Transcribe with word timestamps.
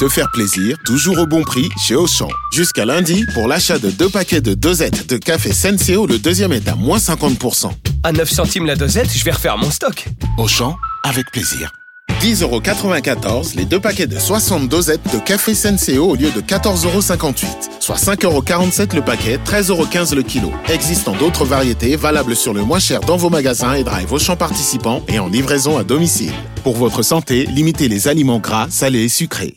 Se 0.00 0.08
faire 0.08 0.30
plaisir, 0.30 0.78
toujours 0.86 1.18
au 1.18 1.26
bon 1.26 1.42
prix 1.42 1.68
chez 1.78 1.94
Auchan. 1.94 2.30
Jusqu'à 2.54 2.86
lundi, 2.86 3.26
pour 3.34 3.46
l'achat 3.46 3.78
de 3.78 3.90
deux 3.90 4.08
paquets 4.08 4.40
de 4.40 4.54
dosettes 4.54 5.06
de 5.10 5.18
café 5.18 5.52
Senseo, 5.52 6.06
le 6.06 6.18
deuxième 6.18 6.54
est 6.54 6.68
à 6.68 6.74
moins 6.74 6.96
50%. 6.96 7.70
À 8.02 8.10
9 8.10 8.30
centimes 8.30 8.64
la 8.64 8.76
dosette, 8.76 9.12
je 9.14 9.22
vais 9.22 9.32
refaire 9.32 9.58
mon 9.58 9.70
stock. 9.70 10.06
Auchan, 10.38 10.74
avec 11.04 11.30
plaisir. 11.30 11.70
10,94€ 12.20 13.56
les 13.56 13.64
deux 13.64 13.80
paquets 13.80 14.06
de 14.06 14.18
60 14.18 14.68
dosettes 14.68 15.00
de 15.12 15.18
café 15.18 15.54
Senseo 15.54 16.10
au 16.10 16.14
lieu 16.14 16.30
de 16.30 16.40
14,58€. 16.40 17.46
Soit 17.80 17.96
5,47€ 17.96 18.94
le 18.94 19.02
paquet, 19.02 19.38
13,15€ 19.44 20.14
le 20.14 20.22
kilo. 20.22 20.52
Existant 20.68 21.14
d'autres 21.16 21.44
variétés 21.44 21.96
valables 21.96 22.36
sur 22.36 22.52
le 22.52 22.62
moins 22.62 22.78
cher 22.78 23.00
dans 23.00 23.16
vos 23.16 23.30
magasins 23.30 23.74
et 23.74 23.84
drive 23.84 24.12
Auchan 24.12 24.36
participants 24.36 25.02
et 25.08 25.18
en 25.18 25.28
livraison 25.28 25.78
à 25.78 25.84
domicile. 25.84 26.32
Pour 26.62 26.76
votre 26.76 27.02
santé, 27.02 27.46
limitez 27.46 27.88
les 27.88 28.08
aliments 28.08 28.38
gras, 28.38 28.66
salés 28.70 29.04
et 29.04 29.08
sucrés. 29.08 29.56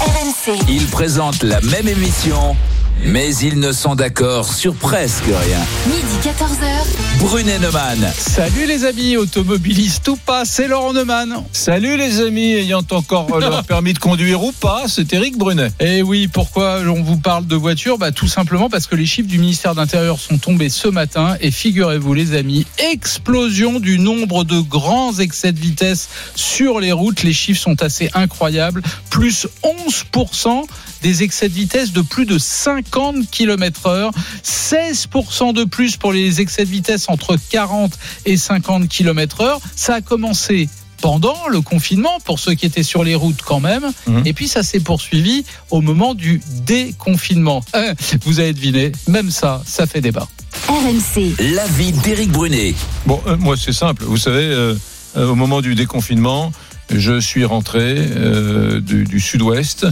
RMC. 0.00 0.58
Ils 0.68 0.86
présentent 0.86 1.42
la 1.42 1.60
même 1.62 1.88
émission, 1.88 2.56
mais 3.02 3.34
ils 3.36 3.58
ne 3.58 3.72
sont 3.72 3.94
d'accord 3.94 4.52
sur 4.52 4.74
presque 4.74 5.24
rien. 5.24 5.60
Midi 5.86 6.16
14h. 6.22 7.20
Brunet 7.20 7.58
Neumann. 7.58 8.12
Salut 8.16 8.66
les 8.66 8.84
amis 8.84 9.16
automobilistes 9.16 10.08
ou 10.08 10.16
pas, 10.16 10.44
c'est 10.44 10.68
Laurent 10.68 10.92
Neumann. 10.92 11.42
Salut 11.52 11.96
les 11.96 12.20
amis 12.20 12.52
ayant 12.54 12.82
encore 12.90 13.38
leur 13.38 13.64
permis 13.66 13.92
de 13.92 13.98
conduire 13.98 14.42
ou 14.42 14.52
pas, 14.52 14.84
c'est 14.88 15.12
Eric 15.12 15.36
Brunet. 15.36 15.68
Et 15.80 15.98
Eh 15.98 16.02
oui, 16.02 16.28
pourquoi 16.28 16.80
on 16.86 17.02
vous 17.02 17.16
parle 17.18 17.46
de 17.46 17.56
voiture? 17.56 17.98
Bah, 17.98 18.12
Tout 18.12 18.28
simplement 18.28 18.68
parce 18.68 18.86
que 18.86 18.96
les 18.96 19.06
chiffres 19.06 19.28
du 19.28 19.38
ministère 19.38 19.74
d'Intérieur 19.74 20.18
sont 20.18 20.38
tombés 20.38 20.68
ce 20.68 20.88
matin 20.88 21.36
et 21.40 21.50
figurez-vous 21.50 22.14
les 22.14 22.34
amis, 22.34 22.66
explosion 22.92 23.80
du 23.80 23.98
nombre 23.98 24.44
de 24.44 24.60
grands 24.60 25.14
excès 25.18 25.52
de 25.52 25.60
vitesse 25.60 26.08
sur 26.34 26.80
les 26.80 26.92
routes. 26.92 27.22
Les 27.22 27.32
chiffres 27.32 27.60
sont 27.60 27.82
assez 27.82 28.10
incroyables. 28.14 28.82
Plus 29.10 29.46
11% 29.62 30.64
des 31.04 31.22
excès 31.22 31.50
de 31.50 31.54
vitesse 31.54 31.92
de 31.92 32.00
plus 32.00 32.24
de 32.24 32.38
50 32.38 33.30
km 33.30 33.86
heure. 33.86 34.10
16% 34.42 35.52
de 35.52 35.64
plus 35.64 35.98
pour 35.98 36.14
les 36.14 36.40
excès 36.40 36.64
de 36.64 36.70
vitesse 36.70 37.10
entre 37.10 37.36
40 37.50 37.92
et 38.24 38.38
50 38.38 38.88
km 38.88 39.42
heure. 39.42 39.60
Ça 39.76 39.96
a 39.96 40.00
commencé 40.00 40.70
pendant 41.02 41.36
le 41.50 41.60
confinement 41.60 42.18
pour 42.24 42.38
ceux 42.38 42.54
qui 42.54 42.64
étaient 42.64 42.82
sur 42.82 43.04
les 43.04 43.14
routes 43.14 43.42
quand 43.44 43.60
même. 43.60 43.84
Mhm. 44.06 44.22
Et 44.24 44.32
puis 44.32 44.48
ça 44.48 44.62
s'est 44.62 44.80
poursuivi 44.80 45.44
au 45.70 45.82
moment 45.82 46.14
du 46.14 46.40
déconfinement. 46.64 47.62
Euh, 47.76 47.92
Vous 48.24 48.40
avez 48.40 48.54
deviné, 48.54 48.90
même 49.06 49.30
ça, 49.30 49.62
ça 49.66 49.86
fait 49.86 50.00
débat. 50.00 50.26
RMC. 50.68 51.34
L'avis 51.54 51.92
d'Éric 51.92 52.30
Brunet. 52.32 52.74
Bon, 53.04 53.20
euh, 53.26 53.36
moi 53.36 53.56
c'est 53.58 53.74
simple, 53.74 54.04
vous 54.04 54.16
savez, 54.16 54.44
euh, 54.44 54.74
euh, 55.18 55.28
au 55.28 55.34
moment 55.34 55.60
du 55.60 55.74
déconfinement, 55.74 56.50
je 56.98 57.20
suis 57.20 57.44
rentré 57.44 57.96
euh, 57.98 58.80
du, 58.80 59.04
du 59.04 59.20
sud-ouest 59.20 59.86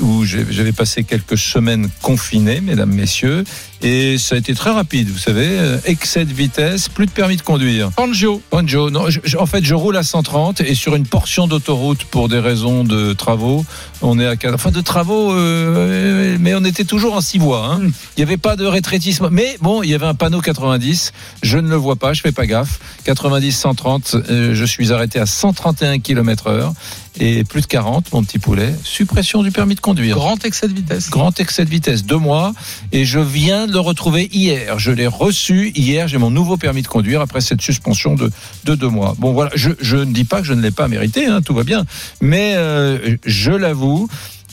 où 0.00 0.24
j'avais 0.24 0.72
passé 0.72 1.04
quelques 1.04 1.36
semaines 1.36 1.88
confiné, 2.00 2.60
mesdames, 2.60 2.92
messieurs, 2.92 3.44
et 3.82 4.18
ça 4.18 4.34
a 4.34 4.38
été 4.38 4.54
très 4.54 4.70
rapide, 4.70 5.08
vous 5.08 5.18
savez, 5.18 5.46
euh, 5.48 5.78
excès 5.84 6.24
de 6.24 6.32
vitesse, 6.32 6.88
plus 6.88 7.06
de 7.06 7.10
permis 7.10 7.36
de 7.36 7.42
conduire. 7.42 7.90
Panjo, 7.92 8.42
Bonjour. 8.50 8.90
Non, 8.90 9.08
je- 9.08 9.20
je- 9.24 9.36
en 9.36 9.46
fait, 9.46 9.64
je 9.64 9.74
roule 9.74 9.96
à 9.96 10.02
130 10.02 10.60
et 10.60 10.74
sur 10.74 10.94
une 10.96 11.06
portion 11.06 11.46
d'autoroute 11.46 12.04
pour 12.04 12.28
des 12.28 12.40
raisons 12.40 12.82
de 12.84 13.12
travaux, 13.12 13.64
on 14.02 14.18
est 14.18 14.26
à 14.26 14.36
4. 14.36 14.54
Enfin, 14.54 14.70
de 14.70 14.80
travaux, 14.80 15.32
euh, 15.32 16.36
mais 16.40 16.54
on 16.54 16.64
était 16.64 16.84
toujours 16.84 17.14
en 17.14 17.20
six 17.20 17.38
voies. 17.38 17.64
hein. 17.64 17.78
Mm. 17.78 17.92
Il 18.16 18.20
n'y 18.20 18.22
avait 18.24 18.36
pas 18.36 18.56
de 18.56 18.64
rétrécissement. 18.66 19.28
Mais 19.30 19.56
bon, 19.60 19.82
il 19.82 19.90
y 19.90 19.94
avait 19.94 20.06
un 20.06 20.14
panneau 20.14 20.40
90. 20.40 21.12
Je 21.42 21.58
ne 21.58 21.68
le 21.68 21.76
vois 21.76 21.96
pas, 21.96 22.12
je 22.12 22.20
fais 22.20 22.32
pas 22.32 22.46
gaffe. 22.46 22.80
90, 23.04 23.52
130, 23.56 24.16
euh, 24.30 24.54
je 24.54 24.64
suis 24.64 24.92
arrêté 24.92 25.18
à 25.20 25.26
131 25.26 25.98
km 26.00 26.48
heure 26.48 26.72
et 27.18 27.44
plus 27.44 27.62
de 27.62 27.66
40, 27.66 28.12
mon 28.12 28.22
petit 28.22 28.38
poulet. 28.38 28.74
Suppression 28.84 29.42
du 29.42 29.50
permis 29.50 29.74
de 29.74 29.80
conduire. 29.80 30.16
grand 30.16 30.44
excès 30.44 30.68
de 30.68 30.74
vitesse. 30.74 31.10
Grand 31.10 31.38
excès 31.40 31.64
de 31.64 31.70
vitesse, 31.70 32.04
deux 32.04 32.16
mois, 32.16 32.52
et 32.92 33.04
je 33.04 33.18
viens 33.18 33.66
de 33.66 33.72
le 33.72 33.80
retrouver 33.80 34.28
hier. 34.32 34.78
Je 34.78 34.90
l'ai 34.90 35.06
reçu 35.06 35.72
hier, 35.74 36.08
j'ai 36.08 36.18
mon 36.18 36.30
nouveau 36.30 36.56
permis 36.56 36.82
de 36.82 36.88
conduire 36.88 37.20
après 37.20 37.40
cette 37.40 37.60
suspension 37.60 38.14
de, 38.14 38.30
de 38.64 38.74
deux 38.74 38.88
mois. 38.88 39.14
Bon 39.18 39.32
voilà, 39.32 39.50
je, 39.54 39.70
je 39.80 39.96
ne 39.96 40.12
dis 40.12 40.24
pas 40.24 40.40
que 40.40 40.46
je 40.46 40.54
ne 40.54 40.60
l'ai 40.60 40.70
pas 40.70 40.88
mérité, 40.88 41.26
hein, 41.26 41.42
tout 41.42 41.54
va 41.54 41.64
bien, 41.64 41.84
mais 42.20 42.54
euh, 42.56 43.16
je 43.24 43.52
l'avoue, 43.52 44.08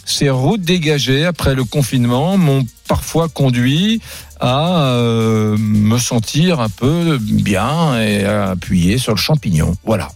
ces 0.05 0.29
routes 0.29 0.61
dégagées 0.61 1.25
après 1.25 1.55
le 1.55 1.63
confinement 1.63 2.37
m'ont 2.37 2.65
parfois 2.87 3.27
conduit 3.27 4.01
à 4.39 4.91
euh, 4.93 5.57
me 5.57 5.97
sentir 5.97 6.59
un 6.59 6.69
peu 6.69 7.17
bien 7.19 7.99
et 7.99 8.25
à 8.25 8.51
appuyer 8.51 8.97
sur 8.97 9.13
le 9.13 9.19
champignon. 9.19 9.75
Voilà. 9.83 10.09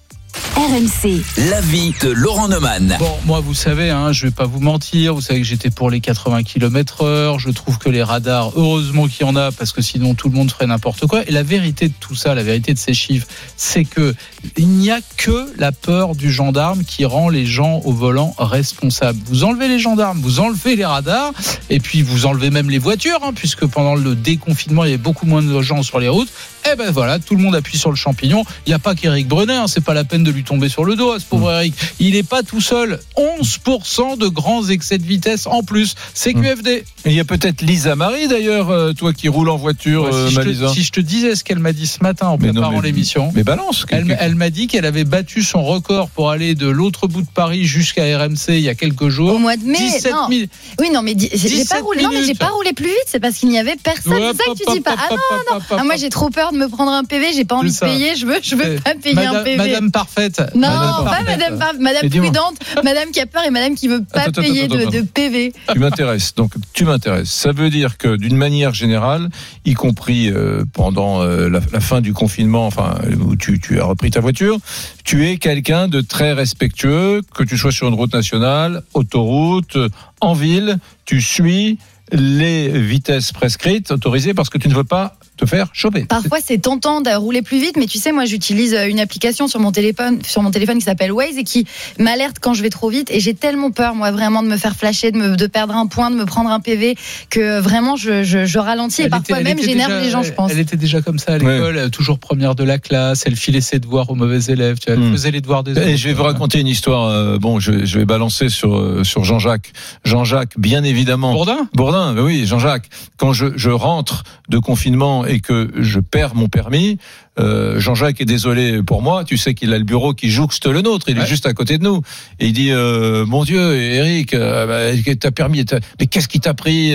RMC. 0.55 1.21
L'avis 1.49 1.93
de 2.01 2.09
Laurent 2.09 2.49
Neumann. 2.49 2.97
Bon, 2.99 3.17
moi, 3.25 3.39
vous 3.39 3.53
savez, 3.53 3.89
hein, 3.89 4.11
je 4.11 4.25
vais 4.25 4.31
pas 4.31 4.45
vous 4.45 4.59
mentir. 4.59 5.13
Vous 5.15 5.21
savez 5.21 5.39
que 5.39 5.47
j'étais 5.47 5.69
pour 5.69 5.89
les 5.89 6.01
80 6.01 6.43
km 6.43 7.03
heure. 7.03 7.39
Je 7.39 7.49
trouve 7.49 7.77
que 7.77 7.89
les 7.89 8.03
radars, 8.03 8.51
heureusement 8.55 9.07
qu'il 9.07 9.25
y 9.25 9.29
en 9.29 9.35
a, 9.35 9.51
parce 9.51 9.71
que 9.71 9.81
sinon 9.81 10.15
tout 10.15 10.29
le 10.29 10.35
monde 10.35 10.51
ferait 10.51 10.67
n'importe 10.67 11.07
quoi. 11.07 11.23
Et 11.27 11.31
la 11.31 11.43
vérité 11.43 11.87
de 11.87 11.93
tout 11.99 12.15
ça, 12.15 12.35
la 12.35 12.43
vérité 12.43 12.73
de 12.73 12.79
ces 12.79 12.93
chiffres, 12.93 13.27
c'est 13.55 13.85
que 13.85 14.13
il 14.57 14.67
n'y 14.67 14.91
a 14.91 14.99
que 15.17 15.53
la 15.57 15.71
peur 15.71 16.15
du 16.15 16.31
gendarme 16.31 16.83
qui 16.83 17.05
rend 17.05 17.29
les 17.29 17.45
gens 17.45 17.81
au 17.85 17.93
volant 17.93 18.35
responsables. 18.37 19.19
Vous 19.25 19.43
enlevez 19.43 19.67
les 19.67 19.79
gendarmes, 19.79 20.19
vous 20.19 20.39
enlevez 20.39 20.75
les 20.75 20.85
radars, 20.85 21.31
et 21.69 21.79
puis 21.79 22.01
vous 22.01 22.25
enlevez 22.25 22.49
même 22.49 22.69
les 22.69 22.79
voitures, 22.79 23.19
hein, 23.23 23.31
puisque 23.33 23.65
pendant 23.65 23.95
le 23.95 24.15
déconfinement, 24.15 24.83
il 24.83 24.91
y 24.91 24.93
avait 24.93 25.01
beaucoup 25.01 25.25
moins 25.25 25.41
de 25.41 25.61
gens 25.61 25.83
sur 25.83 25.99
les 25.99 26.09
routes. 26.09 26.29
Eh 26.71 26.75
ben 26.75 26.91
voilà, 26.91 27.19
tout 27.19 27.35
le 27.35 27.41
monde 27.41 27.55
appuie 27.55 27.77
sur 27.77 27.89
le 27.89 27.95
champignon. 27.95 28.43
Il 28.65 28.69
n'y 28.69 28.73
a 28.73 28.79
pas 28.79 28.93
qu'Éric 28.95 29.27
Brunet, 29.27 29.53
hein, 29.55 29.67
c'est 29.67 29.83
pas 29.83 29.93
la 29.93 30.03
peine 30.03 30.23
de 30.23 30.31
lui 30.31 30.43
tomber 30.43 30.69
sur 30.69 30.83
le 30.85 30.95
dos 30.95 31.11
à 31.11 31.19
ce 31.19 31.25
pauvre 31.25 31.51
Eric. 31.51 31.73
Il 31.99 32.13
n'est 32.13 32.23
pas 32.23 32.43
tout 32.43 32.61
seul. 32.61 32.99
11% 33.17 34.17
de 34.17 34.27
grands 34.27 34.67
excès 34.67 34.97
de 34.97 35.03
vitesse 35.05 35.47
en 35.47 35.63
plus. 35.63 35.95
C'est 36.13 36.33
QFD. 36.33 36.69
Et 37.05 37.09
il 37.09 37.13
y 37.13 37.19
a 37.19 37.25
peut-être 37.25 37.61
Lisa 37.61 37.95
Marie 37.95 38.27
d'ailleurs, 38.27 38.69
euh, 38.69 38.93
toi 38.93 39.13
qui 39.13 39.29
roules 39.29 39.49
en 39.49 39.57
voiture, 39.57 40.03
Ouais, 40.03 40.13
euh, 40.13 40.27
si, 40.27 40.33
je 40.35 40.39
Malisa. 40.39 40.67
te, 40.67 40.73
si 40.73 40.83
je 40.83 40.91
te 40.91 40.99
disais 40.99 41.35
ce 41.35 41.43
qu'elle 41.43 41.59
m'a 41.59 41.71
dit 41.73 41.87
ce 41.87 42.03
matin 42.03 42.27
en 42.27 42.37
Mais 42.37 42.47
non, 42.47 42.53
préparant 42.61 42.81
mais- 42.81 42.87
l'émission. 42.87 43.31
Mais 43.33 43.43
balance. 43.43 43.85
Elle, 43.89 44.15
elle 44.19 44.35
m'a 44.35 44.49
dit 44.49 44.67
qu'elle 44.67 44.85
avait 44.85 45.05
battu 45.05 45.43
son 45.43 45.63
record 45.63 46.09
pour 46.09 46.29
aller 46.29 46.55
de 46.55 46.67
l'autre 46.67 47.07
bout 47.07 47.21
de 47.21 47.27
Paris 47.33 47.65
jusqu'à 47.65 48.03
RMC 48.17 48.49
il 48.49 48.59
y 48.61 48.69
a 48.69 48.75
quelques 48.75 49.01
Au 49.03 49.09
jours. 49.09 49.39
mois 49.39 49.55
de 49.57 49.63
mai, 49.63 49.77
17 49.79 50.11
non. 50.11 50.27
000. 50.29 50.41
Oui, 50.79 50.89
non, 50.93 51.01
mais 51.01 51.15
di- 51.15 51.29
j'ai 51.31 51.49
17 51.49 51.69
pas 51.69 51.79
roulé. 51.81 52.03
Non, 52.03 52.09
mais 52.11 52.23
j'ai 52.23 52.35
pas 52.35 52.49
roulé 52.49 52.73
plus 52.73 52.85
vite. 52.87 52.95
C'est 53.07 53.19
parce 53.19 53.35
qu'il 53.37 53.49
n'y 53.49 53.57
avait 53.59 53.75
personne. 53.81 54.13
Ouais, 54.13 54.31
c'est 54.31 54.37
ça 54.37 54.43
que 54.53 54.57
tu 54.71 54.73
dis 54.77 54.81
pas. 54.81 54.95
Ah 54.97 55.07
non, 55.11 55.55
non, 55.57 55.61
ah, 55.77 55.83
moi 55.83 55.95
j'ai 55.95 56.09
trop 56.09 56.29
peur 56.29 56.51
de 56.51 56.57
me 56.59 56.67
prendre 56.69 56.91
un 56.91 57.03
PV. 57.03 57.33
J'ai 57.33 57.45
pas 57.45 57.55
envie 57.55 57.71
de 57.71 57.77
payer. 57.79 58.15
Je 58.15 58.25
veux, 58.25 58.37
je 58.41 58.55
veux 58.55 58.75
Eh, 58.75 58.79
pas 58.79 58.93
payer 58.95 59.17
un 59.17 59.23
Madame, 59.31 59.43
PV. 59.43 59.57
Madame 59.57 59.91
parfaite. 59.91 60.41
non, 60.55 60.67
Madame 60.69 61.57
pas. 61.57 61.73
Madame, 61.73 61.81
Madame 61.81 62.09
prudente, 62.09 62.55
Madame 62.83 63.09
qui 63.11 63.19
a 63.19 63.25
peur 63.25 63.43
et 63.45 63.49
Madame 63.49 63.75
qui 63.75 63.87
veut 63.87 64.03
pas 64.03 64.21
Attends, 64.21 64.41
payer 64.41 64.63
attends, 64.65 64.75
de, 64.75 64.81
attends. 64.81 64.91
de 64.91 65.01
PV. 65.01 65.53
Tu 65.73 65.79
m'intéresses. 65.79 66.35
Donc, 66.35 66.51
tu 66.73 66.85
m'intéresses. 66.85 67.29
Ça 67.31 67.51
veut 67.51 67.69
dire 67.69 67.97
que, 67.97 68.15
d'une 68.15 68.37
manière 68.37 68.73
générale, 68.73 69.29
y 69.65 69.73
compris 69.73 70.29
euh, 70.29 70.63
pendant 70.73 71.21
euh, 71.21 71.49
la, 71.49 71.59
la 71.71 71.79
fin 71.79 72.01
du 72.01 72.13
confinement, 72.13 72.67
enfin, 72.67 72.95
où 73.19 73.35
tu, 73.35 73.59
tu 73.59 73.79
as 73.79 73.85
repris 73.85 74.11
ta 74.11 74.19
voiture, 74.19 74.57
tu 75.03 75.27
es 75.27 75.37
quelqu'un 75.37 75.87
de 75.87 76.01
très 76.01 76.33
respectueux, 76.33 77.21
que 77.33 77.43
tu 77.43 77.57
sois 77.57 77.71
sur 77.71 77.87
une 77.87 77.93
route 77.95 78.13
nationale, 78.13 78.83
autoroute, 78.93 79.77
en 80.21 80.33
ville, 80.33 80.77
tu 81.05 81.21
suis 81.21 81.77
les 82.11 82.69
vitesses 82.69 83.31
prescrites, 83.31 83.91
autorisées, 83.91 84.33
parce 84.33 84.49
que 84.49 84.57
tu 84.57 84.67
ne 84.67 84.73
veux 84.73 84.83
pas 84.83 85.15
te 85.39 85.45
faire 85.45 85.67
choper. 85.73 86.05
Parfois, 86.05 86.39
c'est 86.45 86.57
tentant 86.59 87.01
de 87.01 87.09
rouler 87.11 87.41
plus 87.41 87.59
vite, 87.59 87.77
mais 87.77 87.85
tu 87.85 87.97
sais, 87.97 88.11
moi, 88.11 88.25
j'utilise 88.25 88.73
euh, 88.73 88.87
une 88.87 88.99
application 88.99 89.47
sur 89.47 89.59
mon 89.59 89.71
téléphone, 89.71 90.19
sur 90.27 90.41
mon 90.41 90.51
téléphone 90.51 90.77
qui 90.79 90.83
s'appelle 90.85 91.11
Waze 91.11 91.37
et 91.37 91.43
qui 91.43 91.65
m'alerte 91.97 92.37
quand 92.41 92.53
je 92.53 92.61
vais 92.61 92.69
trop 92.69 92.89
vite. 92.89 93.09
Et 93.11 93.19
j'ai 93.19 93.33
tellement 93.33 93.71
peur, 93.71 93.95
moi, 93.95 94.11
vraiment, 94.11 94.43
de 94.43 94.47
me 94.47 94.57
faire 94.57 94.75
flasher, 94.75 95.11
de, 95.11 95.17
me, 95.17 95.35
de 95.35 95.47
perdre 95.47 95.75
un 95.75 95.87
point, 95.87 96.11
de 96.11 96.15
me 96.15 96.25
prendre 96.25 96.49
un 96.49 96.59
PV, 96.59 96.95
que 97.29 97.59
vraiment, 97.59 97.95
je, 97.95 98.23
je, 98.23 98.45
je 98.45 98.59
ralentis 98.59 99.03
et 99.03 99.09
parfois 99.09 99.39
était- 99.39 99.55
même 99.55 99.63
j'énerve 99.63 100.01
les 100.01 100.09
gens, 100.09 100.23
je 100.23 100.31
pense. 100.33 100.51
Elle 100.51 100.59
était 100.59 100.77
déjà 100.77 101.01
comme 101.01 101.19
ça 101.19 101.33
à 101.33 101.37
l'école, 101.37 101.77
euh, 101.77 101.89
toujours 101.89 102.19
première 102.19 102.55
de 102.55 102.63
la 102.63 102.77
classe. 102.79 103.23
Elle 103.25 103.35
filait 103.35 103.61
ses 103.61 103.79
devoirs 103.79 104.09
aux 104.09 104.15
mauvais 104.15 104.39
élèves. 104.49 104.79
Tu 104.79 104.91
vois, 104.91 104.95
elle 105.01 105.09
Hmm. 105.09 105.11
faisait 105.13 105.31
les 105.31 105.41
devoirs 105.41 105.63
des 105.63 105.71
autres. 105.71 105.87
Et 105.87 105.97
je 105.97 106.07
vais 106.07 106.13
vous 106.13 106.23
raconter 106.23 106.59
une 106.59 106.67
histoire. 106.67 107.05
euh, 107.07 107.37
bon, 107.37 107.59
je, 107.59 107.85
je 107.85 107.97
vais 107.97 108.05
balancer 108.05 108.49
sur 108.49 108.75
euh, 108.77 109.03
sur 109.03 109.23
Jean-Jacques. 109.23 109.71
Jean-Jacques, 110.03 110.53
bien 110.57 110.83
évidemment. 110.83 111.33
Bourdin? 111.33 111.67
Bourdin, 111.73 112.13
ben 112.13 112.23
oui, 112.23 112.45
Jean-Jacques. 112.45 112.89
Quand 113.17 113.33
je, 113.33 113.47
je 113.55 113.69
rentre 113.69 114.23
de 114.49 114.57
confinement 114.57 115.25
et 115.29 115.39
que 115.39 115.69
je 115.75 115.99
perds 115.99 116.35
mon 116.35 116.47
permis, 116.47 116.97
euh, 117.39 117.79
Jean-Jacques 117.79 118.21
est 118.21 118.25
désolé 118.25 118.83
pour 118.83 119.01
moi. 119.01 119.23
Tu 119.23 119.37
sais 119.37 119.53
qu'il 119.53 119.73
a 119.73 119.77
le 119.77 119.83
bureau 119.83 120.13
qui 120.13 120.29
jouxte 120.29 120.65
le 120.65 120.81
nôtre. 120.81 121.07
Il 121.09 121.17
est 121.17 121.25
juste 121.25 121.45
à 121.45 121.53
côté 121.53 121.77
de 121.77 121.83
nous. 121.83 122.01
Et 122.39 122.47
il 122.47 122.53
dit 122.53 122.71
euh, 122.71 123.25
Mon 123.25 123.43
Dieu, 123.43 123.75
Eric, 123.75 124.33
euh, 124.33 124.93
bah, 124.93 125.15
t'as 125.19 125.31
permis. 125.31 125.65
Mais 125.99 126.07
qu'est-ce 126.07 126.27
qui 126.27 126.39
t'a 126.39 126.53
pris 126.53 126.93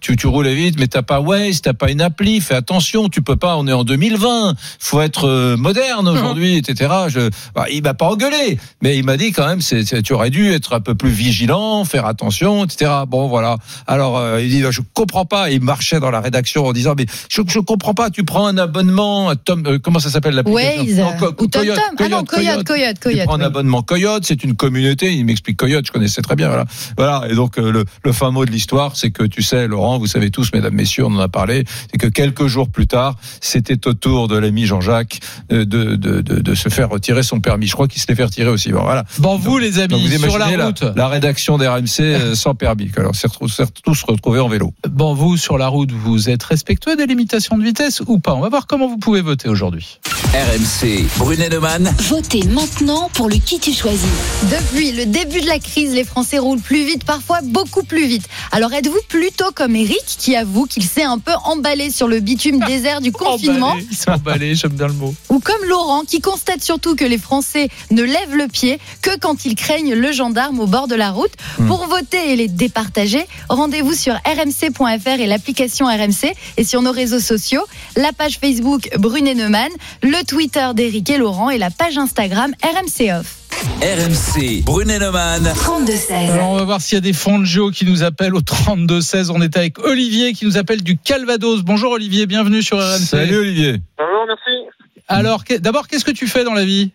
tu, 0.00 0.16
tu 0.16 0.26
roulais 0.26 0.54
vite, 0.54 0.78
mais 0.78 0.86
t'as 0.86 1.02
pas 1.02 1.20
Waze, 1.20 1.60
t'as 1.62 1.72
pas 1.72 1.90
une 1.90 2.00
appli. 2.00 2.40
Fais 2.40 2.54
attention, 2.54 3.08
tu 3.08 3.22
peux 3.22 3.36
pas. 3.36 3.56
On 3.56 3.66
est 3.66 3.72
en 3.72 3.84
2020. 3.84 4.54
Faut 4.78 5.00
être 5.00 5.54
moderne 5.56 6.08
aujourd'hui, 6.08 6.56
etc. 6.56 6.92
Je, 7.08 7.30
bah, 7.54 7.66
il 7.70 7.82
m'a 7.82 7.94
pas 7.94 8.06
engueulé, 8.06 8.58
mais 8.82 8.96
il 8.96 9.04
m'a 9.04 9.16
dit 9.16 9.32
quand 9.32 9.46
même, 9.46 9.60
c'est, 9.60 10.02
tu 10.02 10.12
aurais 10.12 10.30
dû 10.30 10.52
être 10.52 10.74
un 10.74 10.80
peu 10.80 10.94
plus 10.94 11.10
vigilant, 11.10 11.84
faire 11.84 12.06
attention, 12.06 12.64
etc. 12.64 12.90
Bon, 13.08 13.28
voilà. 13.28 13.56
Alors, 13.86 14.38
il 14.38 14.50
dit, 14.50 14.62
je 14.70 14.80
comprends 14.94 15.24
pas. 15.24 15.50
Il 15.50 15.62
marchait 15.62 16.00
dans 16.00 16.10
la 16.10 16.20
rédaction 16.20 16.66
en 16.66 16.72
disant, 16.72 16.94
mais 16.96 17.06
je, 17.28 17.42
je 17.46 17.58
comprends 17.58 17.94
pas. 17.94 18.10
Tu 18.10 18.24
prends 18.24 18.46
un 18.46 18.58
abonnement 18.58 19.28
à 19.28 19.36
Tom, 19.36 19.79
comment 19.82 19.98
ça 19.98 20.10
s'appelle 20.10 20.34
l'application 20.34 20.84
Waze 20.84 20.96
Non, 20.98 21.12
ou 21.38 21.46
TomTom. 21.46 21.48
Coyote, 21.62 21.78
Ah 21.98 22.08
non, 22.08 22.24
Coyote, 22.24 22.64
Coyote, 22.64 22.94
Tu 22.94 23.00
Coyote. 23.00 23.24
prends 23.26 23.34
un 23.34 23.38
oui. 23.40 23.44
abonnement 23.44 23.82
Coyote, 23.82 24.24
c'est 24.26 24.42
une 24.44 24.54
communauté. 24.56 25.12
Il 25.12 25.24
m'explique 25.24 25.56
Coyote, 25.56 25.86
je 25.86 25.92
connaissais 25.92 26.22
très 26.22 26.36
bien. 26.36 26.48
Voilà. 26.48 26.64
voilà. 26.96 27.22
Et 27.30 27.34
donc 27.34 27.58
euh, 27.58 27.70
le, 27.72 27.84
le 28.04 28.12
fin 28.12 28.30
mot 28.30 28.44
de 28.44 28.50
l'histoire, 28.50 28.96
c'est 28.96 29.10
que 29.10 29.24
tu 29.24 29.42
sais, 29.42 29.66
Laurent, 29.68 29.98
vous 29.98 30.06
savez 30.06 30.30
tous, 30.30 30.50
mesdames, 30.52 30.74
messieurs, 30.74 31.04
on 31.06 31.14
en 31.14 31.20
a 31.20 31.28
parlé, 31.28 31.64
c'est 31.90 31.98
que 31.98 32.06
quelques 32.06 32.46
jours 32.46 32.68
plus 32.68 32.86
tard, 32.86 33.16
c'était 33.40 33.86
au 33.86 33.94
tour 33.94 34.28
de 34.28 34.36
l'ami 34.36 34.66
Jean-Jacques 34.66 35.20
euh, 35.52 35.64
de, 35.64 35.96
de, 35.96 36.20
de, 36.20 36.40
de 36.40 36.54
se 36.54 36.68
faire 36.68 36.88
retirer 36.88 37.22
son 37.22 37.40
permis. 37.40 37.66
Je 37.66 37.72
crois 37.74 37.88
qu'il 37.88 38.00
se 38.00 38.06
l'est 38.08 38.14
fait 38.14 38.24
retirer 38.24 38.48
aussi. 38.50 38.72
Bon, 38.72 38.82
voilà. 38.82 39.04
Bon, 39.18 39.36
vous, 39.36 39.58
les 39.58 39.70
Donc 39.72 39.92
amis, 39.92 40.08
vous 40.08 40.18
sur 40.18 40.38
la 40.38 40.46
imaginez 40.46 40.56
la, 40.56 40.66
route. 40.66 40.84
la 40.96 41.08
rédaction 41.08 41.58
d'RMC 41.58 42.00
euh, 42.00 42.34
sans 42.34 42.54
permis. 42.54 42.90
Alors, 42.96 43.14
c'est 43.14 43.28
retrou- 43.28 43.48
c'est 43.48 43.66
tous 43.82 44.02
retrouvés 44.02 44.40
en 44.40 44.48
vélo. 44.48 44.72
Bon, 44.88 45.14
vous, 45.14 45.36
sur 45.36 45.58
la 45.58 45.68
route, 45.68 45.92
vous 45.92 46.28
êtes 46.28 46.42
respectueux 46.42 46.96
des 46.96 47.06
limitations 47.06 47.56
de 47.58 47.62
vitesse 47.64 48.02
ou 48.06 48.18
pas? 48.18 48.34
On 48.34 48.40
va 48.40 48.48
voir 48.48 48.66
comment 48.66 48.88
vous 48.88 48.98
pouvez 48.98 49.20
voter 49.20 49.48
aujourd'hui. 49.48 49.69
RMC, 49.72 51.06
Brunet-Neumann. 51.18 51.94
Votez 52.08 52.42
maintenant 52.44 53.08
pour 53.14 53.28
le 53.28 53.36
qui 53.36 53.60
tu 53.60 53.72
choisis. 53.72 54.00
Depuis 54.44 54.90
le 54.92 55.06
début 55.06 55.40
de 55.40 55.46
la 55.46 55.58
crise, 55.60 55.92
les 55.92 56.02
Français 56.04 56.38
roulent 56.38 56.60
plus 56.60 56.84
vite, 56.84 57.04
parfois 57.04 57.38
beaucoup 57.42 57.84
plus 57.84 58.06
vite. 58.06 58.24
Alors 58.50 58.72
êtes-vous 58.72 58.98
plutôt 59.08 59.52
comme 59.54 59.76
Eric 59.76 60.02
qui 60.18 60.34
avoue 60.34 60.66
qu'il 60.66 60.82
s'est 60.82 61.04
un 61.04 61.18
peu 61.18 61.32
emballé 61.44 61.90
sur 61.90 62.08
le 62.08 62.18
bitume 62.20 62.58
désert 62.64 63.00
du 63.00 63.12
confinement 63.12 63.70
Emballé, 63.70 63.86
emballés, 64.08 64.54
j'aime 64.56 64.72
bien 64.72 64.88
le 64.88 64.92
mot. 64.94 65.14
ou 65.28 65.38
comme 65.38 65.64
Laurent 65.68 66.02
qui 66.04 66.20
constate 66.20 66.62
surtout 66.64 66.96
que 66.96 67.04
les 67.04 67.18
Français 67.18 67.68
ne 67.92 68.02
lèvent 68.02 68.34
le 68.36 68.48
pied 68.48 68.80
que 69.02 69.16
quand 69.18 69.44
ils 69.44 69.54
craignent 69.54 69.94
le 69.94 70.12
gendarme 70.12 70.58
au 70.60 70.66
bord 70.66 70.88
de 70.88 70.96
la 70.96 71.10
route 71.12 71.32
Pour 71.68 71.86
voter 71.86 72.32
et 72.32 72.36
les 72.36 72.48
départager, 72.48 73.24
rendez-vous 73.48 73.94
sur 73.94 74.14
rmc.fr 74.14 75.20
et 75.20 75.26
l'application 75.26 75.86
RMC 75.86 76.32
et 76.56 76.64
sur 76.64 76.82
nos 76.82 76.92
réseaux 76.92 77.20
sociaux, 77.20 77.62
la 77.96 78.12
page 78.12 78.38
Facebook 78.40 78.90
Brunet 78.98 79.34
Neumann, 79.50 79.72
le 80.04 80.24
Twitter 80.24 80.68
d'Eric 80.74 81.10
et 81.10 81.18
Laurent 81.18 81.50
et 81.50 81.58
la 81.58 81.70
page 81.70 81.98
Instagram 81.98 82.52
RMC 82.62 83.10
Off. 83.18 83.36
RMC, 83.82 84.62
Brunet-Neumann. 84.64 85.42
32-16. 85.42 86.30
Alors, 86.30 86.50
on 86.50 86.56
va 86.56 86.64
voir 86.64 86.80
s'il 86.80 86.94
y 86.94 86.98
a 86.98 87.00
des 87.00 87.12
fonds 87.12 87.40
de 87.40 87.44
Gio 87.44 87.70
qui 87.72 87.84
nous 87.84 88.04
appellent 88.04 88.36
au 88.36 88.42
32-16. 88.42 89.32
On 89.34 89.42
est 89.42 89.56
avec 89.56 89.80
Olivier 89.80 90.34
qui 90.34 90.46
nous 90.46 90.56
appelle 90.56 90.84
du 90.84 90.96
Calvados. 90.96 91.62
Bonjour 91.62 91.90
Olivier, 91.90 92.26
bienvenue 92.26 92.62
sur 92.62 92.78
RMC. 92.78 92.98
Salut 92.98 93.38
Olivier. 93.38 93.80
Bonjour, 93.98 94.24
merci. 94.28 94.68
Alors, 95.08 95.42
d'abord, 95.58 95.88
qu'est-ce 95.88 96.04
que 96.04 96.12
tu 96.12 96.28
fais 96.28 96.44
dans 96.44 96.54
la 96.54 96.64
vie? 96.64 96.92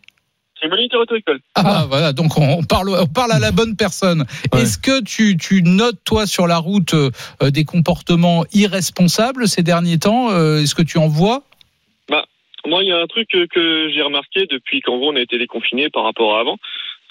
C'est 0.62 0.70
moniteur 0.70 1.02
auto-école. 1.02 1.42
Ah, 1.56 1.64
bah, 1.64 1.86
voilà, 1.90 2.14
donc 2.14 2.38
on 2.38 2.64
parle, 2.64 2.90
on 2.90 3.08
parle 3.08 3.34
à 3.34 3.40
la 3.40 3.52
bonne 3.52 3.76
personne. 3.76 4.26
Ouais. 4.54 4.62
Est-ce 4.62 4.78
que 4.78 5.02
tu, 5.02 5.36
tu 5.36 5.62
notes, 5.62 6.00
toi, 6.06 6.26
sur 6.26 6.48
la 6.48 6.58
route, 6.58 6.94
euh, 6.94 7.12
euh, 7.44 7.52
des 7.52 7.66
comportements 7.66 8.46
irresponsables 8.54 9.50
ces 9.50 9.62
derniers 9.62 10.00
temps? 10.00 10.30
Euh, 10.32 10.62
Est-ce 10.62 10.74
que 10.74 10.82
tu 10.82 10.98
en 10.98 11.10
vois 11.10 11.44
Moi, 12.68 12.84
il 12.84 12.88
y 12.90 12.92
a 12.92 13.00
un 13.00 13.08
truc 13.08 13.28
que, 13.30 13.90
j'ai 13.94 14.02
remarqué 14.02 14.46
depuis 14.50 14.82
qu'en 14.82 14.98
gros 14.98 15.12
on 15.12 15.16
a 15.16 15.22
été 15.22 15.38
déconfiné 15.38 15.90
par 15.90 16.04
rapport 16.04 16.38
à 16.38 16.40
avant, 16.42 16.58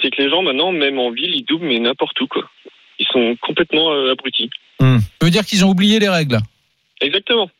c'est 0.00 0.10
que 0.10 0.20
les 0.22 0.28
gens 0.30 0.42
maintenant, 0.42 0.72
même 0.72 0.98
en 0.98 1.10
ville, 1.10 1.34
ils 1.34 1.44
doublent 1.44 1.66
mais 1.66 1.78
n'importe 1.78 2.20
où 2.20 2.26
quoi. 2.26 2.48
Ils 2.98 3.06
sont 3.12 3.36
complètement 3.40 3.92
euh, 3.92 4.12
abrutis. 4.12 4.50
Ça 4.80 4.98
veut 5.22 5.30
dire 5.30 5.44
qu'ils 5.46 5.64
ont 5.64 5.70
oublié 5.70 5.98
les 5.98 6.08
règles. 6.08 6.38
Exactement. 7.00 7.50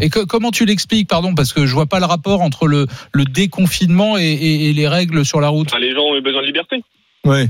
Et 0.00 0.10
que- 0.10 0.24
comment 0.24 0.50
tu 0.50 0.64
l'expliques, 0.66 1.08
pardon, 1.08 1.34
parce 1.34 1.52
que 1.52 1.66
je 1.66 1.72
vois 1.74 1.86
pas 1.86 1.98
le 2.00 2.04
rapport 2.06 2.42
entre 2.42 2.66
le, 2.68 2.86
le 3.12 3.24
déconfinement 3.24 4.18
et, 4.18 4.22
et- 4.22 4.68
et 4.68 4.72
les 4.72 4.86
règles 4.86 5.24
sur 5.24 5.40
la 5.40 5.48
route? 5.48 5.68
Enfin, 5.70 5.78
les 5.80 5.92
gens 5.94 6.02
ont 6.04 6.16
eu 6.16 6.20
besoin 6.20 6.42
de 6.42 6.46
liberté. 6.46 6.82
Ouais. 7.24 7.44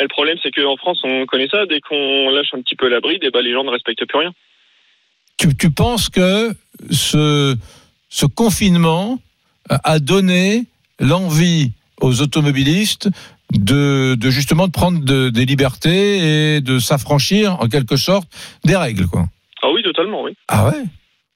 Et 0.00 0.02
le 0.02 0.08
problème, 0.08 0.36
c'est 0.42 0.50
qu'en 0.50 0.76
France, 0.76 0.98
on 1.04 1.24
connaît 1.26 1.48
ça. 1.48 1.66
Dès 1.66 1.80
qu'on 1.80 2.30
lâche 2.30 2.48
un 2.52 2.60
petit 2.62 2.74
peu 2.74 2.88
la 2.88 3.00
bride, 3.00 3.22
et 3.22 3.30
ben, 3.30 3.40
les 3.40 3.52
gens 3.52 3.62
ne 3.64 3.70
respectent 3.70 4.04
plus 4.06 4.18
rien. 4.18 4.32
Tu, 5.38 5.54
tu 5.56 5.70
penses 5.70 6.08
que 6.10 6.52
ce, 6.90 7.54
ce 8.20 8.26
confinement 8.26 9.18
a 9.68 9.98
donné 9.98 10.66
l'envie 11.00 11.72
aux 12.00 12.20
automobilistes 12.22 13.08
de, 13.52 14.14
de 14.14 14.30
justement 14.30 14.66
de 14.68 14.72
prendre 14.72 15.00
de- 15.00 15.30
des 15.30 15.44
libertés 15.46 16.54
et 16.56 16.60
de 16.60 16.78
s'affranchir 16.78 17.60
en 17.60 17.66
quelque 17.68 17.96
sorte 17.96 18.28
des 18.64 18.76
règles 18.76 19.06
quoi. 19.08 19.24
Ah 19.62 19.68
oui, 19.74 19.82
totalement, 19.82 20.22
oui. 20.22 20.32
Ah 20.48 20.66
ouais? 20.68 20.84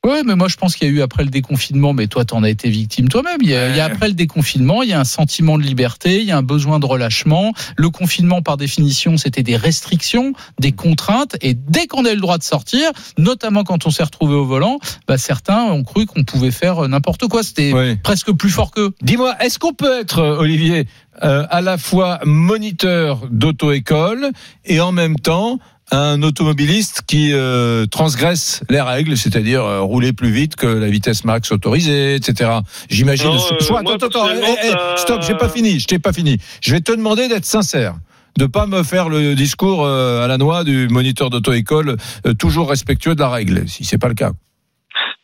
Ouais, 0.06 0.22
mais 0.24 0.36
moi 0.36 0.46
je 0.46 0.56
pense 0.56 0.76
qu'il 0.76 0.86
y 0.86 0.90
a 0.90 0.94
eu 0.94 1.02
après 1.02 1.24
le 1.24 1.28
déconfinement, 1.28 1.92
mais 1.92 2.06
toi 2.06 2.24
t'en 2.24 2.44
as 2.44 2.50
été 2.50 2.70
victime 2.70 3.08
toi-même. 3.08 3.38
Il, 3.42 3.50
y 3.50 3.54
a- 3.56 3.68
il 3.70 3.76
y 3.76 3.80
a 3.80 3.84
après 3.86 4.06
le 4.06 4.14
déconfinement, 4.14 4.84
il 4.84 4.90
y 4.90 4.92
a 4.92 5.00
un 5.00 5.04
sentiment 5.04 5.58
de 5.58 5.64
liberté, 5.64 6.20
il 6.20 6.24
y 6.26 6.30
a 6.30 6.36
un 6.38 6.42
besoin 6.42 6.78
de 6.78 6.86
relâchement. 6.86 7.52
Le 7.76 7.90
confinement, 7.90 8.40
par 8.40 8.56
définition, 8.56 9.16
c'était 9.16 9.42
des 9.42 9.56
restrictions, 9.56 10.34
des 10.60 10.70
contraintes, 10.70 11.36
et 11.42 11.54
dès 11.54 11.88
qu'on 11.88 12.04
a 12.04 12.12
eu 12.12 12.14
le 12.14 12.20
droit 12.20 12.38
de 12.38 12.44
sortir, 12.44 12.90
notamment 13.18 13.64
quand 13.64 13.86
on 13.86 13.90
s'est 13.90 14.04
retrouvé 14.04 14.34
au 14.34 14.44
volant, 14.44 14.78
bah, 15.08 15.18
certains 15.18 15.64
ont 15.64 15.82
cru 15.82 16.06
qu'on 16.06 16.22
pouvait 16.22 16.52
faire 16.52 16.84
euh, 16.84 16.88
n'importe 16.88 17.26
quoi. 17.26 17.42
C'était 17.42 17.72
Ouais. 17.72 17.96
presque 18.00 18.30
plus 18.32 18.50
fort 18.50 18.70
qu'eux. 18.70 18.92
Dis-moi, 19.02 19.34
est-ce 19.40 19.58
qu'on 19.58 19.74
peut 19.74 19.98
être, 19.98 20.20
euh, 20.20 20.38
Olivier, 20.38 20.86
euh, 21.24 21.44
à 21.50 21.60
la 21.60 21.76
fois 21.76 22.20
moniteur 22.24 23.22
d'auto-école 23.30 24.30
et 24.64 24.80
en 24.80 24.92
même 24.92 25.16
temps 25.18 25.58
un 25.90 26.23
automobiliste 26.23 27.02
qui 27.06 27.32
euh, 27.32 27.87
transgresse 27.87 28.62
les 28.69 28.81
règles, 28.81 29.17
c'est-à-dire 29.17 29.64
euh, 29.64 29.81
rouler 29.81 30.12
plus 30.12 30.31
vite 30.31 30.56
que 30.56 30.67
la 30.67 30.88
vitesse 30.88 31.25
max 31.25 31.50
autorisée, 31.52 32.14
etc. 32.14 32.50
J'imagine. 32.90 33.26
Non, 33.29 33.37
euh, 33.37 33.56
moi, 33.70 33.81
attends, 33.81 34.06
attends, 34.06 34.29
eh, 34.31 34.67
eh, 34.67 34.73
stop, 34.96 35.23
j'ai 35.23 35.35
pas 35.35 35.49
fini, 35.49 35.79
je 35.81 35.87
t'ai 35.87 35.99
pas 35.99 36.12
fini. 36.12 36.38
Je 36.61 36.73
vais 36.73 36.81
te 36.81 36.93
demander 36.93 37.29
d'être 37.29 37.44
sincère. 37.46 37.94
De 38.37 38.46
pas 38.46 38.67
me 38.67 38.82
faire 38.85 39.08
le 39.08 39.35
discours 39.35 39.85
à 39.87 40.29
la 40.29 40.38
noix 40.38 40.62
du 40.62 40.87
moniteur 40.88 41.29
d'auto-école 41.29 41.96
toujours 42.38 42.69
respectueux 42.70 43.17
de 43.17 43.20
la 43.20 43.31
règle, 43.31 43.67
si 43.69 43.85
c'est 43.85 43.99
pas 43.99 44.06
le 44.08 44.14
cas. 44.14 44.31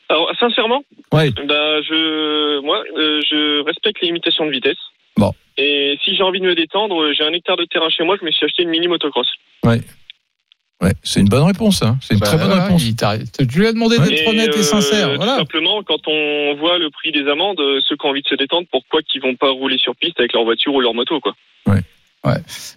Alors, 0.10 0.30
sincèrement, 0.40 0.84
Oui. 1.12 1.32
bah, 1.32 1.82
je, 1.82 2.62
moi, 2.62 2.82
euh, 2.98 3.20
je 3.30 3.64
respecte 3.66 4.00
les 4.02 4.08
limitations 4.08 4.46
de 4.46 4.52
vitesse. 4.52 4.78
Bon. 5.18 5.34
Et 5.58 5.98
si 6.04 6.16
j'ai 6.16 6.24
envie 6.24 6.40
de 6.40 6.46
me 6.46 6.56
détendre, 6.56 7.12
j'ai 7.18 7.24
un 7.24 7.34
hectare 7.34 7.58
de 7.58 7.66
terrain 7.66 7.90
chez 7.90 8.04
moi, 8.04 8.16
je 8.20 8.26
me 8.26 8.32
suis 8.32 8.46
acheté 8.46 8.64
une 8.64 8.70
mini 8.70 8.88
motocross. 8.88 9.28
Ouais, 10.80 10.94
c'est 11.02 11.22
une 11.22 11.28
bonne 11.28 11.44
réponse. 11.44 11.82
Hein. 11.82 11.98
C'est 12.02 12.14
une 12.14 12.20
très 12.20 12.38
Bah, 12.38 12.44
bonne 12.44 12.48
voilà, 12.52 12.66
réponse. 12.66 12.84
Tu 12.84 13.60
lui 13.60 13.66
as 13.66 13.74
demandé 13.74 13.98
d'être 13.98 14.28
honnête 14.28 14.56
et 14.56 14.60
euh, 14.60 14.64
sincère. 14.64 15.10
Tout 15.10 15.16
Voilà. 15.18 15.38
simplement, 15.38 15.82
quand 15.82 16.08
on 16.08 16.56
voit 16.56 16.78
le 16.78 16.92
prix 16.92 17.12
des 17.12 17.28
amendes, 17.28 17.60
euh, 17.60 17.80
ceux 17.88 17.96
qui 17.96 18.06
ont 18.06 18.10
envie 18.10 18.22
de 18.22 18.28
se 18.28 18.36
détendre, 18.36 18.68
pourquoi 18.72 19.02
qu'ils 19.02 19.22
vont 19.22 19.36
pas 19.36 19.50
rouler 19.50 19.80
sur 19.80 19.96
piste 19.96 20.20
avec 20.20 20.34
leur 20.34 20.44
voiture 20.44 20.76
ou 20.76 20.82
leur 20.82 20.94
moto, 20.94 21.20
quoi. 21.20 21.34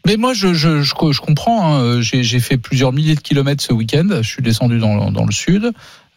Mais 0.06 0.16
moi, 0.16 0.32
je, 0.32 0.54
je, 0.54 0.80
je, 0.82 0.94
je 1.12 1.20
comprends. 1.20 1.74
hein. 1.74 2.00
J'ai 2.00 2.22
j'ai 2.22 2.38
fait 2.38 2.56
plusieurs 2.56 2.92
milliers 2.92 3.16
de 3.16 3.20
kilomètres 3.20 3.62
ce 3.62 3.72
week-end. 3.72 4.06
Je 4.22 4.28
suis 4.28 4.42
descendu 4.42 4.78
dans, 4.78 5.10
dans 5.10 5.26
le 5.26 5.32
sud 5.32 5.72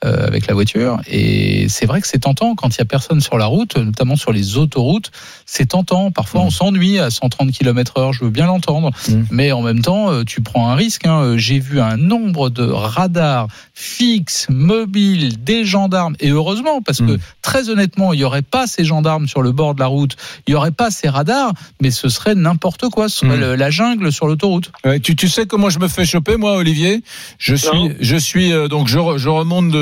euh, 0.05 0.27
avec 0.27 0.47
la 0.47 0.53
voiture. 0.53 0.99
Et 1.07 1.67
c'est 1.69 1.85
vrai 1.85 2.01
que 2.01 2.07
c'est 2.07 2.19
tentant 2.19 2.55
quand 2.55 2.69
il 2.75 2.79
y 2.79 2.81
a 2.81 2.85
personne 2.85 3.21
sur 3.21 3.37
la 3.37 3.45
route, 3.45 3.77
notamment 3.77 4.15
sur 4.15 4.31
les 4.31 4.57
autoroutes. 4.57 5.11
C'est 5.45 5.67
tentant. 5.67 6.11
Parfois, 6.11 6.41
Mm. 6.41 6.45
on 6.45 6.49
s'ennuie 6.49 6.99
à 6.99 7.09
130 7.09 7.51
km 7.51 7.97
heure. 7.97 8.13
Je 8.13 8.23
veux 8.23 8.29
bien 8.29 8.45
l'entendre. 8.47 8.91
Mm. 9.09 9.13
Mais 9.31 9.51
en 9.51 9.61
même 9.61 9.81
temps, 9.81 10.11
euh, 10.11 10.23
tu 10.23 10.41
prends 10.41 10.69
un 10.69 10.75
risque. 10.75 11.05
hein. 11.05 11.35
J'ai 11.37 11.59
vu 11.59 11.79
un 11.79 11.97
nombre 11.97 12.49
de 12.49 12.63
radars 12.63 13.47
fixes, 13.73 14.47
mobiles, 14.49 15.43
des 15.43 15.65
gendarmes. 15.65 16.15
Et 16.19 16.29
heureusement, 16.29 16.81
parce 16.81 16.99
que 16.99 17.13
Mm. 17.13 17.19
très 17.41 17.69
honnêtement, 17.69 18.13
il 18.13 18.17
n'y 18.17 18.23
aurait 18.23 18.41
pas 18.41 18.67
ces 18.67 18.83
gendarmes 18.85 19.27
sur 19.27 19.41
le 19.41 19.51
bord 19.51 19.75
de 19.75 19.79
la 19.79 19.87
route. 19.87 20.15
Il 20.47 20.51
n'y 20.51 20.55
aurait 20.55 20.71
pas 20.71 20.89
ces 20.91 21.09
radars. 21.09 21.53
Mais 21.81 21.91
ce 21.91 22.09
serait 22.09 22.35
n'importe 22.35 22.89
quoi. 22.89 23.09
Ce 23.09 23.19
serait 23.19 23.37
le- 23.37 23.55
la 23.55 23.69
jungle 23.69 24.11
sur 24.11 24.27
l'autoroute. 24.27 24.71
Ouais, 24.85 24.99
tu, 24.99 25.15
tu 25.15 25.27
sais 25.27 25.45
comment 25.45 25.69
je 25.69 25.79
me 25.79 25.87
fais 25.87 26.05
choper 26.05 26.37
moi 26.37 26.55
Olivier? 26.57 27.03
Je 27.37 27.55
suis 27.55 27.69
Non. 27.89 27.95
je 27.99 28.15
suis 28.15 28.51
euh, 28.53 28.67
donc 28.67 28.87
je, 28.87 28.99
je 29.17 29.29
remonte 29.29 29.69
de, 29.69 29.77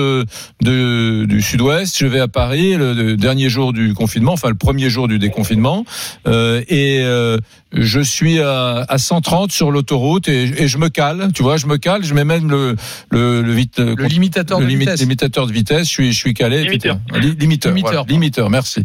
de 0.61 1.25
du 1.25 1.41
sud-ouest, 1.41 1.97
je 1.97 2.05
vais 2.05 2.19
à 2.19 2.27
Paris 2.27 2.75
le, 2.75 2.93
le 2.93 3.17
dernier 3.17 3.49
jour 3.49 3.73
du 3.73 3.93
confinement, 3.93 4.33
enfin 4.33 4.49
le 4.49 4.55
premier 4.55 4.89
jour 4.89 5.07
du 5.07 5.19
déconfinement 5.19 5.85
euh, 6.27 6.61
et 6.67 6.99
euh, 7.01 7.37
je 7.73 7.99
suis 8.01 8.39
à, 8.39 8.85
à 8.87 8.97
130 8.97 9.51
sur 9.51 9.71
l'autoroute 9.71 10.27
et, 10.27 10.43
et 10.63 10.67
je 10.67 10.77
me 10.77 10.89
cale, 10.89 11.29
tu 11.33 11.41
vois, 11.43 11.57
je 11.57 11.67
me 11.67 11.77
cale, 11.77 12.03
je 12.03 12.13
mets 12.13 12.25
même 12.25 12.49
le 12.49 12.75
le, 13.09 13.41
le 13.41 13.53
vite 13.53 13.79
Le 13.79 14.05
limitateur 14.05 14.59
le 14.59 14.65
de 14.65 14.71
limi- 14.71 14.79
vitesse. 14.79 14.99
limitateur 15.01 15.47
de 15.47 15.53
vitesse, 15.53 15.87
je 15.87 15.91
suis, 15.91 16.11
je 16.13 16.17
suis 16.17 16.33
calé. 16.33 16.63
Limiteur. 16.63 16.97
limiteur, 17.13 17.71
Limiteur, 17.71 17.71
voilà, 17.81 17.97
pardon. 17.99 18.13
limiteur, 18.13 18.49
merci. 18.49 18.83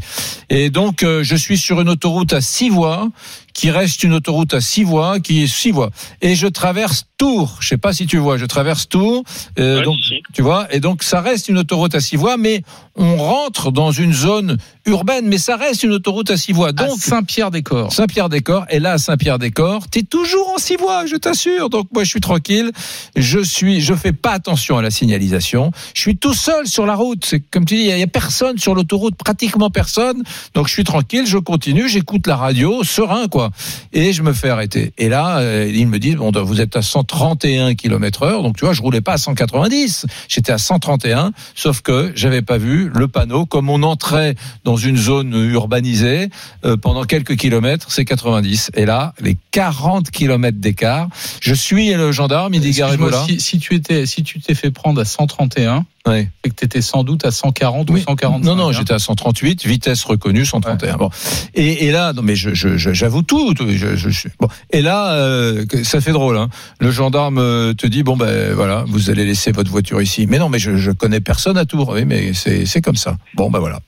Et 0.51 0.71
donc, 0.71 1.03
euh, 1.03 1.23
je 1.25 1.37
suis 1.37 1.59
sur 1.59 1.81
une 1.81 1.89
autoroute 1.89 2.33
à 2.33 2.41
six 2.41 2.71
voies, 2.71 3.09
qui 3.57 3.71
reste 3.71 4.03
une 4.03 4.13
autoroute 4.13 4.53
à 4.53 4.61
six 4.61 4.85
voies, 4.85 5.19
qui 5.19 5.43
est 5.43 5.47
six 5.47 5.71
voies. 5.71 5.91
Et 6.21 6.35
je 6.35 6.47
traverse 6.47 7.07
Tours. 7.17 7.57
Je 7.61 7.69
sais 7.69 7.79
pas 7.79 7.95
si 7.95 8.05
tu 8.07 8.19
vois, 8.19 8.37
je 8.37 8.45
traverse 8.45 8.87
Tours. 8.87 9.25
euh, 9.59 9.79
Ouais, 9.79 9.85
donc, 9.85 9.97
si, 10.03 10.09
si. 10.17 10.23
tu 10.35 10.43
vois, 10.43 10.67
et 10.75 10.79
donc 10.79 11.03
ça 11.03 11.23
reste 11.23 11.49
une 11.49 11.57
autoroute 11.57 11.95
à 11.95 12.01
six 12.01 12.17
voies, 12.17 12.37
mais 12.37 12.63
on 12.97 13.17
rentre 13.17 13.73
dans 13.73 13.93
une 13.93 14.13
zone 14.13 14.59
urbaine, 14.87 15.27
mais 15.27 15.39
ça 15.39 15.57
reste 15.57 15.83
une 15.83 15.93
autoroute 15.93 16.31
à 16.31 16.37
six 16.37 16.53
voies. 16.53 16.73
Donc, 16.73 16.99
Saint-Pierre-des-Corps. 16.99 17.93
Saint-Pierre-des-Corps. 17.93 18.67
Et 18.71 18.79
là, 18.79 18.93
à 18.93 18.99
Saint-Pierre-des-Corps, 18.99 19.89
t'es 19.89 20.03
toujours 20.03 20.49
en 20.55 20.59
six 20.59 20.77
voies, 20.77 21.07
je 21.07 21.17
t'assure. 21.17 21.69
Donc 21.71 21.89
moi, 21.93 22.05
je 22.05 22.09
suis 22.11 22.21
tranquille. 22.21 22.71
Je 23.17 23.41
suis, 23.41 23.81
je 23.81 23.95
fais 23.95 24.13
pas 24.13 24.31
attention 24.33 24.79
à 24.79 24.83
la 24.83 24.91
signalisation. 24.91 25.73
Je 25.95 26.01
suis 26.01 26.17
tout 26.17 26.35
seul 26.35 26.67
sur 26.67 26.87
la 26.87 26.95
route. 26.95 27.25
C'est 27.25 27.41
comme 27.41 27.65
tu 27.65 27.75
dis, 27.77 27.81
il 27.83 27.87
y, 27.89 27.93
a- 27.93 27.97
il 27.97 28.01
y 28.01 28.05
a 28.05 28.07
personne 28.07 28.59
sur 28.59 28.75
l'autoroute, 28.75 29.17
pratiquement 29.17 29.71
personne. 29.71 30.23
Donc 30.55 30.69
je 30.69 30.73
suis 30.73 30.85
tranquille, 30.85 31.27
je 31.27 31.39
continue, 31.39 31.89
j'écoute 31.89 32.27
la 32.27 32.37
radio, 32.37 32.85
serein 32.85 33.27
quoi. 33.29 33.51
Et 33.93 34.13
je 34.13 34.23
me 34.23 34.33
fais 34.33 34.49
arrêter. 34.51 34.93
Et 34.99 35.09
là, 35.09 35.39
euh, 35.39 35.71
ils 35.75 35.87
me 35.89 35.99
disent 35.99 36.17
bon, 36.17 36.31
vous 36.45 36.61
êtes 36.61 36.77
à 36.77 36.83
131 36.83 37.75
km 37.75 38.23
heure. 38.23 38.43
Donc 38.43 38.57
tu 38.57 38.65
vois, 38.65 38.75
je 38.75 38.83
roulais 38.83 39.01
pas 39.01 39.15
à 39.15 39.19
190. 39.19 40.07
J'étais 40.29 40.53
à 40.53 40.59
131. 40.59 41.33
Sauf 41.55 41.81
que 41.83 42.13
j'avais 42.15 42.43
pas 42.43 42.59
vu 42.59 42.91
le 42.95 43.09
panneau. 43.09 43.47
Comme 43.47 43.69
on 43.71 43.83
entrait 43.83 44.35
dans 44.65 44.76
une 44.77 44.97
zone 44.97 45.35
urbanisée 45.35 46.29
euh, 46.65 46.77
pendant 46.77 47.05
quelques 47.05 47.37
kilomètres, 47.37 47.91
c'est 47.91 48.05
90. 48.05 48.71
Et 48.75 48.87
là, 48.87 49.15
les 49.21 49.37
40 49.51 50.11
kilomètres 50.11 50.59
d'écart. 50.59 51.09
Je 51.41 51.55
suis 51.55 51.93
le 51.95 52.13
gendarme, 52.13 52.55
il 52.55 52.61
dit 52.61 52.73
si, 52.73 53.41
si 53.41 53.59
tu 53.59 53.75
étais, 53.75 54.07
si 54.07 54.23
tu 54.23 54.41
t'es 54.41 54.55
fait 54.55 54.71
prendre 54.71 55.01
à 55.01 55.05
131, 55.05 55.85
Ouais. 56.07 56.29
c'est 56.45 56.51
que 56.51 56.55
tu 56.57 56.65
étais 56.65 56.83
sans 56.83 57.03
doute 57.05 57.25
à 57.25 57.31
140 57.31 57.91
ou 57.91 57.95
Oui. 57.95 58.05
145. 58.07 58.45
Non, 58.49 58.55
non, 58.57 58.69
hein. 58.69 58.73
j'étais 58.73 58.95
à 58.95 58.99
138, 58.99 59.67
vitesse 59.67 60.05
reconnue 60.05 60.47
131. 60.47 60.97
Bon. 60.97 61.11
Et, 61.55 61.87
et 61.87 61.91
là, 61.91 62.13
non, 62.13 62.23
mais 62.23 62.37
je, 62.37 62.55
je, 62.55 62.77
je- 62.77 62.93
j'avoue 62.93 63.23
tout. 63.23 63.55
Je, 63.59 64.29
bon. 64.41 64.49
Et 64.71 64.83
là, 64.83 65.13
euh, 65.15 65.65
ça 65.83 66.01
fait 66.01 66.13
drôle. 66.13 66.37
Hein. 66.37 66.49
Le 66.81 66.91
gendarme 66.91 67.39
euh, 67.39 67.75
te 67.75 67.87
dit 67.87 68.03
bon 68.03 68.17
ben 68.17 68.53
voilà, 68.55 68.85
vous 68.87 69.11
allez 69.11 69.25
laisser 69.25 69.53
votre 69.53 69.71
voiture 69.71 70.01
ici. 70.01 70.27
Mais 70.29 70.39
non, 70.39 70.49
mais 70.49 70.59
je, 70.59 70.77
je 70.77 70.91
connais 70.93 71.21
personne 71.21 71.57
à 71.59 71.65
Tours. 71.65 71.89
Oui, 71.91 72.05
mais 72.05 72.33
c'est 72.35 72.67
c'est 72.67 72.81
comme 72.81 72.97
ça. 72.97 73.17
Bon 73.35 73.51
ben 73.51 73.59
voilà. 73.59 73.81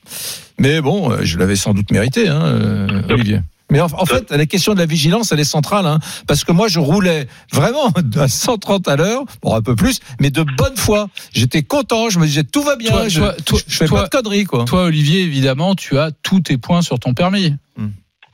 Mais 0.58 0.80
bon, 0.80 1.12
euh, 1.12 1.18
je 1.22 1.38
l'avais 1.38 1.54
sans 1.56 1.72
doute 1.72 1.90
mérité, 1.92 2.26
hein, 2.28 2.86
Olivier. 3.08 3.40
Mais 3.70 3.80
en, 3.80 3.86
en 3.86 4.06
fait, 4.06 4.30
la 4.30 4.46
question 4.46 4.72
de 4.74 4.78
la 4.78 4.86
vigilance, 4.86 5.30
elle 5.32 5.40
est 5.40 5.44
centrale, 5.44 5.84
hein, 5.86 5.98
parce 6.26 6.42
que 6.44 6.52
moi, 6.52 6.68
je 6.68 6.78
roulais 6.80 7.26
vraiment 7.52 7.92
à 8.16 8.28
130 8.28 8.88
à 8.88 8.96
l'heure, 8.96 9.24
bon, 9.42 9.54
un 9.54 9.60
peu 9.62 9.76
plus, 9.76 10.00
mais 10.20 10.30
de 10.30 10.42
bonne 10.42 10.76
foi. 10.76 11.08
J'étais 11.34 11.62
content, 11.62 12.08
je 12.08 12.18
me 12.18 12.24
disais 12.26 12.44
tout 12.44 12.62
va 12.62 12.76
bien, 12.76 12.90
Toi- 12.92 13.08
je, 13.08 13.20
toi- 13.44 13.60
je 13.66 13.76
fais 13.76 13.86
toi- 13.86 14.00
pas 14.00 14.04
de 14.06 14.10
conneries, 14.22 14.44
quoi. 14.44 14.64
Toi, 14.64 14.84
Olivier, 14.84 15.20
évidemment, 15.22 15.74
tu 15.74 15.98
as 15.98 16.10
tous 16.22 16.40
tes 16.40 16.56
points 16.56 16.82
sur 16.82 16.98
ton 16.98 17.12
permis. 17.14 17.54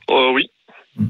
Oh, 0.07 0.31
oui. 0.33 0.49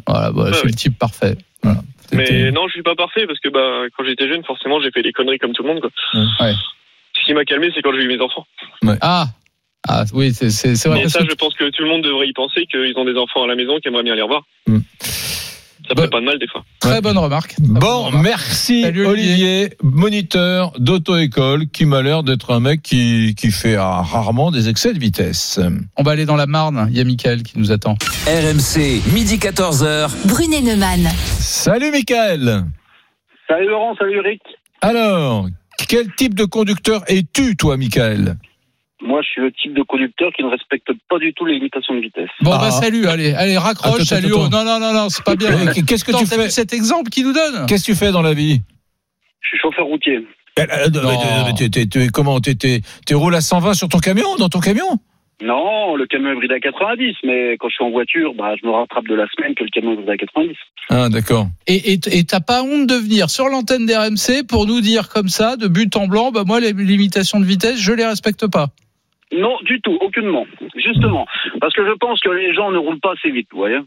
Voilà, 0.08 0.32
bah, 0.32 0.44
Ouais, 0.46 0.50
c'est 0.54 0.62
ouais. 0.62 0.68
le 0.70 0.74
type 0.74 0.98
parfait. 0.98 1.38
Voilà. 1.62 1.82
Mais 2.14 2.52
non, 2.52 2.68
je 2.68 2.74
suis 2.74 2.84
pas 2.84 2.96
parfait 2.96 3.28
parce 3.28 3.40
que 3.40 3.50
bah, 3.50 3.88
quand 3.98 4.04
j'étais 4.06 4.28
jeune, 4.28 4.44
forcément, 4.46 4.80
j'ai 4.82 4.90
fait 4.92 5.02
des 5.04 5.12
conneries 5.12 5.38
comme 5.40 5.54
tout 5.54 5.64
le 5.64 5.70
monde. 5.70 5.82
Quoi. 5.82 5.92
Ouais. 6.40 6.54
Ce 7.20 7.26
qui 7.26 7.34
m'a 7.34 7.44
calmé, 7.46 7.70
c'est 7.76 7.82
quand 7.82 7.92
j'ai 7.94 8.04
eu 8.04 8.08
mes 8.08 8.22
enfants. 8.22 8.46
Ah, 9.02 9.28
ah 9.88 10.04
oui, 10.14 10.34
c'est 10.34 10.48
vrai. 10.88 11.04
Mais 11.04 11.10
ça, 11.10 11.20
que 11.20 11.30
je 11.30 11.36
pense 11.36 11.54
que 11.54 11.70
tout 11.70 11.84
le 11.84 11.90
monde 11.90 12.04
devrait 12.04 12.28
y 12.28 12.34
penser 12.34 12.66
qu'ils 12.66 12.94
ont 12.98 13.06
des 13.06 13.18
enfants 13.18 13.44
à 13.44 13.48
la 13.48 13.56
maison 13.56 13.80
qui 13.80 13.88
aimeraient 13.88 14.04
bien 14.04 14.16
les 14.16 14.22
revoir. 14.22 14.44
Hmm. 14.68 14.80
Ça 15.88 15.94
fait 16.02 16.10
pas 16.10 16.20
de 16.20 16.26
mal 16.26 16.40
des 16.40 16.48
fois. 16.48 16.64
Très 16.80 17.00
bonne 17.00 17.18
remarque. 17.18 17.52
Très 17.52 17.64
bonne 17.64 17.80
Bon, 17.80 18.04
remarque. 18.06 18.24
merci 18.24 18.82
Salut, 18.82 19.06
Olivier, 19.06 19.70
moniteur 19.84 20.72
d'auto-école, 20.80 21.68
qui 21.68 21.86
m'a 21.86 22.02
l'air 22.02 22.24
d'être 22.24 22.52
un 22.52 22.60
mec 22.60 22.82
qui, 22.82 23.36
qui 23.38 23.52
fait 23.52 23.76
ah, 23.76 24.02
rarement 24.02 24.50
des 24.50 24.68
excès 24.68 24.94
de 24.94 25.00
vitesse. 25.00 25.60
On 25.96 26.02
va 26.02 26.12
aller 26.12 26.26
dans 26.26 26.36
la 26.36 26.48
Marne. 26.48 26.88
Il 26.90 26.98
y 26.98 27.02
a 27.02 27.04
Michael 27.04 27.44
qui 27.44 27.60
nous 27.60 27.72
attend. 27.72 27.98
RMC, 28.26 29.14
midi 29.14 29.38
14h. 29.38 30.28
Brunet 30.28 30.62
Neumann. 30.62 31.08
Salut 31.40 31.92
Michael 31.92 32.66
Salut 33.48 33.68
Laurent, 33.68 33.96
salut 34.00 34.18
Eric. 34.26 34.42
Alors, 34.82 35.48
quel 35.88 36.12
type 36.16 36.34
de 36.34 36.46
conducteur 36.46 37.04
es-tu, 37.08 37.56
toi, 37.56 37.78
Michael 37.78 38.38
Moi, 39.02 39.22
je 39.22 39.28
suis 39.28 39.42
le 39.42 39.52
type 39.52 39.74
de 39.74 39.84
conducteur 39.84 40.32
qui 40.36 40.42
ne 40.44 40.48
respecte 40.50 40.88
pas 41.10 41.20
du 41.20 41.34
tout 41.34 41.46
les 41.46 41.56
limitations 41.56 41.94
de 41.96 42.00
vitesse. 42.00 42.30
Bon, 42.42 42.52
Ah. 42.54 42.60
bah 42.60 42.72
salut, 42.72 43.08
allez, 43.08 43.34
allez, 43.34 43.58
raccroche, 43.58 43.96
Attends, 43.96 44.06
salut. 44.06 44.28
attends, 44.28 44.46
oh. 44.46 44.50
Non, 44.50 44.64
non, 44.64 44.80
non, 44.80 44.94
non, 44.94 45.10
c'est 45.10 45.24
pas 45.24 45.36
bien. 45.36 45.50
Qu'est-ce 45.86 46.06
que 46.06 46.18
tu 46.18 46.26
fais 46.26 46.50
cet 46.50 46.72
exemple 46.74 47.10
qu'il 47.10 47.26
nous 47.26 47.34
donne? 47.34 47.66
Qu'est-ce 47.68 47.86
que 47.86 47.92
tu 47.92 47.98
fais 47.98 48.12
dans 48.12 48.22
la 48.22 48.34
vie? 48.34 48.62
Je 49.42 49.48
suis 49.50 49.58
chauffeur 49.60 49.86
routier. 49.86 50.26
T'es- 50.56 51.70
t'es- 51.70 51.86
t'es- 51.86 52.08
Comment 52.08 52.40
t'es- 52.40 52.56
t'es- 52.56 52.82
Tu 53.06 53.16
roules 53.16 53.36
à 53.36 53.42
120 53.42 53.74
sur 53.74 53.90
ton 53.90 54.00
camion, 54.00 54.36
dans 54.38 54.48
ton 54.50 54.60
camion? 54.62 54.98
Non, 55.44 55.98
le 55.98 56.06
camion 56.08 56.32
est 56.32 56.36
bridé 56.36 56.54
à 56.56 56.60
90, 56.62 57.14
mais 57.26 57.58
quand 57.60 57.68
je 57.68 57.74
suis 57.76 57.84
en 57.84 57.92
voiture, 57.92 58.34
bah, 58.38 58.54
je 58.60 58.66
me 58.66 58.72
rattrape 58.72 59.06
de 59.06 59.16
la 59.16 59.26
semaine 59.36 59.54
que 59.54 59.66
le 59.66 59.70
camion 59.70 59.92
est 59.92 59.96
bridé 59.98 60.12
à 60.14 60.18
90. 60.18 60.56
Ah, 60.90 61.10
d'accord. 61.10 61.48
Et 61.68 62.00
t'as 62.26 62.40
pas 62.40 62.64
honte 62.64 62.88
de 62.88 62.96
venir 62.96 63.30
sur 63.30 63.50
l'antenne 63.50 63.86
d'RMC 63.86 64.44
pour 64.48 64.66
nous 64.66 64.80
dire 64.80 65.10
comme 65.10 65.28
ça, 65.28 65.58
de 65.58 65.68
but 65.68 65.94
en 65.98 66.08
blanc, 66.08 66.32
bah 66.32 66.44
moi, 66.46 66.62
les 66.62 66.72
limitations 66.72 67.42
de 67.42 67.46
vitesse, 67.46 67.78
je 67.82 67.92
les 67.92 68.06
respecte 68.06 68.48
pas. 68.48 68.70
Non, 69.34 69.56
du 69.66 69.82
tout, 69.82 69.98
aucunement. 70.02 70.46
Justement. 70.76 71.26
Parce 71.60 71.74
que 71.74 71.86
je 71.86 71.94
pense 72.00 72.22
que 72.22 72.30
les 72.30 72.54
gens 72.54 72.72
ne 72.72 72.78
roulent 72.78 73.00
pas 73.00 73.14
assez 73.14 73.32
vite, 73.32 73.48
vous 73.52 73.58
voyez. 73.60 73.78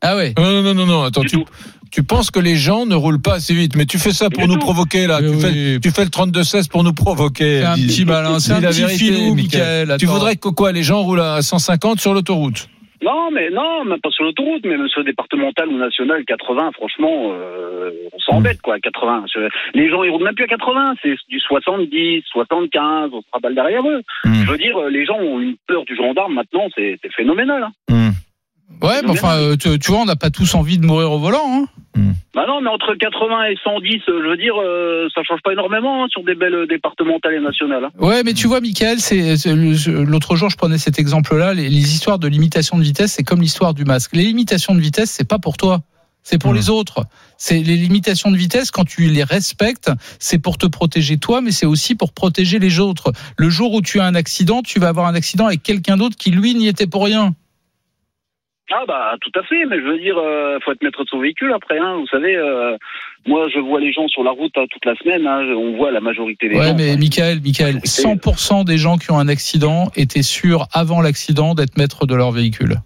Ah 0.00 0.16
ouais. 0.16 0.34
Non, 0.36 0.44
non, 0.50 0.62
non, 0.62 0.74
non, 0.74 0.86
non, 0.86 1.02
attends, 1.04 1.20
Du 1.20 1.28
tu, 1.28 1.36
tout. 1.36 1.44
tu 1.92 2.02
penses 2.02 2.30
que 2.32 2.40
les 2.40 2.56
gens 2.56 2.84
ne 2.86 2.96
roulent 2.96 3.22
pas 3.22 3.34
assez 3.34 3.54
vite, 3.54 3.76
mais 3.76 3.86
tu 3.86 3.98
fais 3.98 4.10
ça 4.12 4.28
pour 4.28 4.42
Du 4.42 4.48
nous 4.48 4.54
tout. 4.54 4.60
provoquer, 4.60 5.06
là. 5.06 5.20
Tu, 5.20 5.28
oui. 5.28 5.40
fais, 5.40 5.78
tu 5.80 5.90
fais 5.92 6.04
le 6.04 6.10
32-16 6.10 6.68
pour 6.68 6.82
nous 6.82 6.92
provoquer. 6.92 7.60
C'est 7.60 7.64
un 7.66 7.74
petit 7.76 8.04
malin, 8.04 8.40
c'est 8.40 8.52
un 8.52 8.60
la 8.60 8.70
petit 8.70 8.80
vérité, 8.80 9.04
filou, 9.04 9.34
Michael. 9.34 9.80
Michael. 9.86 9.96
Tu 10.00 10.06
voudrais 10.06 10.36
que 10.36 10.48
quoi 10.48 10.72
Les 10.72 10.82
gens 10.82 11.02
roulent 11.02 11.20
à 11.20 11.40
150 11.42 12.00
sur 12.00 12.12
l'autoroute 12.14 12.68
Non, 13.02 13.30
mais 13.32 13.50
non, 13.50 13.84
même 13.84 14.00
pas 14.00 14.10
sur 14.10 14.24
l'autoroute, 14.24 14.62
mais 14.64 14.76
même 14.76 14.88
sur 14.88 15.00
le 15.00 15.06
départemental 15.06 15.68
ou 15.68 15.76
national, 15.76 16.24
80, 16.24 16.70
franchement, 16.72 17.32
euh, 17.32 17.90
on 18.12 18.18
s'embête, 18.20 18.60
quoi, 18.62 18.74
à 18.74 18.78
80. 18.80 19.24
Je- 19.34 19.48
Les 19.74 19.88
gens, 19.90 20.02
ils 20.04 20.10
roulent 20.10 20.22
même 20.24 20.34
plus 20.34 20.44
à 20.44 20.48
80, 20.48 20.94
c'est 21.02 21.14
du 21.28 21.40
70, 21.40 22.22
75, 22.30 23.10
on 23.12 23.20
se 23.20 23.26
raballe 23.32 23.54
derrière 23.54 23.82
eux. 23.88 24.02
Hmm. 24.24 24.34
Je 24.44 24.50
veux 24.50 24.58
dire, 24.58 24.78
les 24.88 25.04
gens 25.04 25.18
ont 25.18 25.40
une 25.40 25.56
peur 25.66 25.84
du 25.84 25.96
gendarme 25.96 26.34
maintenant, 26.34 26.68
c'est 26.74 26.96
c'est 27.02 27.12
phénoménal. 27.12 27.64
Hein. 27.64 27.72
Hmm. 27.90 28.01
Ouais, 28.80 29.00
mais 29.02 29.10
enfin, 29.10 29.36
euh, 29.38 29.56
tu, 29.56 29.78
tu 29.78 29.90
vois, 29.92 30.00
on 30.00 30.04
n'a 30.04 30.16
pas 30.16 30.30
tous 30.30 30.54
envie 30.54 30.78
de 30.78 30.84
mourir 30.86 31.12
au 31.12 31.18
volant. 31.18 31.44
Hein. 31.46 31.66
Bah 32.34 32.44
non, 32.48 32.60
mais 32.62 32.70
entre 32.70 32.94
80 32.94 33.44
et 33.50 33.56
110, 33.62 33.88
euh, 34.08 34.22
je 34.24 34.28
veux 34.30 34.36
dire, 34.38 34.54
euh, 34.58 35.06
ça 35.14 35.22
change 35.22 35.40
pas 35.44 35.52
énormément 35.52 36.02
hein, 36.02 36.06
sur 36.10 36.24
des 36.24 36.34
belles 36.34 36.66
départementales 36.68 37.34
et 37.34 37.40
nationales. 37.40 37.84
hein. 37.84 37.90
Ouais, 37.98 38.22
mais 38.24 38.32
tu 38.32 38.46
vois, 38.46 38.60
Michael, 38.60 38.98
c'est 39.00 39.36
l'autre 39.86 40.34
jour, 40.36 40.48
je 40.48 40.56
prenais 40.56 40.78
cet 40.78 40.98
exemple-là. 40.98 41.52
Les, 41.54 41.68
les 41.68 41.94
histoires 41.94 42.18
de 42.18 42.26
limitation 42.28 42.78
de 42.78 42.82
vitesse, 42.82 43.12
c'est 43.12 43.22
comme 43.24 43.40
l'histoire 43.42 43.74
du 43.74 43.84
masque. 43.84 44.16
Les 44.16 44.24
limitations 44.24 44.74
de 44.74 44.80
vitesse, 44.80 45.10
c'est 45.10 45.28
pas 45.28 45.38
pour 45.38 45.56
toi. 45.58 45.80
C'est 46.24 46.40
pour 46.40 46.52
Hmm. 46.52 46.56
les 46.56 46.70
autres. 46.70 47.04
C'est 47.36 47.58
les 47.58 47.76
limitations 47.76 48.30
de 48.30 48.36
vitesse 48.36 48.70
quand 48.70 48.84
tu 48.84 49.02
les 49.08 49.24
respectes, 49.24 49.90
c'est 50.20 50.38
pour 50.38 50.56
te 50.56 50.66
protéger 50.66 51.18
toi, 51.18 51.40
mais 51.40 51.50
c'est 51.50 51.66
aussi 51.66 51.94
pour 51.96 52.12
protéger 52.12 52.58
les 52.60 52.78
autres. 52.78 53.12
Le 53.36 53.50
jour 53.50 53.74
où 53.74 53.82
tu 53.82 53.98
as 54.00 54.04
un 54.04 54.14
accident, 54.14 54.62
tu 54.62 54.78
vas 54.78 54.88
avoir 54.88 55.06
un 55.06 55.14
accident 55.14 55.46
avec 55.46 55.62
quelqu'un 55.64 55.96
d'autre 55.96 56.16
qui 56.16 56.30
lui 56.30 56.54
n'y 56.54 56.68
était 56.68 56.86
pour 56.86 57.04
rien. 57.04 57.34
Ah 58.70 58.84
bah 58.86 59.16
tout 59.20 59.32
à 59.38 59.42
fait, 59.42 59.64
mais 59.68 59.76
je 59.78 59.84
veux 59.84 59.98
dire, 59.98 60.16
euh, 60.16 60.58
faut 60.64 60.72
être 60.72 60.82
maître 60.82 61.02
de 61.02 61.08
son 61.08 61.18
véhicule 61.20 61.52
après. 61.52 61.78
Hein, 61.78 61.96
vous 61.98 62.06
savez, 62.06 62.36
euh, 62.36 62.76
moi 63.26 63.46
je 63.52 63.58
vois 63.58 63.80
les 63.80 63.92
gens 63.92 64.06
sur 64.08 64.22
la 64.22 64.30
route 64.30 64.52
hein, 64.56 64.64
toute 64.70 64.84
la 64.86 64.94
semaine. 64.96 65.26
Hein, 65.26 65.42
on 65.58 65.76
voit 65.76 65.90
la 65.90 66.00
majorité 66.00 66.48
des 66.48 66.56
Ouais, 66.56 66.68
gens. 66.68 66.74
mais. 66.76 66.96
Michael, 66.96 67.40
Michael, 67.42 67.80
100% 67.84 68.64
des 68.64 68.78
gens 68.78 68.96
qui 68.96 69.10
ont 69.10 69.18
un 69.18 69.28
accident 69.28 69.90
étaient 69.96 70.22
sûrs 70.22 70.68
avant 70.72 71.00
l'accident 71.02 71.54
d'être 71.54 71.76
maîtres 71.76 72.06
de 72.06 72.14
leur 72.14 72.30
véhicule. 72.30 72.76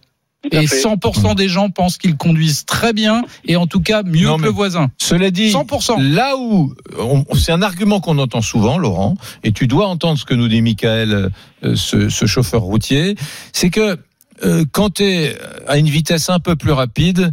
Et 0.52 0.66
fait. 0.68 0.76
100% 0.76 1.34
des 1.34 1.48
gens 1.48 1.70
pensent 1.70 1.98
qu'ils 1.98 2.16
conduisent 2.16 2.64
très 2.66 2.92
bien 2.92 3.22
et 3.46 3.56
en 3.56 3.66
tout 3.66 3.80
cas 3.80 4.02
mieux 4.04 4.26
Non, 4.28 4.36
que 4.38 4.44
le 4.44 4.48
voisin. 4.50 4.88
Cela 4.96 5.30
dit, 5.32 5.50
100%. 5.50 5.96
là 6.00 6.36
où 6.36 6.72
on- 7.00 7.24
c'est 7.34 7.50
un 7.50 7.62
argument 7.62 8.00
qu'on 8.00 8.18
entend 8.18 8.42
souvent, 8.42 8.78
Laurent, 8.78 9.16
et 9.42 9.50
tu 9.50 9.66
dois 9.66 9.86
entendre 9.88 10.18
ce 10.18 10.24
que 10.24 10.34
nous 10.34 10.46
dit 10.46 10.62
Michael, 10.62 11.30
euh, 11.64 11.74
ce, 11.74 12.08
ce 12.08 12.26
chauffeur 12.26 12.60
routier, 12.62 13.16
c'est 13.52 13.70
que 13.70 13.96
euh, 14.44 14.64
quand 14.72 14.94
tu 14.94 15.04
es 15.04 15.36
à 15.66 15.78
une 15.78 15.88
vitesse 15.88 16.28
un 16.30 16.38
peu 16.40 16.56
plus 16.56 16.72
rapide, 16.72 17.32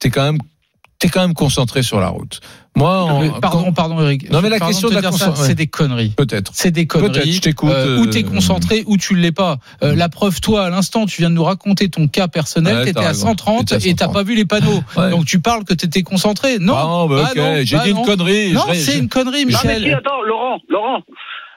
tu 0.00 0.08
es 0.08 0.10
quand 0.10 0.24
même 0.24 0.38
t'es 1.00 1.08
quand 1.08 1.20
même 1.20 1.34
concentré 1.34 1.82
sur 1.82 2.00
la 2.00 2.08
route. 2.08 2.40
Moi, 2.76 3.06
pardon, 3.42 3.72
pardon, 3.72 4.00
Eric. 4.00 4.30
Non, 4.30 4.40
mais 4.40 4.48
la 4.48 4.58
Pardon 4.58 4.72
question 4.72 4.88
de 4.88 4.94
la 4.94 5.02
concentration- 5.02 5.44
c'est 5.44 5.54
des 5.54 5.66
conneries. 5.68 6.08
peut-être. 6.16 6.50
C'est 6.54 6.70
des 6.72 6.86
conneries. 6.86 7.32
je 7.34 7.40
t'écoute, 7.40 7.70
Euh, 7.72 7.98
Ou 7.98 8.06
t'es 8.06 8.24
euh, 8.24 8.28
concentré, 8.28 8.82
ou 8.86 8.96
tu 8.96 9.14
ne 9.14 9.20
l'es 9.20 9.30
pas. 9.30 9.58
Euh, 9.82 9.94
la 9.94 10.08
preuve, 10.08 10.40
toi, 10.40 10.64
à 10.66 10.70
l'instant, 10.70 11.04
tu 11.06 11.20
viens 11.20 11.30
de 11.30 11.34
nous 11.34 11.44
raconter 11.44 11.88
ton 11.88 12.08
cas 12.08 12.26
personnel. 12.26 12.78
Ouais, 12.78 12.84
t'étais 12.86 12.98
à 13.04 13.08
raison. 13.08 13.28
130 13.28 13.66
T'étais 13.68 13.74
à 13.74 13.90
et 13.90 13.94
t'as 13.94 14.06
130. 14.06 14.12
pas 14.14 14.22
vu 14.22 14.34
les 14.34 14.44
panneaux. 14.44 14.80
Ouais. 14.96 15.10
Donc 15.10 15.24
tu 15.26 15.40
parles 15.40 15.64
que 15.64 15.74
t'étais 15.74 16.02
concentré. 16.02 16.58
Non. 16.58 16.74
Ah, 16.76 17.06
bah, 17.08 17.14
Bah 17.16 17.28
ok, 17.30 17.36
non, 17.36 17.54
j'ai 17.64 17.76
bah 17.76 17.82
dit 17.84 17.90
une 17.90 17.96
non. 17.96 18.02
connerie. 18.04 18.52
Non, 18.52 18.62
Je- 18.72 18.74
c'est 18.78 18.98
une 18.98 19.08
connerie, 19.08 19.44
Non 19.44 19.50
mais 19.52 19.58
si, 19.58 19.66
Michel. 19.66 19.94
attends, 19.94 20.22
Laurent, 20.26 20.58
Laurent. 20.68 21.00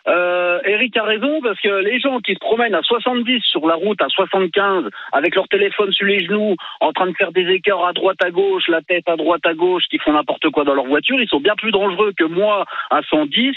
Euh, 0.07 0.59
Eric 0.63 0.95
a 0.95 1.03
raison 1.03 1.41
parce 1.41 1.59
que 1.59 1.83
les 1.83 1.99
gens 1.99 2.19
qui 2.19 2.33
se 2.33 2.39
promènent 2.39 2.75
à 2.75 2.81
70 2.81 3.41
sur 3.43 3.67
la 3.67 3.75
route, 3.75 4.01
à 4.01 4.07
75, 4.07 4.85
avec 5.11 5.35
leur 5.35 5.47
téléphone 5.49 5.91
sur 5.91 6.05
les 6.05 6.23
genoux, 6.23 6.55
en 6.79 6.93
train 6.93 7.07
de 7.07 7.15
faire 7.15 7.31
des 7.31 7.47
écarts 7.49 7.85
à 7.85 7.93
droite 7.93 8.21
à 8.23 8.31
gauche, 8.31 8.67
la 8.69 8.81
tête 8.81 9.07
à 9.07 9.17
droite 9.17 9.45
à 9.45 9.53
gauche, 9.53 9.83
qui 9.89 9.97
font 9.99 10.13
n'importe 10.13 10.49
quoi 10.49 10.63
dans 10.63 10.75
leur 10.75 10.85
voiture, 10.85 11.19
ils 11.19 11.27
sont 11.27 11.41
bien 11.41 11.55
plus 11.55 11.71
dangereux 11.71 12.13
que 12.17 12.23
moi 12.23 12.65
à 12.89 13.01
110, 13.09 13.53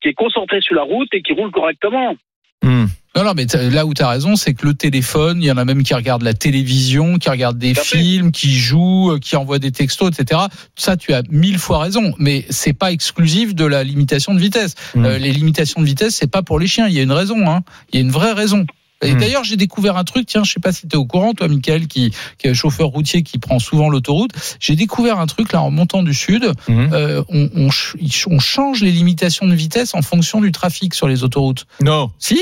qui 0.00 0.08
est 0.08 0.14
concentré 0.14 0.60
sur 0.60 0.74
la 0.74 0.82
route 0.82 1.08
et 1.12 1.22
qui 1.22 1.34
roule 1.34 1.50
correctement. 1.50 2.16
Hmm. 2.62 2.86
Non, 3.16 3.24
non, 3.24 3.32
mais 3.34 3.46
là 3.70 3.86
où 3.86 3.92
tu 3.92 4.02
as 4.02 4.08
raison, 4.08 4.36
c'est 4.36 4.54
que 4.54 4.64
le 4.66 4.74
téléphone, 4.74 5.42
il 5.42 5.46
y 5.46 5.50
en 5.50 5.56
a 5.56 5.64
même 5.64 5.82
qui 5.82 5.94
regardent 5.94 6.22
la 6.22 6.32
télévision, 6.34 7.18
qui 7.18 7.28
regardent 7.28 7.58
des 7.58 7.74
fait. 7.74 7.98
films, 7.98 8.30
qui 8.30 8.54
jouent, 8.54 9.12
euh, 9.12 9.18
qui 9.18 9.34
envoient 9.34 9.58
des 9.58 9.72
textos, 9.72 10.10
etc. 10.16 10.42
Ça, 10.76 10.96
tu 10.96 11.12
as 11.12 11.22
mille 11.28 11.58
fois 11.58 11.80
raison, 11.80 12.14
mais 12.18 12.46
c'est 12.50 12.72
pas 12.72 12.92
exclusif 12.92 13.54
de 13.54 13.64
la 13.64 13.82
limitation 13.82 14.32
de 14.32 14.38
vitesse. 14.38 14.74
Mm. 14.94 15.04
Euh, 15.04 15.18
les 15.18 15.32
limitations 15.32 15.80
de 15.80 15.86
vitesse, 15.86 16.14
c'est 16.14 16.30
pas 16.30 16.42
pour 16.42 16.60
les 16.60 16.68
chiens. 16.68 16.86
Il 16.86 16.94
y 16.94 17.00
a 17.00 17.02
une 17.02 17.10
raison, 17.12 17.48
hein. 17.50 17.62
Il 17.92 17.96
y 17.96 17.98
a 17.98 18.02
une 18.02 18.12
vraie 18.12 18.32
raison. 18.32 18.64
Et 19.02 19.14
Hmm. 19.14 19.18
d'ailleurs, 19.18 19.44
j'ai 19.44 19.56
découvert 19.56 19.96
un 19.96 20.04
truc, 20.04 20.26
tiens, 20.26 20.44
je 20.44 20.52
sais 20.52 20.60
pas 20.60 20.72
si 20.72 20.86
tu 20.86 20.94
es 20.94 20.96
au 20.96 21.06
courant, 21.06 21.32
toi, 21.32 21.48
Michael, 21.48 21.86
qui, 21.88 22.12
qui 22.36 22.46
est 22.48 22.52
chauffeur 22.54 22.88
routier 22.88 23.22
qui 23.22 23.38
prend 23.38 23.58
souvent 23.58 23.88
l'autoroute. 23.88 24.32
J'ai 24.60 24.76
découvert 24.76 25.18
un 25.18 25.26
truc, 25.26 25.52
là, 25.52 25.62
en 25.62 25.70
montant 25.70 26.02
du 26.02 26.12
sud, 26.12 26.44
Mhm. 26.68 26.90
euh, 26.92 27.22
on, 27.30 27.48
on, 27.56 27.70
ch- 27.70 28.26
on 28.28 28.38
change 28.38 28.82
les 28.82 28.92
limitations 28.92 29.46
de 29.48 29.54
vitesse 29.54 29.94
en 29.94 30.02
fonction 30.02 30.42
du 30.42 30.52
trafic 30.52 30.92
sur 30.94 31.08
les 31.08 31.24
autoroutes. 31.24 31.64
Non. 31.80 32.10
Si 32.18 32.38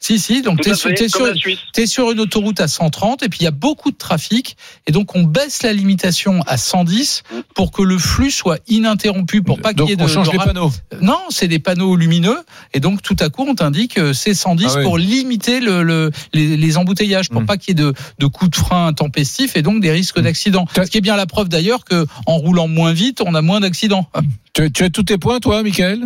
si, 0.00 0.18
si, 0.20 0.42
donc 0.42 0.58
Tout 0.58 0.62
t'es 0.64 0.70
à 0.70 1.86
sur, 1.86 2.10
une 2.12 2.20
autoroute 2.20 2.60
à 2.60 2.68
130 2.68 3.24
et 3.24 3.28
puis 3.28 3.38
il 3.40 3.44
y 3.44 3.48
a 3.48 3.50
beaucoup 3.50 3.90
de 3.90 3.96
trafic 3.96 4.56
et 4.86 4.92
donc 4.92 5.16
on 5.16 5.24
baisse 5.24 5.62
la 5.64 5.72
limitation 5.72 6.40
à 6.46 6.56
110 6.56 7.24
pour 7.54 7.72
que 7.72 7.82
le 7.82 7.98
flux 7.98 8.30
soit 8.30 8.58
ininterrompu 8.68 9.42
pour 9.42 9.60
pas 9.60 9.74
qu'il 9.74 9.88
y 9.88 9.92
ait 9.92 9.96
de 9.96 10.04
on 10.04 10.08
change 10.08 10.28
de 10.28 10.32
les 10.32 10.38
panneaux. 10.38 10.70
Non, 11.02 11.18
c'est 11.30 11.48
des 11.48 11.58
panneaux 11.58 11.96
lumineux 11.96 12.38
et 12.74 12.80
donc 12.80 13.02
tout 13.02 13.16
à 13.18 13.28
coup 13.28 13.44
on 13.48 13.54
t'indique 13.56 13.98
euh, 13.98 14.12
c'est 14.12 14.34
110 14.34 14.66
Ah 14.68 14.78
oui. 14.78 14.84
pour 14.84 14.98
limiter 14.98 15.58
le, 15.60 15.82
le- 15.82 16.10
les, 16.32 16.56
les 16.56 16.76
embouteillages 16.76 17.28
pour 17.28 17.42
Mm. 17.42 17.46
pas 17.46 17.56
qu'il 17.56 17.76
y 17.78 17.80
ait 17.80 17.84
de, 17.84 17.92
de 18.18 18.26
coups 18.26 18.50
de 18.52 18.56
frein 18.56 18.86
intempestifs 18.86 19.56
et 19.56 19.62
donc 19.62 19.80
des 19.80 19.90
risques 19.90 20.18
Mm. 20.18 20.22
d'accident. 20.22 20.66
Ce 20.76 20.82
qui 20.82 20.98
est 20.98 21.00
bien 21.02 21.16
la 21.16 21.26
preuve 21.26 21.48
d'ailleurs 21.48 21.84
que 21.84 22.06
en 22.26 22.36
roulant 22.36 22.68
moins 22.68 22.92
vite, 22.92 23.20
on 23.26 23.34
a 23.34 23.42
moins 23.42 23.60
d'accidents. 23.60 24.06
Tu, 24.54 24.70
tu 24.72 24.84
as 24.84 24.90
tous 24.90 25.02
tes 25.02 25.18
points, 25.18 25.40
toi, 25.40 25.62
Michael? 25.62 26.02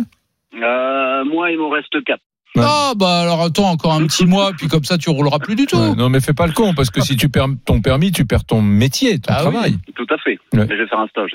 Euh, 0.55 1.25
moi, 1.25 1.51
il 1.51 1.57
m'en 1.57 1.69
reste 1.69 1.93
4. 2.05 2.19
Ouais. 2.55 2.63
Ah 2.63 2.93
bah 2.95 3.21
alors 3.21 3.41
attends 3.41 3.69
encore 3.71 3.93
un 3.93 4.05
petit 4.05 4.25
mois 4.27 4.51
puis 4.55 4.67
comme 4.67 4.83
ça 4.83 4.99
tu 4.99 5.09
rouleras 5.09 5.39
plus 5.39 5.55
du 5.55 5.65
tout. 5.65 5.75
Ouais, 5.75 5.95
Non, 5.95 6.09
mais 6.09 6.19
fais 6.21 6.33
pas 6.33 6.45
le 6.45 6.53
con, 6.53 6.73
parce 6.75 6.91
que 6.91 7.01
si 7.01 7.15
tu 7.17 7.27
perds 7.29 7.47
ton 7.65 7.81
permis, 7.81 8.11
tu 8.11 8.25
perds 8.25 8.45
ton 8.45 8.61
métier, 8.61 9.17
ton 9.19 9.33
Ah 9.33 9.39
travail. 9.41 9.77
Tout 9.95 10.05
à 10.13 10.17
fait. 10.19 10.37
Ouais. 10.53 10.65
Mais 10.67 10.75
je 10.77 10.81
vais 10.83 10.87
faire 10.87 10.99
un 10.99 11.07
stage. 11.07 11.31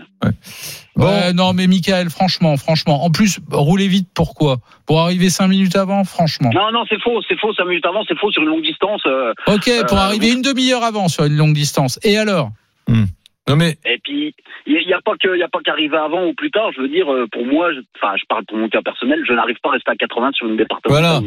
Bon. 0.94 1.06
Ouais, 1.06 1.32
non, 1.32 1.52
mais 1.54 1.66
Michael, 1.66 2.10
franchement, 2.10 2.56
franchement. 2.56 3.04
En 3.04 3.10
plus, 3.10 3.38
rouler 3.50 3.88
vite, 3.88 4.08
pourquoi? 4.14 4.58
Pour 4.86 5.00
arriver 5.00 5.28
cinq 5.30 5.48
minutes 5.48 5.76
avant, 5.76 6.04
franchement. 6.04 6.50
Non, 6.54 6.70
non, 6.72 6.84
c'est 6.88 7.00
faux. 7.00 7.20
C'est 7.28 7.38
faux. 7.38 7.52
5 7.54 7.64
minutes 7.66 7.86
avant, 7.86 8.02
c'est 8.08 8.16
faux 8.18 8.30
sur 8.32 8.42
une 8.42 8.48
longue 8.48 8.62
distance. 8.64 9.02
euh, 9.06 9.32
Ok, 9.48 9.70
pour 9.88 9.96
Euh, 9.98 10.00
arriver 10.00 10.30
une 10.32 10.42
demi-heure 10.42 10.82
avant 10.84 11.08
sur 11.08 11.24
une 11.24 11.36
longue 11.36 11.54
distance. 11.54 11.98
Et 12.04 12.16
alors? 12.16 12.50
Non, 13.48 13.56
mais 13.56 13.78
Et 13.84 13.98
puis, 14.04 14.34
il 14.66 14.84
n'y 14.86 14.92
a, 14.92 15.00
pas 15.04 15.12
que, 15.20 15.36
y 15.38 15.42
a 15.42 15.48
pas 15.48 15.60
qu'arriver 15.64 15.96
avant 15.96 16.26
ou 16.26 16.34
plus 16.34 16.50
tard. 16.50 16.70
Je 16.76 16.82
veux 16.82 16.88
dire, 16.88 17.10
euh, 17.12 17.26
pour 17.32 17.44
moi, 17.46 17.72
je- 17.72 17.80
enfin, 17.96 18.14
je, 18.18 18.24
parle 18.28 18.44
pour 18.46 18.58
mon 18.58 18.68
cas 18.68 18.82
personnel, 18.82 19.18
je 19.28 19.32
n'arrive 19.32 19.56
pas 19.62 19.70
à 19.70 19.72
rester 19.72 19.90
à 19.90 19.96
80 19.96 20.30
sur 20.34 20.46
une 20.48 20.56
départementale 20.56 21.02
Voilà. 21.02 21.20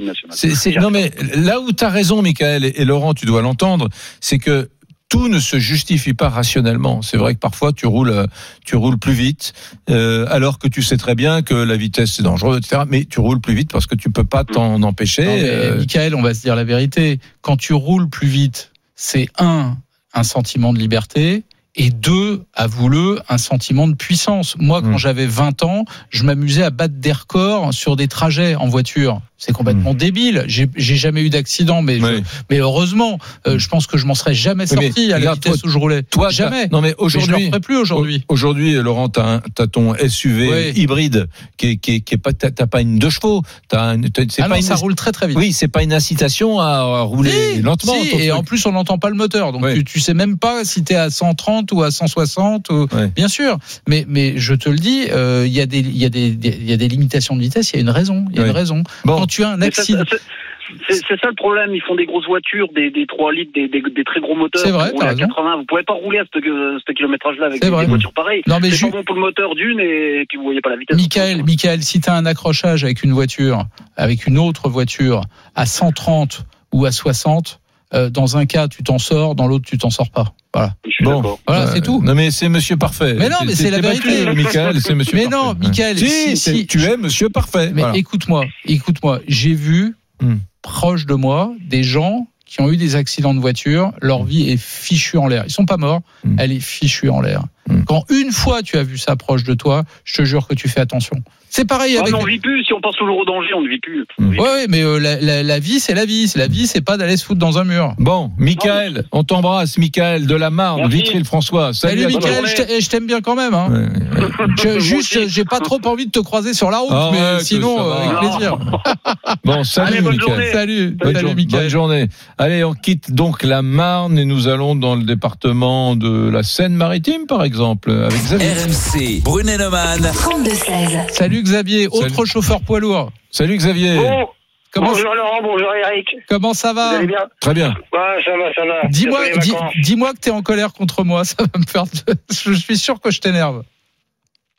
c'est- 0.56 0.80
non, 0.80 0.90
mais 0.92 1.12
là 1.36 1.60
où 1.60 1.72
tu 1.72 1.84
as 1.84 1.90
raison, 1.90 2.22
Michael, 2.22 2.66
et, 2.66 2.82
et 2.82 2.86
Laurent, 2.86 3.14
tu 3.14 3.26
dois 3.26 3.42
l'entendre, 3.42 3.90
c'est 4.20 4.38
que 4.38 4.70
tout 5.10 5.28
ne 5.28 5.40
se 5.40 5.60
justifie 5.60 6.14
pas 6.14 6.30
rationnellement. 6.30 7.02
C'est 7.02 7.18
vrai 7.18 7.34
que 7.34 7.40
parfois 7.40 7.74
tu 7.74 7.86
roules, 7.86 8.12
euh, 8.12 8.28
tu 8.66 8.78
roules 8.78 8.98
plus 8.98 9.12
vite, 9.12 9.52
euh, 9.90 10.26
alors 10.30 10.58
que 10.58 10.70
tu 10.70 10.82
sais 10.82 10.96
très 10.96 11.16
bien 11.16 11.42
que 11.42 11.54
la 11.54 11.76
vitesse 11.76 12.14
c'est 12.14 12.24
dangereux, 12.24 12.58
etc. 12.60 12.84
Mais 12.88 13.04
tu 13.04 13.20
roules 13.20 13.42
plus 13.42 13.54
vite 13.54 13.72
parce 13.74 13.88
que 13.88 13.96
tu 13.96 14.10
peux 14.10 14.24
pas 14.24 14.46
t'en 14.46 14.82
empêcher. 14.84 15.26
Non, 15.26 15.34
mais, 15.36 15.50
euh, 15.50 15.78
Michael, 15.80 16.16
on 16.16 16.22
va 16.22 16.34
se 16.34 16.42
dire 16.44 16.56
la 16.56 16.64
vérité. 16.64 17.20
Quand 17.42 17.58
tu 17.58 17.74
roules 17.74 18.10
plus 18.10 18.28
vite, 18.28 18.72
c'est 18.96 19.28
un, 19.38 19.76
un 20.14 20.24
sentiment 20.24 20.72
de 20.72 20.80
liberté. 20.80 21.44
Et 21.76 21.90
deux, 21.90 22.44
avoue-le, 22.54 23.20
un 23.30 23.38
sentiment 23.38 23.88
de 23.88 23.94
puissance. 23.96 24.56
Moi, 24.60 24.82
quand 24.82 24.90
Mm. 24.90 24.98
j'avais 24.98 25.26
20 25.26 25.64
ans, 25.64 25.86
je 26.10 26.24
m'amusais 26.24 26.64
à 26.64 26.70
battre 26.70 26.96
des 26.98 27.14
records 27.14 27.74
sur 27.74 27.96
des 27.96 28.08
trajets 28.10 28.56
en 28.56 28.68
voiture. 28.68 29.22
C'est 29.44 29.54
complètement 29.54 29.96
débile. 29.96 30.46
J'ai 30.48 30.68
jamais 30.96 31.24
eu 31.24 31.30
d'accident, 31.32 31.82
mais, 31.82 32.00
je- 32.00 32.22
mais 32.52 32.60
heureusement, 32.60 33.18
euh, 33.48 33.58
je 33.58 33.68
pense 33.70 33.88
que 33.88 33.98
je 33.98 34.06
m'en 34.06 34.14
serais 34.14 34.36
jamais 34.36 34.66
Oui, 34.72 34.86
sorti 34.86 35.12
à 35.12 35.18
la 35.18 35.34
vitesse 35.34 35.64
où 35.64 35.68
je 35.68 35.80
roulais. 35.80 36.04
Toi, 36.04 36.30
jamais. 36.30 36.68
Non, 36.68 36.80
mais 36.80 36.90
Mais 36.90 37.10
je 37.10 37.18
ne 37.18 37.24
aujourd'hui, 37.24 37.52
plus 37.64 37.78
aujourd'hui. 37.78 38.24
Aujourd'hui, 38.28 38.74
Laurent, 38.76 39.10
t'as, 39.10 39.40
t'as 39.56 39.66
ton 39.66 39.96
SUV 39.96 40.48
Oui. 40.48 40.80
hybride 40.80 41.28
qui 41.58 41.70
est, 41.70 41.78
qui 41.78 41.96
est, 41.96 42.00
qui 42.02 42.14
est 42.14 42.18
pas, 42.20 42.34
t'as, 42.34 42.52
pas 42.68 42.82
une 42.82 43.00
deux 43.00 43.10
chevaux. 43.10 43.42
Une, 43.74 44.08
c'est 44.30 44.42
Ah 44.42 44.44
pas 44.44 44.50
non, 44.50 44.56
une, 44.58 44.62
ça 44.62 44.76
roule 44.76 44.94
très 44.94 45.12
très 45.12 45.28
vite. 45.28 45.38
oui, 45.38 45.54
c'est 45.54 45.68
pas 45.68 45.82
une 45.82 45.94
incitation 45.94 46.60
à, 46.60 47.02
rouler 47.02 47.62
lentement. 47.64 47.94
si, 48.00 48.10
et 48.22 48.32
en 48.32 48.44
plus 48.44 48.64
on 48.68 48.74
n'entend 48.74 49.00
pas 49.00 49.10
le 49.10 49.16
moteur, 49.16 49.52
donc 49.54 49.66
tu, 49.74 49.84
tu 49.84 50.00
sais 50.00 50.14
même 50.14 50.38
pas 50.38 50.64
si 50.66 50.84
tu 50.84 50.94
es 50.94 50.98
à 50.98 51.10
130 51.10 51.72
ou 51.72 51.82
à 51.82 51.90
160. 51.90 52.70
Ou... 52.70 52.88
Ouais. 52.94 53.08
Bien 53.16 53.28
sûr, 53.28 53.58
mais 53.88 54.06
mais 54.08 54.36
je 54.38 54.54
te 54.54 54.70
le 54.70 54.78
dis, 54.78 55.06
euh, 55.10 55.46
il 55.48 55.54
y 55.54 55.62
a 55.62 55.66
des 55.66 55.80
il 55.80 55.98
y 55.98 56.06
a 56.06 56.10
des 56.10 56.28
il 56.28 56.70
y 56.70 56.74
a 56.74 56.78
des 56.78 56.88
limitations 56.88 57.36
de 57.36 57.42
vitesse, 57.42 57.72
il 57.72 57.78
y 57.78 57.80
a 57.80 57.82
une 57.82 57.90
raison, 57.90 58.26
il 58.32 58.38
y 58.38 58.40
a 58.44 58.46
une 58.46 58.52
raison. 58.52 58.84
Bon. 59.04 59.18
Quand 59.18 59.31
tu 59.32 59.44
as 59.44 59.50
un 59.50 59.62
accident, 59.62 60.04
c'est- 60.08 61.02
ça 61.22 61.28
le 61.28 61.36
problème. 61.36 61.74
Ils 61.76 61.82
font 61.82 61.96
des 61.96 62.06
grosses 62.06 62.26
voitures, 62.28 62.68
des, 62.74 62.90
des 62.92 63.06
3 63.06 63.34
litres, 63.34 63.52
des, 63.54 63.68
des, 63.68 63.82
des 63.82 64.04
très 64.04 64.20
gros 64.20 64.36
moteurs. 64.36 64.62
C'est 64.62 64.72
vrai, 64.72 64.92
t'as 64.98 65.06
à 65.06 65.10
raison. 65.10 65.28
80. 65.28 65.58
Vous 65.58 65.66
pouvez 65.66 65.84
pas 65.84 65.94
rouler 65.94 66.20
à 66.20 66.24
ce, 66.34 66.40
ce 66.86 66.92
kilométrage-là 66.94 67.48
avec 67.48 67.62
des, 67.62 67.70
vrai. 67.70 67.86
voitures 67.86 68.14
pareilles. 68.14 68.42
non 68.48 68.60
mais 68.62 68.70
pas 68.70 68.90
bon 68.90 69.04
pour 69.04 69.16
le 69.16 69.22
moteur 69.22 69.56
d'une 69.56 69.80
et 69.80 70.26
puis 70.30 70.38
vous 70.38 70.44
voyez 70.46 70.62
pas 70.62 70.70
la 70.72 70.78
vitesse. 70.78 70.98
Michael, 70.98 71.44
Michael, 71.44 71.82
si 71.82 72.00
tu 72.02 72.10
as 72.10 72.16
un 72.16 72.26
accrochage 72.26 72.84
avec 72.84 73.04
une 73.04 73.12
voiture, 73.14 73.64
avec 73.98 74.28
une 74.28 74.38
autre 74.38 74.70
voiture 74.70 75.22
à 75.56 75.66
130 75.66 76.46
ou 76.74 76.86
à 76.86 76.92
60, 76.92 77.61
euh, 77.94 78.10
dans 78.10 78.38
un 78.38 78.46
cas 78.46 78.68
tu 78.68 78.84
t'en 78.84 78.98
sors, 79.00 79.36
dans 79.36 79.48
l'autre 79.48 79.66
tu 79.68 79.78
t'en 79.78 79.90
sors 79.90 80.10
pas. 80.10 80.34
Voilà. 80.54 80.76
Bon. 81.02 81.38
Voilà, 81.48 81.68
c'est 81.74 81.82
tout. 81.82 82.02
Non, 82.04 82.14
mais 82.14 82.30
c'est 82.32 82.50
Monsieur 82.50 82.76
Parfait. 82.78 83.16
Mais 83.18 83.30
non, 83.30 83.38
mais 83.46 83.56
c'est 83.56 83.72
la 83.72 83.80
vérité. 83.80 84.26
Michael, 84.34 84.82
c'est 84.82 84.96
Monsieur 84.96 85.18
Mais 85.18 85.28
Parfait. 85.28 85.36
non, 85.46 85.54
Michael, 85.60 85.98
Si, 85.98 86.36
si- 86.36 86.38
si- 86.38 86.68
tu 86.68 86.82
es 86.84 86.98
Monsieur 86.98 87.30
Parfait. 87.30 87.72
Mais 87.74 87.82
Voilà. 87.82 87.98
écoute-moi, 87.98 88.46
écoute-moi, 88.66 89.22
j'ai 89.28 89.54
vu 89.54 89.96
Hmm. 90.22 90.36
proche 90.62 91.06
de 91.08 91.16
moi 91.16 91.52
des 91.68 91.84
gens 91.84 92.28
qui 92.46 92.62
ont 92.62 92.70
eu 92.72 92.76
des 92.78 92.96
accidents 92.98 93.34
de 93.34 93.40
voiture, 93.40 93.92
leur 94.02 94.24
vie 94.26 94.50
est 94.50 94.58
fichue 94.62 95.18
en 95.18 95.26
l'air. 95.28 95.46
Ils 95.48 95.52
sont 95.52 95.66
pas 95.66 95.78
morts, 95.78 96.02
Hmm. 96.26 96.36
elle 96.38 96.52
est 96.52 96.60
fichue 96.60 97.10
en 97.10 97.22
l'air. 97.22 97.46
Hmm. 97.70 97.84
Quand 97.86 98.04
une 98.12 98.32
fois 98.32 98.62
tu 98.62 98.78
as 98.78 98.84
vu 98.84 98.98
ça 98.98 99.16
proche 99.16 99.44
de 99.46 99.54
toi, 99.54 99.84
je 100.04 100.16
te 100.18 100.26
jure 100.26 100.48
que 100.48 100.54
tu 100.54 100.68
fais 100.68 100.82
attention. 100.82 101.16
C'est 101.54 101.66
pareil 101.66 101.96
Ah, 101.98 102.02
avec. 102.02 102.14
mais 102.14 102.20
on 102.20 102.26
vit 102.26 102.40
plus. 102.40 102.64
Si 102.64 102.72
on 102.74 102.80
pense 102.80 102.96
toujours 102.96 103.18
au 103.18 103.26
danger, 103.26 103.50
on 103.56 103.62
ne 103.62 103.68
vit 103.68 103.80
plus. 103.80 104.06
Vit 104.20 104.40
Ouais, 104.40 104.48
ouais, 104.48 104.66
mais 104.70 104.84
euh, 104.84 104.98
la, 105.00 105.20
la- 105.20 105.44
la 105.44 105.60
vie, 105.60 105.82
c'est 105.82 105.94
la 105.94 106.06
vie. 106.06 106.30
C'est 106.30 106.40
la 106.40 106.48
vie, 106.48 106.66
c'est 106.66 106.80
pas 106.80 106.96
d'aller 106.96 107.18
se 107.18 107.26
foutre 107.26 107.40
dans 107.42 107.58
un 107.60 107.66
mur. 107.66 107.94
Bon, 108.00 108.32
Michael, 108.38 109.04
on 109.12 109.24
t'embrasse, 109.26 109.78
Michael 109.78 110.28
de 110.28 110.36
la 110.36 110.50
Marne. 110.50 110.88
Vitry-le-François. 110.88 111.74
Salut, 111.74 112.08
toi. 112.08 112.22
Michael, 112.22 112.48
je 112.48 112.56
t'a- 112.56 112.80
je 112.80 112.90
t'aime 112.90 113.06
bien 113.06 113.20
quand 113.20 113.36
même. 113.36 113.54
Hein. 113.54 113.68
Ouais, 113.70 113.78
ouais, 113.80 113.86
ouais. 114.22 114.48
Je- 114.76 114.80
juste, 114.80 115.28
j'ai 115.28 115.44
pas 115.46 115.60
trop 115.60 115.80
envie 115.86 116.06
de 116.06 116.12
te 116.12 116.20
croiser 116.20 116.54
sur 116.54 116.72
la 116.72 116.78
route, 116.80 116.92
Arrête, 116.92 117.20
mais 117.38 117.44
sinon, 117.44 117.78
ça 117.78 117.84
euh, 117.84 118.08
avec 118.08 118.20
plaisir. 118.32 118.58
Bon, 119.44 119.64
salut, 119.64 119.88
Allez, 119.88 120.02
bonne 120.02 120.12
Michael. 120.16 120.30
journée. 120.30 120.52
Salut, 120.52 120.90
Bonne, 120.92 121.14
salut, 121.14 121.28
jour- 121.28 121.36
Michael. 121.36 121.60
bonne 121.62 121.70
journée. 121.70 122.08
Allez, 122.38 122.64
on 122.64 122.74
quitte 122.74 123.12
donc 123.14 123.44
la 123.44 123.62
Marne 123.62 124.18
et 124.18 124.26
nous 124.26 124.48
allons 124.48 124.76
dans 124.76 124.96
le 124.96 125.04
département 125.04 125.96
de 125.96 126.30
la 126.30 126.44
Seine-Maritime, 126.44 127.26
par 127.28 127.44
exemple, 127.44 127.92
avec 127.92 128.22
Xavier. 128.22 128.48
RMC, 128.50 129.22
Brunet-Neumann. 129.24 130.00
32-16. 130.02 131.12
Salut 131.12 131.41
Xavier, 131.42 131.88
autre 131.88 132.10
Salut. 132.10 132.28
chauffeur 132.30 132.62
poids 132.62 132.80
lourd. 132.80 133.12
Salut 133.30 133.56
Xavier. 133.58 133.96
Bon, 133.98 134.30
Comment, 134.74 134.88
bonjour 134.92 135.14
Laurent, 135.14 135.42
bonjour 135.44 135.74
Eric. 135.76 136.16
comment 136.30 136.54
ça 136.54 136.70
Vous 136.70 136.76
va 136.76 136.90
allez 136.98 137.08
bien 137.08 137.28
Très 137.42 137.54
bien. 137.54 137.74
Ouais, 137.92 138.24
ça 138.24 138.38
va, 138.38 138.54
ça 138.54 138.66
va. 138.66 138.88
Dis-moi, 138.88 139.20
dis, 139.42 139.54
dis-moi 139.82 140.14
que 140.14 140.20
t'es 140.20 140.30
en 140.32 140.42
colère 140.42 140.72
contre 140.74 141.04
moi, 141.04 141.26
ça 141.26 141.36
va 141.44 141.60
me 141.60 141.66
faire. 141.66 141.84
Je 142.30 142.54
suis 142.54 142.78
sûr 142.78 143.02
que 143.02 143.12
je 143.12 143.20
t'énerve. 143.20 143.64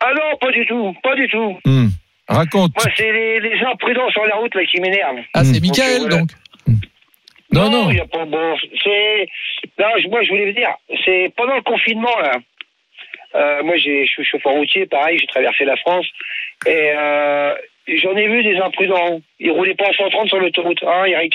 Ah 0.01 0.11
non, 0.15 0.37
pas 0.41 0.51
du 0.51 0.67
tout, 0.67 0.95
pas 1.03 1.15
du 1.15 1.29
tout. 1.29 1.57
Hmm. 1.65 1.89
Raconte. 2.29 2.73
Moi, 2.77 2.93
c'est 2.97 3.11
les, 3.13 3.41
les 3.41 3.61
imprudents 3.65 4.11
sur 4.11 4.25
la 4.27 4.37
route 4.37 4.55
là 4.55 4.65
qui 4.67 4.81
m'énervent. 4.81 5.21
Ah, 5.33 5.45
c'est 5.45 5.59
Hmm. 5.61 5.63
Michael 5.63 6.01
voilà. 6.03 6.17
donc. 6.19 6.31
Non, 7.53 7.71
non. 7.71 7.91
il 7.91 7.97
y 7.97 8.01
a 8.01 8.07
pas 8.07 8.25
bon. 8.25 8.55
C'est. 8.83 9.29
Moi, 9.79 10.23
je 10.23 10.29
voulais 10.29 10.47
vous 10.47 10.53
dire, 10.59 10.71
c'est 11.05 11.33
pendant 11.37 11.55
le 11.57 11.63
confinement 11.63 12.19
là. 12.23 12.33
Euh, 13.35 13.63
moi, 13.63 13.77
j'ai- 13.79 14.05
je 14.07 14.11
suis 14.13 14.25
chauffeur 14.25 14.53
routier, 14.53 14.85
pareil, 14.87 15.19
j'ai 15.19 15.27
traversé 15.27 15.65
la 15.65 15.77
France 15.79 16.05
et 16.67 16.93
euh, 16.97 17.55
j'en 17.89 18.17
ai 18.17 18.29
vu 18.29 18.43
des 18.43 18.57
imprudents. 18.59 19.21
Ils 19.41 19.51
roulaient 19.51 19.75
pas 19.75 19.89
en 19.89 19.93
130 19.93 20.29
sur 20.29 20.39
l'autoroute, 20.39 20.83
hein, 20.83 21.05
Eric? 21.05 21.35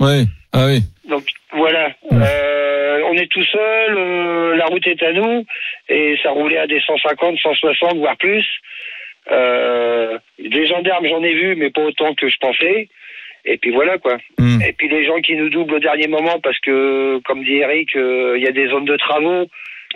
Ouais. 0.00 0.24
Ah 0.52 0.66
oui. 0.66 0.80
Donc 1.08 1.24
voilà, 1.52 1.92
Mm. 2.10 2.22
Euh, 2.22 3.02
on 3.10 3.14
est 3.14 3.30
tout 3.30 3.44
seul, 3.44 3.96
euh, 3.96 4.56
la 4.56 4.66
route 4.66 4.86
est 4.86 5.02
à 5.02 5.12
nous, 5.12 5.44
et 5.88 6.16
ça 6.22 6.30
roulait 6.30 6.58
à 6.58 6.66
des 6.66 6.80
150, 6.80 7.38
160, 7.38 7.96
voire 7.96 8.16
plus. 8.16 8.46
Euh, 9.30 10.18
des 10.38 10.66
gendarmes, 10.66 11.06
j'en 11.06 11.22
ai 11.22 11.32
vu, 11.32 11.54
mais 11.56 11.70
pas 11.70 11.82
autant 11.82 12.14
que 12.14 12.28
je 12.28 12.36
pensais. 12.38 12.88
Et 13.44 13.56
puis 13.56 13.70
voilà 13.70 13.98
quoi. 13.98 14.18
Hmm. 14.38 14.60
Et 14.62 14.72
puis 14.72 14.88
les 14.88 15.04
gens 15.04 15.20
qui 15.20 15.34
nous 15.34 15.48
doublent 15.48 15.74
au 15.74 15.80
dernier 15.80 16.06
moment 16.06 16.38
parce 16.40 16.58
que, 16.60 17.18
comme 17.24 17.42
dit 17.42 17.56
Eric, 17.56 17.96
euh, 17.96 18.34
il 18.36 18.44
y 18.44 18.48
a 18.48 18.52
des 18.52 18.68
zones 18.68 18.84
de 18.84 18.96
travaux. 18.96 19.46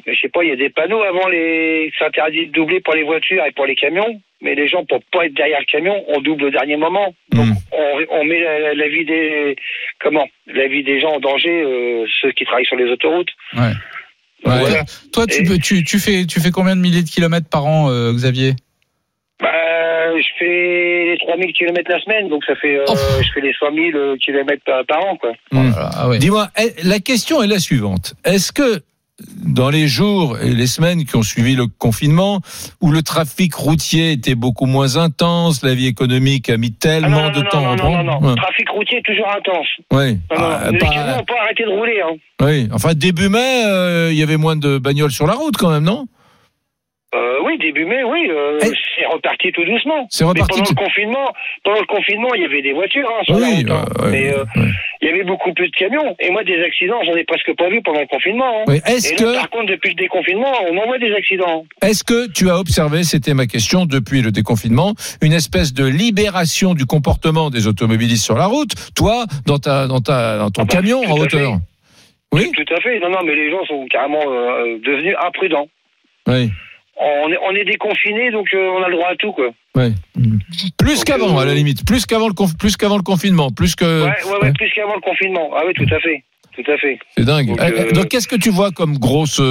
Mais 0.06 0.14
je 0.14 0.20
sais 0.20 0.28
pas, 0.28 0.42
il 0.42 0.48
y 0.50 0.52
a 0.52 0.56
des 0.56 0.70
panneaux 0.70 1.02
avant 1.02 1.28
les. 1.28 1.92
C'est 1.98 2.04
interdit 2.06 2.46
de 2.46 2.52
doubler 2.52 2.80
pour 2.80 2.94
les 2.94 3.04
voitures 3.04 3.44
et 3.46 3.52
pour 3.52 3.66
les 3.66 3.74
camions. 3.76 4.20
Mais 4.42 4.54
les 4.54 4.68
gens, 4.68 4.84
pour 4.84 5.00
pas 5.12 5.26
être 5.26 5.34
derrière 5.34 5.60
le 5.60 5.64
camion, 5.64 6.04
on 6.08 6.20
double 6.20 6.44
au 6.44 6.50
dernier 6.50 6.76
moment. 6.76 7.14
Donc 7.32 7.46
Hmm. 7.46 7.52
on, 7.72 8.18
on 8.20 8.24
met 8.24 8.40
la, 8.40 8.74
la 8.74 8.88
vie 8.88 9.04
des 9.04 9.56
comment? 10.00 10.26
La 10.46 10.68
vie 10.68 10.82
des 10.84 11.00
gens 11.00 11.12
en 11.14 11.20
danger, 11.20 11.62
euh, 11.64 12.04
ceux 12.20 12.32
qui 12.32 12.44
travaillent 12.44 12.66
sur 12.66 12.76
les 12.76 12.90
autoroutes. 12.90 13.30
Ouais. 13.54 13.72
Donc 14.44 14.52
Ouais. 14.54 14.60
voilà. 14.60 14.82
Toi, 15.12 15.26
tu, 15.26 15.42
Et- 15.42 15.44
peux, 15.46 15.58
tu, 15.58 15.82
tu, 15.84 15.98
fais, 15.98 16.26
tu 16.26 16.40
fais 16.40 16.50
combien 16.50 16.76
de 16.76 16.80
milliers 16.80 17.02
de 17.02 17.08
kilomètres 17.08 17.48
par 17.48 17.64
an, 17.64 17.90
euh, 17.90 18.12
Xavier? 18.12 18.52
Bah, 19.40 19.48
je 20.16 20.26
fais 20.38 21.04
les 21.12 21.16
3000 21.18 21.52
km 21.52 21.90
la 21.90 22.00
semaine, 22.00 22.28
donc 22.28 22.44
ça 22.44 22.54
fait, 22.56 22.76
euh, 22.78 22.84
Oh. 22.88 22.94
je 23.22 23.28
fais 23.34 23.40
les 23.40 23.52
100 23.54 23.66
000 23.74 24.16
km 24.18 24.62
par, 24.64 24.84
par 24.86 25.04
an, 25.04 25.16
quoi. 25.16 25.32
Hmm. 25.52 25.70
Voilà, 25.70 25.90
ah 25.94 26.08
ouais. 26.08 26.18
Dis-moi, 26.18 26.48
eh, 26.58 26.72
la 26.84 26.98
question 27.00 27.42
est 27.42 27.46
la 27.46 27.58
suivante. 27.58 28.14
Est-ce 28.24 28.52
que 28.52 28.80
dans 29.46 29.70
les 29.70 29.88
jours 29.88 30.38
et 30.40 30.50
les 30.52 30.66
semaines 30.66 31.04
qui 31.04 31.16
ont 31.16 31.22
suivi 31.22 31.54
le 31.56 31.66
confinement, 31.66 32.40
où 32.82 32.90
le 32.90 33.02
trafic 33.02 33.54
routier 33.54 34.12
était 34.12 34.34
beaucoup 34.34 34.66
moins 34.66 34.96
intense, 34.96 35.62
la 35.62 35.74
vie 35.74 35.86
économique 35.86 36.50
a 36.50 36.58
mis 36.58 36.72
Ah 36.74 36.78
tellement 36.80 37.22
non, 37.22 37.30
de 37.30 37.40
non, 37.42 37.50
temps 37.50 37.60
non, 37.62 37.72
à 37.72 37.76
non, 37.76 37.84
non, 37.84 37.90
non, 37.90 37.96
reprendre. 38.12 38.20
non. 38.22 38.28
Ouais. 38.30 38.36
Trafic 38.36 38.68
routier 38.70 39.02
toujours 39.04 39.28
intense. 39.30 39.66
Oui. 39.92 40.18
Non, 40.30 40.38
non, 40.42 40.56
Ah, 40.60 40.70
les 40.70 40.78
pas- 40.78 40.86
camions 40.88 41.16
n'ont 41.16 41.24
pas 41.24 41.34
arrêté 41.44 41.64
de 41.64 41.70
rouler. 41.70 42.00
Hein. 42.04 42.16
oui. 42.42 42.68
Enfin, 42.72 42.92
début 42.94 43.28
mai, 43.30 43.62
euh, 43.66 44.12
il 44.12 44.18
y 44.18 44.22
avait 44.22 44.36
moins 44.36 44.56
de 44.56 44.76
bagnoles 44.78 45.10
sur 45.12 45.26
la 45.26 45.34
route 45.34 45.56
quand 45.56 45.70
même, 45.70 45.84
non? 45.84 46.06
Euh, 47.16 47.38
oui, 47.44 47.56
début 47.58 47.84
mai, 47.86 48.04
oui, 48.04 48.28
euh, 48.30 48.58
c'est 48.60 49.06
reparti 49.06 49.50
tout 49.52 49.64
doucement. 49.64 50.06
C'est 50.10 50.24
Mais 50.24 50.30
reparti 50.30 50.52
pendant 50.60 50.64
tout- 50.64 50.74
le 50.78 50.84
confinement, 50.84 51.32
pendant 51.64 51.80
le 51.80 51.86
confinement, 51.86 52.28
il 52.34 52.42
y 52.42 52.44
avait 52.44 52.60
des 52.62 52.72
voitures 52.74 53.08
hein, 53.08 53.22
sur 53.24 53.38
la 53.38 53.46
Oui, 53.46 53.64
euh, 53.68 54.02
ouais, 54.04 54.10
mais 54.10 54.32
euh, 54.34 54.44
ouais. 54.56 54.70
il 55.00 55.08
y 55.08 55.10
avait 55.12 55.24
beaucoup 55.24 55.52
plus 55.54 55.68
de 55.70 55.76
camions. 55.76 56.14
Et 56.20 56.30
moi, 56.30 56.44
des 56.44 56.62
accidents, 56.62 57.00
j'en 57.06 57.14
ai 57.14 57.24
presque 57.24 57.54
pas 57.56 57.68
vu 57.70 57.80
pendant 57.82 58.00
le 58.00 58.06
confinement. 58.06 58.60
hein. 58.60 58.64
Oui. 58.68 58.80
Est-ce 58.86 59.14
que, 59.14 59.34
par 59.36 59.48
contre, 59.50 59.66
depuis 59.66 59.90
le 59.90 59.94
déconfinement, 59.96 60.52
on 60.70 60.76
en 60.76 60.86
voit 60.86 60.98
des 60.98 61.12
accidents. 61.14 61.64
est-ce 61.82 62.04
que 62.04 62.30
tu 62.32 62.50
as 62.50 62.58
observé, 62.58 63.02
c'était 63.04 63.34
ma 63.34 63.46
question 63.46 63.86
depuis 63.86 64.20
le 64.20 64.30
déconfinement, 64.30 64.94
une 65.22 65.32
espèce 65.32 65.72
de 65.72 65.86
libération 65.86 66.74
du 66.74 66.84
comportement 66.86 67.48
des 67.50 67.66
automobilistes 67.66 68.24
sur 68.24 68.36
la 68.36 68.46
route, 68.46 68.72
toi, 68.94 69.24
dans 69.46 69.58
ta, 69.58 69.86
dans 69.86 70.00
ta, 70.00 70.38
dans 70.38 70.50
ton 70.50 70.62
Ah 70.62 70.64
bah, 70.66 70.72
camion 70.74 71.00
en 71.08 71.18
hauteur 71.18 71.54
fait. 71.54 71.60
Oui. 72.32 72.50
Tout 72.54 72.74
à 72.74 72.80
fait. 72.80 72.98
Non, 73.00 73.08
non, 73.10 73.20
mais 73.24 73.34
les 73.34 73.50
gens 73.50 73.64
sont 73.66 73.86
carrément 73.88 74.18
devenus 74.84 75.14
imprudents. 75.24 75.68
Oui. 76.26 76.50
On 76.98 77.30
est, 77.30 77.38
on 77.42 77.54
est 77.54 77.64
déconfinés, 77.64 78.30
donc 78.30 78.46
euh, 78.54 78.70
on 78.70 78.82
a 78.82 78.88
le 78.88 78.96
droit 78.96 79.08
à 79.10 79.16
tout, 79.16 79.32
quoi. 79.32 79.50
Ouais. 79.74 79.90
Plus 80.78 81.04
qu'avant, 81.04 81.36
euh, 81.38 81.42
à 81.42 81.44
la 81.44 81.54
limite. 81.54 81.84
Plus 81.86 82.06
qu'avant 82.06 82.28
le, 82.28 82.32
conf- 82.32 82.56
plus 82.58 82.76
qu'avant 82.76 82.96
le 82.96 83.02
confinement. 83.02 83.50
Plus 83.50 83.74
que. 83.76 83.84
Ouais, 84.04 84.10
ouais, 84.24 84.38
ouais, 84.42 84.52
plus 84.52 84.70
qu'avant 84.74 84.94
le 84.94 85.00
confinement. 85.02 85.50
Ah 85.54 85.62
oui, 85.66 85.74
tout 85.74 85.94
à 85.94 86.00
fait. 86.00 86.22
Tout 86.56 86.70
à 86.72 86.78
fait. 86.78 86.98
C'est 87.18 87.24
dingue. 87.26 87.48
Donc, 87.48 87.60
Euh, 87.60 87.92
Donc, 87.92 88.08
qu'est-ce 88.08 88.26
que 88.26 88.36
tu 88.36 88.48
vois 88.48 88.70
comme 88.70 88.96
grosse, 88.96 89.42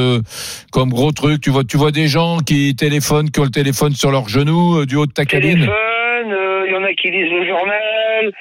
comme 0.71 0.89
gros 0.89 1.11
truc? 1.11 1.39
Tu 1.41 1.51
vois, 1.51 1.63
tu 1.63 1.77
vois 1.77 1.91
des 1.91 2.07
gens 2.07 2.39
qui 2.39 2.75
téléphonent, 2.75 3.29
qui 3.29 3.39
ont 3.39 3.43
le 3.43 3.51
téléphone 3.51 3.93
sur 3.93 4.09
leurs 4.09 4.27
genoux, 4.27 4.87
du 4.87 4.95
haut 4.95 5.05
de 5.05 5.11
ta 5.13 5.25
cabine? 5.25 5.53
Téléphone, 5.53 5.75
euh, 6.33 6.65
il 6.67 6.73
y 6.73 6.75
en 6.75 6.83
a 6.83 6.91
qui 6.93 7.11
lisent 7.11 7.31
le 7.31 7.45
journal, 7.45 8.31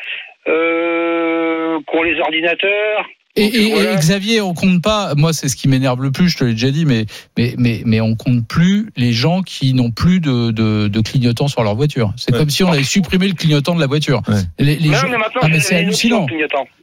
euh, 0.48 1.78
qui 1.90 1.96
ont 1.96 2.02
les 2.02 2.18
ordinateurs. 2.20 3.06
Et, 3.36 3.46
et- 3.66 3.70
voilà. 3.72 3.94
et 3.94 3.96
Xavier, 3.96 4.40
on 4.40 4.54
compte 4.54 4.80
pas. 4.80 5.14
Moi, 5.16 5.32
c'est 5.32 5.48
ce 5.48 5.56
qui 5.56 5.66
m'énerve 5.66 6.00
le 6.00 6.12
plus. 6.12 6.28
Je 6.28 6.36
te 6.38 6.44
l'ai 6.44 6.52
déjà 6.52 6.70
dit, 6.70 6.84
mais 6.84 7.06
mais 7.36 7.54
mais 7.58 7.82
mais 7.84 8.00
on 8.00 8.14
compte 8.14 8.46
plus 8.46 8.90
les 8.96 9.12
gens 9.12 9.42
qui 9.42 9.74
n'ont 9.74 9.90
plus 9.90 10.20
de, 10.20 10.52
de, 10.52 10.86
de 10.86 11.00
clignotant 11.00 11.48
sur 11.48 11.64
leur 11.64 11.74
voiture. 11.74 12.12
C'est 12.16 12.32
Ouais. 12.32 12.38
comme 12.38 12.50
si 12.50 12.62
on 12.62 12.70
avait 12.70 12.84
supprimé 12.84 13.26
le 13.26 13.34
clignotant 13.34 13.74
de 13.74 13.80
la 13.80 13.88
voiture. 13.88 14.22
Ouais. 14.28 14.36
Les, 14.60 14.76
les 14.76 14.88
non, 14.88 14.94
gens- 14.98 15.08
mais 15.10 15.18
maintenant, 15.18 15.40
Ah, 15.42 15.48
mais 15.48 15.58
c'est 15.58 15.74
hallucinant. 15.74 16.26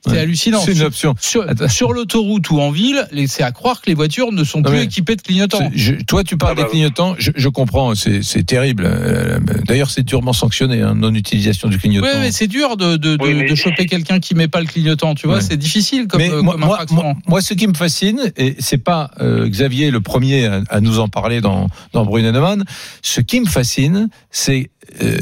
C'est 0.05 0.11
Ouais. 0.11 0.17
hallucinant. 0.17 0.59
C'est 0.59 0.73
une 0.73 0.81
option. 0.81 1.15
Sur, 1.21 1.45
sur 1.69 1.93
l'autoroute 1.93 2.49
ou 2.49 2.59
en 2.59 2.71
ville, 2.71 3.07
les- 3.13 3.27
c'est 3.27 3.43
à 3.43 3.51
croire 3.51 3.79
que 3.79 3.89
les 3.89 3.93
voitures 3.95 4.33
ne 4.33 4.43
sont 4.43 4.59
Non, 4.59 4.71
plus 4.71 4.81
équipées 4.81 5.15
de 5.15 5.21
clignotants. 5.21 5.71
Je- 5.73 5.93
toi, 6.05 6.23
tu 6.25 6.35
parles 6.37 6.53
Ah 6.53 6.55
bah 6.55 6.63
des 6.63 6.69
clignotants. 6.69 7.15
Je, 7.17 7.31
je 7.33 7.47
comprends. 7.47 7.95
C'est 7.95 8.23
c'est 8.23 8.43
terrible. 8.43 8.83
Euh, 8.85 9.39
D'ailleurs, 9.67 9.89
c'est 9.89 10.03
durement 10.03 10.33
sanctionné, 10.33 10.81
hein, 10.81 10.95
non-utilisation 10.95 11.69
du 11.69 11.77
clignotant. 11.77 12.07
Oui, 12.07 12.19
mais 12.19 12.31
c'est 12.33 12.47
dur 12.47 12.75
de, 12.75 12.97
de, 12.97 13.15
de, 13.15 13.23
Oui, 13.23 13.35
mais- 13.35 13.49
de 13.49 13.55
choper 13.55 13.85
quelqu'un 13.85 14.19
qui 14.19 14.35
met 14.35 14.49
pas 14.49 14.59
le 14.59 14.65
clignotant, 14.65 15.15
tu 15.15 15.27
vois, 15.27 15.37
Ouais. 15.37 15.41
c'est 15.41 15.55
difficile 15.55 16.07
comme, 16.07 16.19
Mais 16.19 16.29
euh, 16.29 16.40
moi, 16.41 16.53
comme 16.53 16.61
moi, 16.65 16.73
infraction. 16.75 16.95
moi- 17.03 17.13
moi, 17.27 17.41
ce 17.41 17.53
qui 17.53 17.67
me 17.67 17.73
fascine, 17.73 18.31
et 18.37 18.55
c'est 18.59 18.77
pas 18.83 19.11
euh, 19.19 19.47
Xavier 19.47 19.91
le 19.91 20.01
premier 20.01 20.45
à, 20.45 20.61
à 20.69 20.79
nous 20.81 20.99
en 20.99 21.07
parler 21.07 21.41
dans, 21.41 21.67
dans 21.93 22.05
Brune 22.05 22.29
Neumann, 22.31 22.63
ce 23.01 23.21
qui 23.21 23.39
me 23.41 23.47
fascine, 23.47 24.09
c'est 24.29 24.69
euh, 25.01 25.17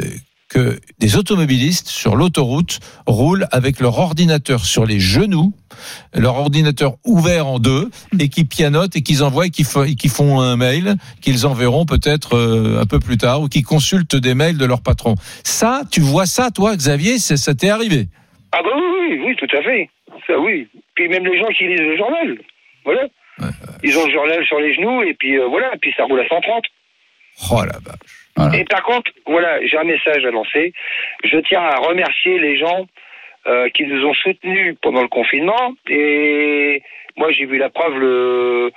que 0.49 0.79
des 0.97 1.15
automobilistes 1.15 1.89
sur 1.89 2.15
l'autoroute 2.15 2.79
roulent 3.05 3.47
avec 3.51 3.79
leur 3.79 3.99
ordinateur 3.99 4.65
sur 4.65 4.83
les 4.87 4.99
genoux, 4.99 5.53
leur 6.15 6.37
ordinateur 6.37 6.95
ouvert 7.05 7.45
en 7.45 7.59
deux, 7.59 7.91
et 8.19 8.29
qui 8.29 8.45
pianotent 8.45 8.95
et 8.95 9.03
qu'ils 9.03 9.23
envoient 9.23 9.45
et 9.45 9.51
qui, 9.51 9.63
font- 9.63 10.39
un 10.41 10.55
mail 10.57 10.95
qu'ils 11.21 11.45
enverront 11.45 11.85
peut-être 11.85 12.35
euh, 12.35 12.81
un 12.81 12.85
peu 12.87 12.99
plus 12.99 13.17
tard, 13.17 13.41
ou 13.43 13.47
qui 13.47 13.61
consultent 13.61 14.15
des 14.15 14.33
mails 14.33 14.57
de 14.57 14.65
leur 14.65 14.81
patron. 14.81 15.13
Ça, 15.43 15.83
tu 15.91 15.99
vois 16.01 16.25
ça, 16.25 16.49
toi, 16.49 16.75
Xavier, 16.75 17.19
ça 17.19 17.53
t'est 17.53 17.69
arrivé? 17.69 18.07
Ah 18.51 18.57
bah 18.63 18.69
oui, 18.75 18.81
oui, 19.11 19.19
oui, 19.27 19.35
tout 19.37 19.55
à 19.55 19.61
fait. 19.61 19.87
Ça, 20.25 20.33
oui. 20.39 20.67
Puis 20.99 21.07
même 21.07 21.25
les 21.25 21.39
gens 21.39 21.47
qui 21.47 21.65
lisent 21.65 21.79
le 21.79 21.95
journal. 21.95 22.37
Voilà. 22.83 23.05
Ils 23.83 23.97
ont 23.97 24.05
le 24.05 24.11
journal 24.11 24.45
sur 24.45 24.59
les 24.59 24.73
genoux 24.73 25.01
et 25.03 25.13
puis 25.13 25.37
euh, 25.39 25.45
voilà, 25.45 25.73
et 25.73 25.77
puis 25.77 25.93
ça 25.95 26.03
roule 26.03 26.19
à 26.19 26.27
130. 26.27 26.65
Oh 27.53 27.55
la 27.61 27.79
vache. 27.79 27.95
Voilà. 28.35 28.57
Et 28.57 28.65
par 28.65 28.83
contre, 28.83 29.09
voilà, 29.25 29.65
j'ai 29.65 29.77
un 29.77 29.85
message 29.85 30.25
à 30.25 30.31
lancer. 30.31 30.73
Je 31.23 31.37
tiens 31.37 31.61
à 31.61 31.77
remercier 31.77 32.37
les 32.37 32.57
gens 32.57 32.85
euh, 33.47 33.69
qui 33.69 33.85
nous 33.85 34.05
ont 34.05 34.13
soutenus 34.13 34.75
pendant 34.81 35.01
le 35.01 35.07
confinement. 35.07 35.73
Et 35.89 36.83
moi, 37.15 37.31
j'ai 37.31 37.45
vu 37.45 37.57
la 37.57 37.69
preuve 37.69 37.97
le 37.97 38.73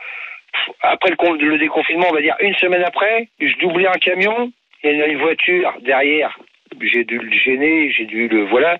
après 0.82 1.10
le, 1.10 1.16
con- 1.16 1.32
le 1.32 1.58
déconfinement, 1.58 2.06
on 2.08 2.14
va 2.14 2.20
dire 2.22 2.36
une 2.38 2.54
semaine 2.54 2.84
après, 2.84 3.28
je 3.40 3.56
doublais 3.58 3.88
un 3.88 3.98
camion. 3.98 4.52
Il 4.84 4.96
y 4.96 5.02
a 5.02 5.06
une 5.08 5.18
voiture 5.18 5.74
derrière. 5.80 6.38
J'ai 6.80 7.02
dû 7.02 7.18
le 7.18 7.32
gêner, 7.32 7.90
j'ai 7.90 8.04
dû 8.04 8.28
le 8.28 8.44
voilà. 8.44 8.78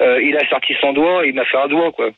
Euh, 0.00 0.22
il 0.22 0.36
a 0.36 0.46
sorti 0.48 0.76
son 0.80 0.92
doigt, 0.92 1.26
il 1.26 1.34
m'a 1.34 1.44
fait 1.46 1.56
un 1.56 1.66
doigt 1.66 1.90
quoi. 1.90 2.10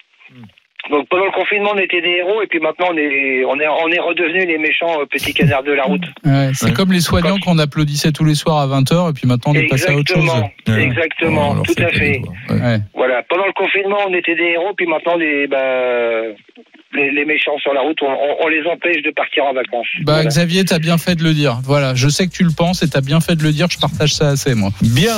Donc 0.90 1.06
pendant 1.08 1.24
le 1.26 1.30
confinement, 1.32 1.70
on 1.74 1.78
était 1.78 2.00
des 2.00 2.16
héros 2.20 2.40
et 2.42 2.46
puis 2.46 2.60
maintenant 2.60 2.86
on 2.92 2.96
est 2.96 3.44
on 3.44 3.58
est 3.60 3.68
on 3.68 3.88
est 3.90 4.00
redevenus 4.00 4.46
les 4.46 4.58
méchants 4.58 5.00
euh, 5.00 5.06
petits 5.06 5.34
canards 5.34 5.62
de 5.62 5.72
la 5.72 5.84
route. 5.84 6.04
Ouais, 6.24 6.50
c'est 6.54 6.66
Ouais. 6.66 6.72
comme 6.72 6.92
les 6.92 7.00
soignants 7.00 7.38
qu'on 7.38 7.58
applaudissait 7.58 8.12
tous 8.12 8.24
les 8.24 8.34
soirs 8.34 8.58
à 8.58 8.66
20h 8.66 9.10
et 9.10 9.12
puis 9.12 9.26
maintenant 9.28 9.52
on 9.52 9.54
est 9.54 9.68
passé 9.68 9.90
à 9.92 9.96
autre 9.96 10.12
chose. 10.12 10.24
Exactement, 10.24 10.50
Ouais. 10.76 10.82
exactement, 10.84 11.50
On 11.50 11.54
leur 11.54 11.62
tout 11.64 11.74
à 11.82 11.88
fait. 11.88 12.22
Voilà, 12.94 13.22
pendant 13.28 13.46
le 13.46 13.52
confinement, 13.52 13.98
on 14.08 14.14
était 14.14 14.34
des 14.34 14.52
héros, 14.54 14.72
puis 14.76 14.86
maintenant 14.86 15.16
les 15.16 15.46
bah, 15.46 16.22
les, 16.94 17.10
les 17.10 17.24
méchants 17.26 17.58
sur 17.58 17.74
la 17.74 17.82
route, 17.82 17.98
on, 18.02 18.06
on- 18.06 18.36
on 18.44 18.48
les 18.48 18.64
empêche 18.66 19.02
de 19.02 19.10
partir 19.10 19.44
en 19.44 19.52
vacances. 19.52 19.86
Bah 20.04 20.14
Voilà. 20.14 20.28
Xavier, 20.30 20.64
t'as 20.64 20.78
bien 20.78 20.96
fait 20.96 21.14
de 21.16 21.22
le 21.22 21.34
dire. 21.34 21.58
Voilà, 21.64 21.94
je 21.94 22.08
sais 22.08 22.26
que 22.26 22.32
tu 22.32 22.44
le 22.44 22.50
penses 22.56 22.82
et 22.82 22.88
t'as 22.88 23.02
bien 23.02 23.20
fait 23.20 23.36
de 23.36 23.42
le 23.42 23.52
dire. 23.52 23.66
Je 23.70 23.78
partage 23.78 24.14
ça 24.14 24.28
assez 24.30 24.54
moi. 24.54 24.70
Bien. 24.82 25.16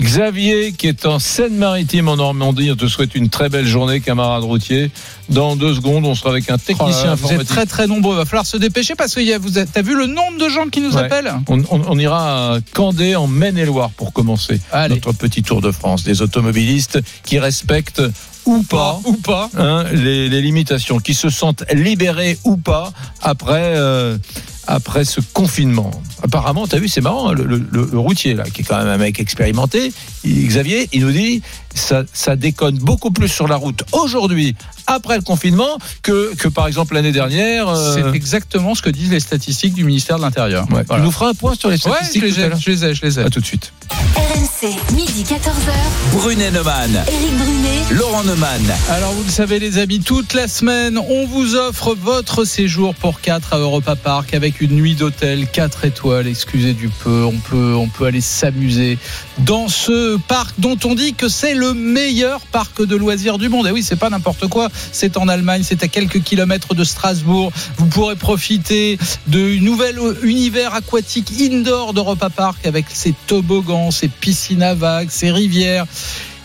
Xavier, 0.00 0.72
qui 0.72 0.88
est 0.88 1.06
en 1.06 1.18
Seine-Maritime 1.18 2.08
en 2.08 2.16
Normandie, 2.16 2.70
on 2.72 2.76
te 2.76 2.86
souhaite 2.86 3.14
une 3.14 3.28
très 3.28 3.48
belle 3.48 3.66
journée, 3.66 4.00
camarade 4.00 4.42
routier. 4.42 4.90
Dans 5.28 5.54
deux 5.54 5.74
secondes, 5.74 6.04
on 6.06 6.14
sera 6.14 6.30
avec 6.30 6.50
un 6.50 6.54
Oh 6.56 6.58
technicien 6.66 7.04
là, 7.06 7.14
vous 7.14 7.26
êtes 7.26 7.32
informatique. 7.32 7.48
très 7.48 7.66
très 7.66 7.86
nombreux. 7.86 8.16
Va 8.16 8.24
falloir 8.24 8.46
se 8.46 8.56
dépêcher 8.56 8.94
parce 8.96 9.14
que 9.14 9.20
y 9.20 9.32
a- 9.32 9.38
vous 9.38 9.58
êtes- 9.58 9.70
t'as 9.72 9.82
vu 9.82 9.96
le 9.96 10.06
nombre 10.06 10.38
de 10.38 10.48
gens 10.48 10.66
qui 10.68 10.80
nous 10.80 10.96
Ouais. 10.96 11.04
appellent? 11.04 11.32
On, 11.48 11.58
on- 11.70 11.82
on 11.88 11.98
ira 11.98 12.54
à 12.54 12.58
Candé, 12.74 13.14
en 13.14 13.26
Maine-et-Loire, 13.28 13.90
pour 13.90 14.12
commencer 14.12 14.60
Allez. 14.72 14.94
notre 14.96 15.12
petit 15.12 15.42
tour 15.42 15.60
de 15.60 15.70
France. 15.70 16.02
Des 16.02 16.20
automobilistes 16.22 16.98
qui 17.24 17.38
respectent 17.38 18.02
ou 18.44 18.62
pas, 18.64 18.98
ou 19.04 19.14
pas. 19.14 19.48
hein, 19.56 19.84
les, 19.92 20.28
les 20.28 20.42
limitations, 20.42 20.98
qui 20.98 21.14
se 21.14 21.30
sentent 21.30 21.62
libérés 21.72 22.38
ou 22.44 22.56
pas 22.56 22.92
après, 23.20 23.74
euh, 23.76 24.18
après 24.66 25.04
ce 25.04 25.20
confinement. 25.20 25.90
Apparemment, 26.22 26.66
tu 26.66 26.76
as 26.76 26.78
vu, 26.78 26.88
c'est 26.88 27.00
marrant, 27.00 27.30
hein, 27.30 27.34
le, 27.34 27.98
routier, 27.98 28.34
là, 28.34 28.44
qui 28.44 28.62
est 28.62 28.64
quand 28.64 28.78
même 28.78 28.88
un 28.88 28.98
mec 28.98 29.18
expérimenté, 29.20 29.92
Xavier, 30.24 30.88
il 30.92 31.02
nous 31.02 31.12
dit 31.12 31.42
ça, 31.74 32.04
ça 32.12 32.36
déconne 32.36 32.78
beaucoup 32.78 33.10
plus 33.10 33.28
sur 33.28 33.48
la 33.48 33.56
route 33.56 33.82
aujourd'hui, 33.92 34.56
après 34.86 35.16
le 35.16 35.22
confinement, 35.22 35.78
que, 36.02 36.34
que 36.36 36.48
par 36.48 36.66
exemple 36.66 36.94
l'année 36.94 37.12
dernière. 37.12 37.68
euh, 37.68 37.94
C'est 37.94 38.16
exactement 38.16 38.74
ce 38.74 38.82
que 38.82 38.90
disent 38.90 39.10
les 39.10 39.20
statistiques 39.20 39.74
du 39.74 39.84
ministère 39.84 40.16
de 40.16 40.22
l'Intérieur. 40.22 40.66
ouais. 40.72 40.84
Voilà. 40.86 41.02
Tu 41.02 41.06
nous 41.06 41.12
feras 41.12 41.28
un 41.30 41.34
point 41.34 41.54
sur 41.54 41.68
les 41.70 41.76
Ouais, 41.76 41.92
je 41.92 42.06
statistiques 42.06 42.22
les 42.22 42.40
ai, 42.40 42.50
je 42.58 42.70
les 42.70 42.84
ai, 42.84 42.94
je 42.94 43.02
les 43.02 43.18
ai. 43.20 43.22
À 43.22 43.30
tout 43.30 43.40
de 43.40 43.46
suite. 43.46 43.72
RMC, 44.16 44.94
midi 44.94 45.24
14h. 45.24 45.72
Brunet 46.12 46.50
Neumann. 46.50 46.90
Éric 47.08 47.36
Brunet. 47.36 47.82
Laurent 47.92 48.24
Neumann. 48.24 48.62
Alors 48.90 49.12
vous 49.12 49.24
le 49.24 49.30
savez 49.30 49.58
les 49.58 49.78
amis, 49.78 50.00
toute 50.00 50.34
la 50.34 50.48
semaine, 50.48 50.98
on 50.98 51.26
vous 51.26 51.56
offre 51.56 51.94
votre 51.94 52.44
séjour 52.44 52.94
pour 52.94 53.20
4 53.20 53.52
à 53.54 53.58
Europa 53.58 53.96
Park 53.96 54.34
avec 54.34 54.60
une 54.60 54.72
nuit 54.72 54.94
d'hôtel 54.94 55.46
4 55.52 55.84
étoiles, 55.84 56.26
excusez 56.26 56.72
du 56.72 56.88
peu, 56.88 57.24
on 57.24 57.38
peut, 57.38 57.74
on 57.74 57.88
peut 57.88 58.06
aller 58.06 58.20
s'amuser 58.20 58.98
dans 59.38 59.68
ce 59.68 60.16
parc 60.16 60.54
dont 60.58 60.78
on 60.84 60.94
dit 60.94 61.14
que 61.14 61.28
c'est 61.28 61.54
le 61.54 61.74
meilleur 61.74 62.40
parc 62.46 62.82
de 62.84 62.96
loisirs 62.96 63.38
du 63.38 63.48
monde. 63.48 63.66
Et 63.66 63.70
oui, 63.72 63.82
c'est 63.82 63.96
pas 63.96 64.10
n'importe 64.10 64.46
quoi, 64.48 64.68
c'est 64.92 65.16
en 65.16 65.28
Allemagne, 65.28 65.62
c'est 65.64 65.82
à 65.82 65.88
quelques 65.88 66.22
kilomètres 66.22 66.74
de 66.74 66.84
Strasbourg. 66.84 67.52
Vous 67.76 67.86
pourrez 67.86 68.16
profiter 68.16 68.98
de 69.26 69.56
nouvel 69.58 69.98
univers 70.22 70.74
aquatique 70.74 71.32
indoor 71.40 71.94
d'Europa 71.94 72.30
Park 72.30 72.66
avec 72.66 72.86
ses 72.92 73.14
toboggans, 73.26 73.90
ses 73.90 74.08
piscines 74.08 74.62
à 74.62 74.74
vagues, 74.74 75.10
ses 75.10 75.30
rivières. 75.30 75.86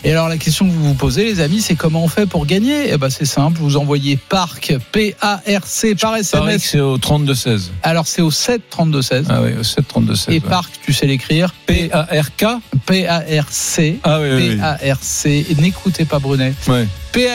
Et 0.04 0.12
alors 0.12 0.28
la 0.28 0.36
question 0.36 0.64
que 0.66 0.70
vous 0.72 0.84
vous 0.84 0.94
posez 0.94 1.24
les 1.24 1.40
amis, 1.40 1.60
c'est 1.60 1.74
comment 1.74 2.04
on 2.04 2.08
fait 2.08 2.26
pour 2.26 2.46
gagner? 2.46 2.92
Eh 2.92 2.96
ben 2.98 3.10
c'est 3.10 3.24
simple, 3.24 3.58
vous 3.60 3.76
envoyez 3.76 4.16
parc 4.16 4.72
P 4.92 5.16
A 5.20 5.40
R 5.48 5.66
C 5.66 5.96
par 5.96 6.14
SMS. 6.16 6.62
c'est 6.62 6.78
au 6.78 6.98
32-16. 6.98 7.70
Alors 7.82 8.06
c'est 8.06 8.22
au 8.22 8.30
7 8.30 8.62
32 8.70 9.02
16. 9.02 9.26
Ah 9.28 9.42
oui, 9.42 9.50
au 9.58 9.62
7-32-16. 9.62 10.26
Et 10.28 10.34
ouais. 10.34 10.40
parc, 10.40 10.72
tu 10.84 10.92
sais 10.92 11.06
l'écrire? 11.06 11.52
P 11.66 11.88
P-A-R-K 11.88 12.44
P 12.86 13.08
A 13.08 13.18
R 13.18 13.46
C 13.50 13.98
Ah 14.04 14.20
oui, 14.20 14.28
oui. 14.34 14.56
P 14.56 14.62
A 14.62 14.78
R 14.94 14.98
C. 15.00 15.44
Et 15.50 15.54
N'écoutez 15.56 16.04
pas 16.04 16.20
Brunet. 16.20 16.54
Ouais. 16.68 16.86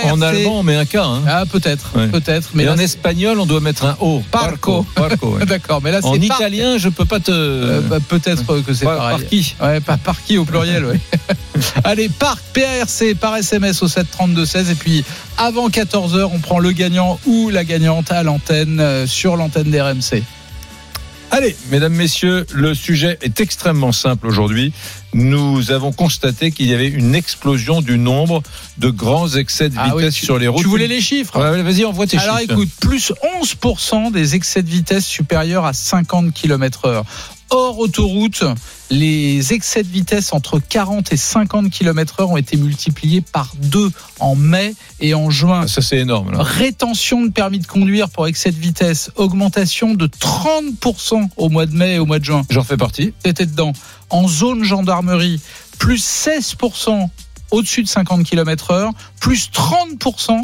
En 0.05 0.21
allemand, 0.21 0.59
on 0.59 0.63
met 0.63 0.75
un 0.75 0.86
K. 0.86 0.95
Hein. 0.95 1.21
Ah 1.27 1.43
peut-être, 1.51 1.91
Ouais. 1.95 2.07
peut-être. 2.07 2.49
Mais 2.53 2.63
Et 2.63 2.65
là, 2.65 2.73
en 2.73 2.77
espagnol, 2.77 3.39
on 3.39 3.45
doit 3.45 3.59
mettre 3.59 3.86
un 3.86 3.97
O. 3.99 4.21
Parco. 4.31 4.86
Parco, 4.95 5.36
ouais. 5.38 5.45
D'accord, 5.47 5.81
mais 5.83 5.91
là 5.91 5.99
c'est 6.01 6.07
En 6.07 6.15
italien, 6.15 6.77
je 6.77 6.89
peux 6.89 7.05
pas 7.05 7.19
te. 7.19 7.31
Euh, 7.31 7.81
bah, 7.81 7.97
peut-être 8.07 8.62
que 8.62 8.73
c'est 8.73 8.86
Par- 8.86 8.97
pareil. 8.97 9.17
par 9.17 9.27
qui 9.27 9.55
Ouais, 9.62 9.79
pas 9.81 9.97
par 9.97 10.21
qui 10.23 10.38
au 10.38 10.45
pluriel, 10.45 10.86
ouais. 10.86 10.99
Allez, 11.83 12.07
parc 12.09 12.39
PARC 12.53 13.15
par 13.19 13.36
SMS 13.36 13.81
au 13.83 13.88
732-16. 13.88 14.71
Et 14.71 14.75
puis, 14.75 15.03
avant 15.38 15.69
14h, 15.69 16.29
on 16.33 16.39
prend 16.39 16.59
le 16.59 16.71
gagnant 16.71 17.19
ou 17.25 17.49
la 17.49 17.63
gagnante 17.65 18.12
à 18.12 18.23
l'antenne, 18.23 18.79
euh, 18.79 19.05
sur 19.07 19.36
l'antenne 19.36 19.69
d'RMC. 19.71 20.23
Allez, 21.31 21.55
mesdames, 21.71 21.93
messieurs, 21.93 22.45
le 22.53 22.75
sujet 22.75 23.17
est 23.21 23.39
extrêmement 23.41 23.91
simple 23.91 24.27
aujourd'hui. 24.27 24.71
Nous 25.13 25.71
avons 25.71 25.91
constaté 25.91 26.52
qu'il 26.52 26.67
y 26.67 26.73
avait 26.73 26.88
une 26.88 27.15
explosion 27.15 27.82
du 27.82 27.97
nombre 27.97 28.41
de 28.78 28.89
grands 28.89 29.30
excès 29.30 29.69
de 29.69 29.73
vitesse 29.76 29.89
Ah 29.91 29.95
oui, 29.95 30.10
tu- 30.12 30.26
sur 30.26 30.39
les 30.39 30.47
routes. 30.47 30.62
Tu 30.62 30.67
voulais 30.67 30.88
les 30.88 31.02
chiffres 31.02 31.39
Ouais, 31.39 31.62
Vas-y, 31.62 31.86
envoie 31.86 32.08
tes 32.08 32.17
Alors 32.17 32.39
chiffres. 32.39 32.54
écoute, 32.54 32.69
plus 32.82 33.13
11% 33.41 34.12
des 34.12 34.36
excès 34.36 34.63
de 34.63 34.69
vitesse 34.69 35.06
supérieurs 35.06 35.65
à 35.65 35.73
50 35.73 36.34
km 36.34 36.86
heure. 36.86 37.06
Hors 37.49 37.77
autoroute, 37.79 38.43
les 38.89 39.53
excès 39.53 39.84
de 39.84 39.88
vitesse 39.88 40.34
entre 40.34 40.60
40 40.60 41.12
et 41.13 41.17
50 41.17 41.69
km 41.69 42.19
heure 42.21 42.32
ont 42.32 42.38
été 42.38 42.58
multipliés 42.58 43.21
par 43.21 43.51
deux 43.58 43.91
en 44.19 44.36
mai 44.36 44.73
et 44.99 45.13
en 45.13 45.29
juin. 45.29 45.62
Ah, 45.63 45.67
Ça, 45.67 45.82
c'est 45.82 45.97
énorme. 45.99 46.32
là. 46.32 46.41
Rétention 46.43 47.21
de 47.21 47.29
permis 47.32 47.60
de 47.60 47.67
conduire 47.67 48.10
pour 48.10 48.27
excès 48.27 48.51
de 48.51 48.60
vitesse, 48.60 49.12
augmentation 49.15 49.93
de 49.93 50.08
30% 50.08 51.29
au 51.38 51.49
mois 51.49 51.65
de 51.65 51.75
mai 51.75 51.95
et 51.95 51.99
au 51.99 52.06
mois 52.06 52.19
de 52.19 52.25
juin. 52.25 52.43
J'en 52.49 52.63
fais 52.63 52.77
partie. 52.77 53.13
T'étais 53.23 53.45
dedans. 53.45 53.73
En 54.10 54.27
zone 54.27 54.63
gendarmerie, 54.63 55.39
plus 55.79 56.03
16% 56.03 57.10
au-dessus 57.51 57.84
de 57.84 57.88
50 57.88 58.23
km 58.23 58.71
heure, 58.71 58.91
plus 59.19 59.49
30% 59.51 60.39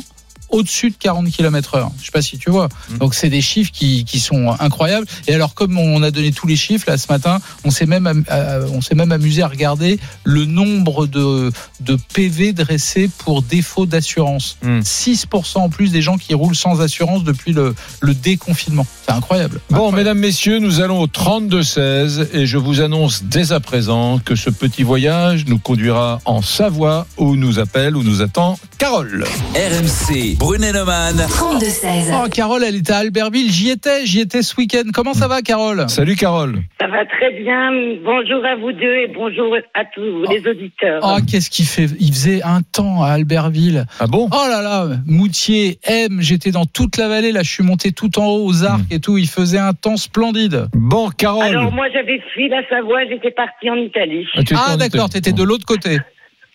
au-dessus 0.50 0.90
de 0.92 0.96
40 0.98 1.30
km 1.30 1.76
heure. 1.76 1.92
Je 2.00 2.06
sais 2.06 2.12
pas 2.12 2.22
si 2.22 2.38
tu 2.38 2.50
vois. 2.50 2.70
Mm. 2.90 2.98
Donc 2.98 3.16
c'est 3.16 3.30
des 3.30 3.42
chiffres 3.42 3.72
qui, 3.72 4.06
qui 4.06 4.20
sont 4.20 4.56
incroyables. 4.60 5.06
Et 5.28 5.34
alors 5.34 5.54
comme 5.54 5.78
on 5.78 6.02
a 6.04 6.12
donné 6.12 6.32
tous 6.32 6.48
les 6.48 6.56
chiffres 6.56 6.90
là 6.90 6.98
ce 6.98 7.08
matin, 7.12 7.40
on 7.64 7.72
s'est 7.72 7.86
même 7.86 8.24
euh, 8.32 8.68
on 8.74 8.82
s'est 8.82 8.96
même 8.96 9.12
amusé 9.12 9.42
à 9.42 9.48
regarder 9.48 10.00
le 10.24 10.46
nombre 10.46 11.08
de 11.08 11.52
de 11.82 11.98
PV 12.14 12.54
dressés 12.54 13.10
pour 13.20 13.42
défaut 13.42 13.86
d'assurance. 13.86 14.58
Mm. 14.64 14.80
6% 14.80 15.58
en 15.58 15.70
plus 15.70 15.92
des 15.92 16.02
gens 16.02 16.18
qui 16.18 16.34
roulent 16.34 16.56
sans 16.56 16.82
assurance 16.82 17.24
depuis 17.24 17.54
le 17.54 17.76
le 18.02 18.14
déconfinement. 18.14 18.86
C'est 19.06 19.14
incroyable. 19.14 19.60
Bon, 19.70 19.76
Incroyable. 19.76 19.98
mesdames, 19.98 20.20
messieurs, 20.20 20.60
nous 20.60 20.82
allons 20.82 21.02
au 21.02 21.08
32-16 21.08 22.28
et 22.34 22.46
je 22.46 22.58
vous 22.58 22.82
annonce 22.82 23.24
dès 23.24 23.52
à 23.52 23.60
présent 23.60 24.20
que 24.24 24.36
ce 24.36 24.50
petit 24.50 24.84
voyage 24.84 25.46
nous 25.46 25.60
conduira 25.60 26.20
en 26.26 26.42
Savoie 26.42 27.06
où 27.18 27.36
nous 27.36 27.60
appelle, 27.60 27.96
où 27.96 28.04
nous 28.04 28.22
attend 28.22 28.58
Carole. 28.78 29.26
RMC, 29.56 30.38
Brunet-Neumann. 30.40 31.18
32-16. 31.18 32.14
Oh, 32.14 32.30
Carole, 32.30 32.64
elle 32.64 32.78
était 32.78 32.94
à 32.94 33.00
Albertville. 33.00 33.52
J'y 33.52 33.72
étais, 33.72 34.06
j'y 34.06 34.22
étais 34.22 34.42
ce 34.42 34.56
week-end. 34.56 34.84
Comment 34.94 35.14
ça 35.14 35.28
va, 35.28 35.42
Carole? 35.42 35.84
Salut 35.90 36.16
Carole. 36.16 36.62
Ça 36.80 36.88
va 36.88 37.06
très 37.06 37.32
bien. 37.44 37.70
Bonjour 38.06 38.46
à 38.46 38.56
vous 38.56 38.72
deux 38.72 38.96
et 39.04 39.08
bonjour 39.14 39.54
à 39.74 39.84
tous 39.94 40.24
les 40.32 40.50
auditeurs. 40.50 41.02
Oh, 41.04 41.18
qu'est-ce 41.30 41.50
qu'il 41.50 41.66
fait? 41.66 41.88
Il 42.00 42.14
faisait 42.14 42.42
un 42.42 42.62
temps 42.62 43.04
à 43.04 43.10
Albertville. 43.10 43.86
Ah 44.00 44.08
bon? 44.08 44.30
Oh 44.32 44.46
là 44.50 44.62
là, 44.62 44.88
Moutier, 45.06 45.78
M, 45.84 46.20
j'étais 46.22 46.52
dans 46.52 46.66
toute 46.66 46.96
la 46.96 47.10
vallée. 47.10 47.34
Là, 47.34 47.44
je 47.44 47.52
suis 47.52 47.64
monté 47.66 47.92
tout 47.92 48.18
en 48.18 48.26
haut 48.28 48.46
aux 48.48 48.64
arcs 48.64 48.80
et 48.92 49.02
tout. 49.02 49.18
Il 49.18 49.28
faisait 49.28 49.60
un 49.60 49.74
temps 49.74 49.98
splendide. 49.98 50.68
Bon, 50.74 51.10
Carole. 51.10 51.44
Alors 51.48 51.74
moi 51.74 51.88
j'avais 51.94 52.22
fui 52.34 52.48
la 52.48 52.62
Savoie, 52.70 53.02
j'étais 53.10 53.32
partie 53.32 53.70
en 53.70 53.76
Italie. 53.76 54.26
Ah, 54.36 54.44
tu 54.46 54.54
étais 54.54 54.62
Ah 54.70 54.78
d'accord, 54.78 55.10
t'étais 55.10 55.34
de 55.34 55.44
l'autre 55.44 55.66
côté. 55.66 55.98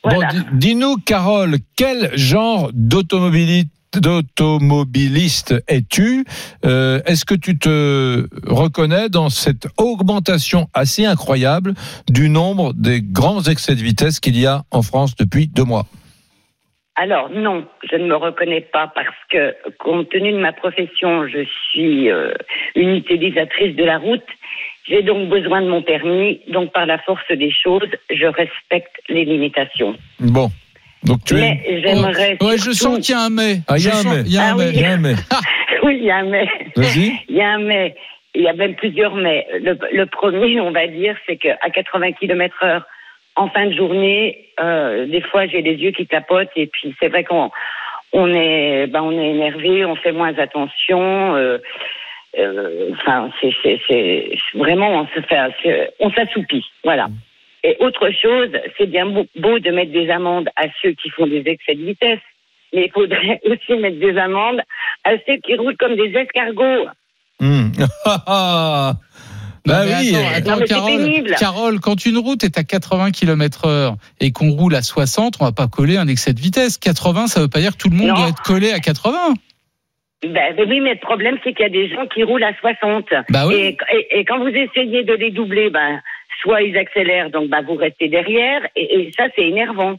Bon, 0.03 0.16
Voilà. 0.16 0.29
dis-nous, 0.53 0.97
Carole, 0.99 1.57
quel 1.77 2.11
genre 2.14 2.70
d'automobili- 2.75 3.68
d'automobiliste 4.00 5.54
es-tu? 5.68 6.24
Euh, 6.64 7.00
Est-ce 7.07 7.24
que 7.24 7.35
tu 7.35 7.59
te 7.59 8.26
reconnais 8.46 9.09
dans 9.09 9.28
cette 9.28 9.66
augmentation 9.76 10.68
assez 10.74 11.04
incroyable 11.04 11.74
du 12.09 12.28
nombre 12.28 12.72
des 12.74 13.00
grands 13.02 13.42
excès 13.42 13.74
de 13.74 13.80
vitesse 13.80 14.20
qu'il 14.20 14.38
y 14.38 14.46
a 14.46 14.62
en 14.70 14.83
France 14.83 15.16
depuis 15.16 15.48
deux 15.48 15.64
mois? 15.64 15.87
Alors 16.96 17.28
non, 17.30 17.66
je 17.90 17.96
ne 17.96 18.07
me 18.07 18.14
reconnais 18.14 18.61
pas 18.61 18.92
parce 18.94 19.16
que 19.30 19.54
compte 19.78 20.09
tenu 20.11 20.33
de 20.33 20.38
ma 20.38 20.52
profession, 20.52 21.26
je 21.26 21.44
suis 21.70 22.09
euh, 22.09 22.33
une 22.76 22.90
utilisatrice 22.90 23.74
de 23.74 23.85
la 23.85 23.98
route. 23.98 24.22
J'ai 24.87 25.02
donc 25.02 25.28
besoin 25.28 25.62
de 25.62 25.68
mon 25.68 25.83
permis, 25.83 26.40
donc 26.52 26.72
par 26.72 26.87
la 26.87 26.98
force 26.98 27.26
des 27.30 27.50
choses, 27.50 27.88
je 28.11 28.26
respecte 28.26 28.94
les 29.09 29.24
limitations. 29.24 29.96
Bon, 30.20 30.50
donc 31.04 31.24
tu 31.24 31.34
es... 31.36 31.40
Mais 31.40 31.80
j'aimerais 31.82 32.36
Ouais, 32.40 32.56
je 32.58 32.70
sens 32.72 32.98
qu'il 33.04 33.14
y 33.14 33.18
a 33.18 33.22
un 33.22 33.30
mais. 33.30 33.58
Ah, 33.68 33.74
il 33.78 33.84
y 33.84 33.88
a 33.88 33.90
un 33.90 34.02
sens- 34.02 34.14
mais. 34.14 34.22
Il 34.26 34.32
y 34.32 34.38
a 34.38 34.42
un 34.44 34.50
Ah 34.52 34.54
mais. 34.56 34.64
oui. 34.66 34.72
Il 34.74 34.80
y 34.80 34.84
a 34.84 34.90
un 34.92 34.96
mais. 34.98 35.14
oui, 35.84 35.96
il 36.00 36.04
y 36.04 36.10
a 36.10 36.16
un 36.16 36.24
mais. 36.24 36.48
Vas-y. 36.76 37.12
Il 37.28 37.36
y 37.36 37.40
a 37.42 37.48
un 37.50 37.58
mais. 37.58 37.94
Il 38.34 38.42
y 38.42 38.48
a 38.48 38.52
même 38.52 38.74
plusieurs 38.74 39.14
mais. 39.14 39.46
Le, 39.60 39.78
le 39.92 40.06
premier, 40.06 40.60
on 40.60 40.70
va 40.72 40.86
dire, 40.86 41.16
c'est 41.26 41.36
qu'à 41.36 41.56
80 41.72 42.12
km 42.12 42.54
heure, 42.64 42.84
en 43.36 43.48
fin 43.48 43.66
de 43.66 43.74
journée, 43.74 44.46
euh, 44.60 45.06
des 45.06 45.20
fois, 45.20 45.46
j'ai 45.46 45.62
les 45.62 45.74
yeux 45.74 45.90
qui 45.92 46.06
tapotent 46.06 46.50
et 46.56 46.66
puis 46.68 46.94
c'est 47.00 47.08
vrai 47.08 47.24
qu'on 47.24 47.50
on 48.12 48.32
est, 48.32 48.86
ben, 48.86 49.02
on 49.02 49.10
est 49.12 49.30
énervé, 49.30 49.84
on 49.84 49.96
fait 49.96 50.12
moins 50.12 50.36
attention. 50.38 51.34
euh, 51.36 51.58
euh, 52.38 52.90
Enfin, 52.92 53.30
c'est, 53.40 53.50
c'est, 53.62 53.80
c'est 53.88 54.30
vraiment, 54.54 54.90
on 55.00 55.06
se 55.14 55.20
fait, 55.26 55.92
on 56.00 56.10
s'assoupit, 56.12 56.64
voilà. 56.84 57.08
Et 57.66 57.77
autre 57.81 58.11
chose, 58.11 58.50
c'est 58.79 58.87
bien 58.87 59.07
beau, 59.07 59.27
beau 59.37 59.59
de 59.59 59.70
mettre 59.70 59.90
des 59.90 60.09
amendes 60.11 60.48
à 60.55 60.64
ceux 60.83 60.92
qui 60.92 61.09
font 61.11 61.27
des 61.27 61.42
excès 61.46 61.74
de 61.74 61.83
vitesse, 61.85 62.20
mais 62.74 62.85
il 62.87 62.92
faudrait 62.92 63.40
aussi 63.46 63.74
mettre 63.81 63.98
des 63.98 64.16
amendes 64.18 64.61
à 65.05 65.12
ceux 65.27 65.37
qui 65.38 65.57
roulent 65.57 65.77
comme 65.79 65.96
des 65.96 66.12
escargots. 66.14 66.87
Non, 69.66 69.72
bah 69.72 69.85
mais 69.87 69.94
oui. 70.11 70.14
attends, 70.14 70.50
attends, 70.53 70.61
Non, 70.61 70.66
Carole, 70.66 70.90
pénible. 71.05 71.35
Carole, 71.38 71.81
quand 71.81 72.05
une 72.05 72.18
route 72.18 72.44
est 72.44 72.59
à 72.59 72.64
80 72.64 73.12
km 73.12 73.64
heure 73.66 73.96
et 74.20 74.31
qu'on 74.31 74.50
roule 74.50 74.74
à 74.74 74.83
60, 74.83 75.37
on 75.40 75.44
va 75.46 75.53
pas 75.53 75.68
coller 75.68 75.96
un 75.96 76.07
excès 76.07 76.35
de 76.35 76.40
vitesse. 76.40 76.77
80, 76.77 77.29
ça 77.29 77.40
veut 77.40 77.48
pas 77.48 77.61
dire 77.61 77.72
que 77.72 77.79
tout 77.79 77.88
le 77.88 77.96
monde 77.96 78.09
Non. 78.09 78.14
doit 78.14 78.29
être 78.29 78.42
collé 78.42 78.72
à 78.72 78.79
80. 78.81 79.16
Ben, 80.29 80.55
ben 80.55 80.68
oui, 80.68 80.81
mais 80.81 80.92
le 80.92 81.00
problème, 81.00 81.38
c'est 81.42 81.55
qu'il 81.55 81.62
y 81.62 81.66
a 81.66 81.70
des 81.70 81.88
gens 81.88 82.07
qui 82.09 82.24
roulent 82.24 82.44
à 82.44 82.53
60. 82.61 83.07
Bah 83.31 83.46
oui. 83.46 83.55
et, 83.55 83.77
et- 83.96 84.18
et 84.20 84.24
quand 84.27 84.38
vous 84.38 84.48
essayez 84.48 85.03
de 85.03 85.14
les 85.14 85.31
doubler, 85.31 85.70
ben, 85.70 86.03
soit 86.42 86.62
ils 86.62 86.77
accélèrent, 86.77 87.31
donc 87.31 87.49
ben, 87.51 87.62
vous 87.66 87.75
restez 87.77 88.09
derrière, 88.09 88.61
et, 88.77 89.01
et 89.01 89.12
ça, 89.16 89.25
c'est 89.37 89.42
énervant. 89.49 89.97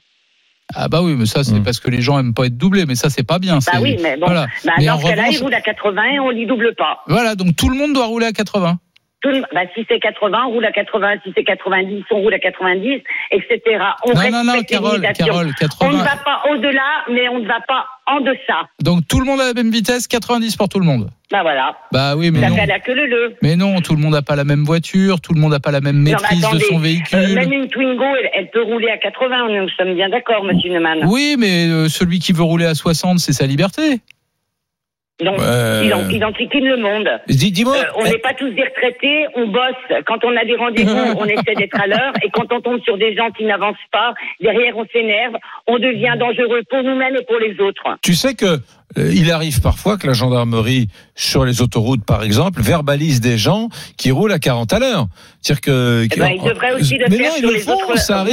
Ah 0.73 0.87
bah 0.87 1.01
oui, 1.03 1.13
mais 1.15 1.27
ça 1.27 1.43
c'est 1.43 1.59
Hmm. 1.59 1.63
parce 1.63 1.79
que 1.79 1.91
les 1.91 2.01
gens 2.01 2.17
aiment 2.19 2.33
pas 2.33 2.47
être 2.47 2.57
doublés, 2.57 2.85
mais 2.87 2.95
ça 2.95 3.11
c'est 3.11 3.25
pas 3.25 3.37
bien. 3.37 3.59
Bah 3.71 3.79
oui, 3.81 3.97
mais 4.01 4.17
bon, 4.17 4.25
Voilà. 4.25 4.47
ben, 4.65 4.71
Mais 4.79 4.85
dans 4.87 4.95
en 4.95 4.99
ce 4.99 5.03
cas-là, 5.05 5.21
revanche- 5.23 5.35
ils 5.39 5.43
roulent 5.43 5.53
à 5.53 5.61
80 5.61 6.03
et 6.15 6.19
on 6.19 6.29
les 6.31 6.45
double 6.47 6.73
pas. 6.75 7.03
Voilà, 7.07 7.35
donc 7.35 7.55
tout 7.55 7.69
le 7.69 7.77
monde 7.77 7.93
doit 7.93 8.07
rouler 8.07 8.25
à 8.25 8.31
80. 8.31 8.79
Tout 9.25 9.31
le- 9.31 9.43
ben, 9.55 9.67
si 9.73 9.83
c'est 9.89 9.99
80, 9.99 10.37
on 10.47 10.51
roule 10.51 10.65
à 10.65 10.71
80. 10.71 11.15
Si 11.23 11.31
c'est 11.35 11.43
90, 11.43 12.03
on 12.11 12.17
roule 12.21 12.33
à 12.35 12.39
90, 12.39 13.01
etc. 13.31 13.59
On 14.05 14.09
Non, 14.13 14.19
respecte 14.19 14.31
non, 14.33 14.43
non, 14.43 14.61
Carole, 14.63 14.91
On 14.95 14.97
ne 14.99 15.01
80. 15.01 16.03
va 16.03 16.15
pas 16.23 16.41
au-delà, 16.51 16.81
mais 17.11 17.27
on 17.29 17.39
ne 17.39 17.47
va 17.47 17.59
pas 17.67 17.85
en 18.05 18.19
deçà. 18.19 18.67
Donc 18.83 19.07
tout 19.07 19.19
le 19.19 19.25
monde 19.25 19.41
a 19.41 19.45
la 19.45 19.53
même 19.53 19.71
vitesse, 19.71 20.07
90 20.07 20.55
pour 20.57 20.69
tout 20.69 20.79
le 20.79 20.85
monde. 20.85 21.09
Ben 21.31 21.41
voilà. 21.41 21.75
Bah 21.91 22.15
oui, 22.15 22.29
mais 22.29 22.39
Ça 22.39 22.49
non. 22.49 22.55
fait 22.55 22.67
la 22.67 22.79
queue 22.79 22.93
le 22.93 23.07
le. 23.07 23.35
Mais 23.41 23.55
non, 23.55 23.81
tout 23.81 23.95
le 23.95 23.99
monde 24.01 24.13
n'a 24.13 24.21
pas 24.21 24.35
la 24.35 24.43
même 24.43 24.63
voiture, 24.63 25.19
tout 25.21 25.33
le 25.33 25.39
monde 25.41 25.51
n'a 25.53 25.59
pas 25.59 25.71
la 25.71 25.81
même 25.81 25.97
Non, 26.03 26.11
maîtrise 26.11 26.47
de 26.51 26.59
son 26.59 26.77
euh, 26.77 26.81
véhicule. 26.81 27.33
même 27.33 27.51
une 27.51 27.67
Twingo, 27.67 28.03
elle, 28.21 28.29
elle 28.35 28.49
peut 28.51 28.61
rouler 28.61 28.89
à 28.89 28.97
80. 28.97 29.49
Nous 29.59 29.69
sommes 29.69 29.95
bien 29.95 30.09
d'accord, 30.09 30.43
monsieur 30.43 30.71
Neumann. 30.71 30.99
Oui, 31.07 31.35
mais 31.39 31.67
euh, 31.67 31.89
celui 31.89 32.19
qui 32.19 32.31
veut 32.31 32.43
rouler 32.43 32.65
à 32.67 32.75
60, 32.75 33.17
c'est 33.17 33.33
sa 33.33 33.47
liberté. 33.47 34.01
Donc, 35.23 35.37
Ouais. 35.39 35.85
il, 35.85 35.93
en, 35.93 36.09
il 36.09 36.25
enquiquine 36.25 36.65
le 36.65 36.75
monde. 36.75 37.07
Dis- 37.29 37.51
Dis-moi. 37.51 37.77
Euh, 37.77 37.83
on 37.95 38.03
n'est 38.03 38.17
pas 38.17 38.33
tous 38.33 38.49
des 38.49 38.63
retraités, 38.63 39.25
on 39.35 39.47
bosse. 39.47 40.01
Quand 40.05 40.17
on 40.25 40.35
a 40.35 40.43
des 40.43 40.55
rendez-vous, 40.57 40.91
on 41.17 41.23
essaie 41.35 41.55
d'être 41.55 41.79
à 41.79 41.87
l'heure. 41.87 42.11
Et 42.21 42.29
quand 42.33 42.51
on 42.51 42.59
tombe 42.59 42.81
sur 42.83 42.97
des 42.97 43.15
gens 43.15 43.29
qui 43.31 43.45
n'avancent 43.45 43.77
pas, 43.93 44.13
derrière, 44.41 44.75
on 44.77 44.85
s'énerve. 44.91 45.35
On 45.67 45.79
devient 45.79 46.15
dangereux 46.19 46.63
pour 46.69 46.83
nous-mêmes 46.83 47.15
et 47.15 47.23
pour 47.23 47.37
les 47.39 47.57
autres. 47.63 47.97
Tu 48.01 48.13
sais 48.13 48.33
que 48.35 48.45
euh, 48.97 49.11
il 49.13 49.31
arrive 49.31 49.61
parfois 49.61 49.97
que 49.97 50.05
la 50.05 50.13
gendarmerie 50.13 50.89
sur 51.15 51.45
les 51.45 51.61
autoroutes, 51.61 52.05
par 52.05 52.21
exemple, 52.23 52.61
verbalise 52.61 53.21
des 53.21 53.37
gens 53.37 53.69
qui 53.97 54.11
roulent 54.11 54.33
à 54.33 54.39
40 54.39 54.73
à 54.73 54.79
l'heure. 54.79 55.05
C'est-à-dire 55.41 55.61
que 55.61 56.07
Eh 56.13 56.19
ben, 56.19 56.31
ils 56.35 56.43
devraient 56.43 56.73
aussi 56.73 56.97
le 56.97 57.05
mais 57.09 57.15
faire 57.17 57.29
non, 57.29 57.35
ils 57.37 57.39
sur 57.39 57.47
le 57.49 57.53
les 57.55 57.59
font, 57.61 57.73
autres 57.75 57.97
ça 57.99 58.23
routes. 58.23 58.31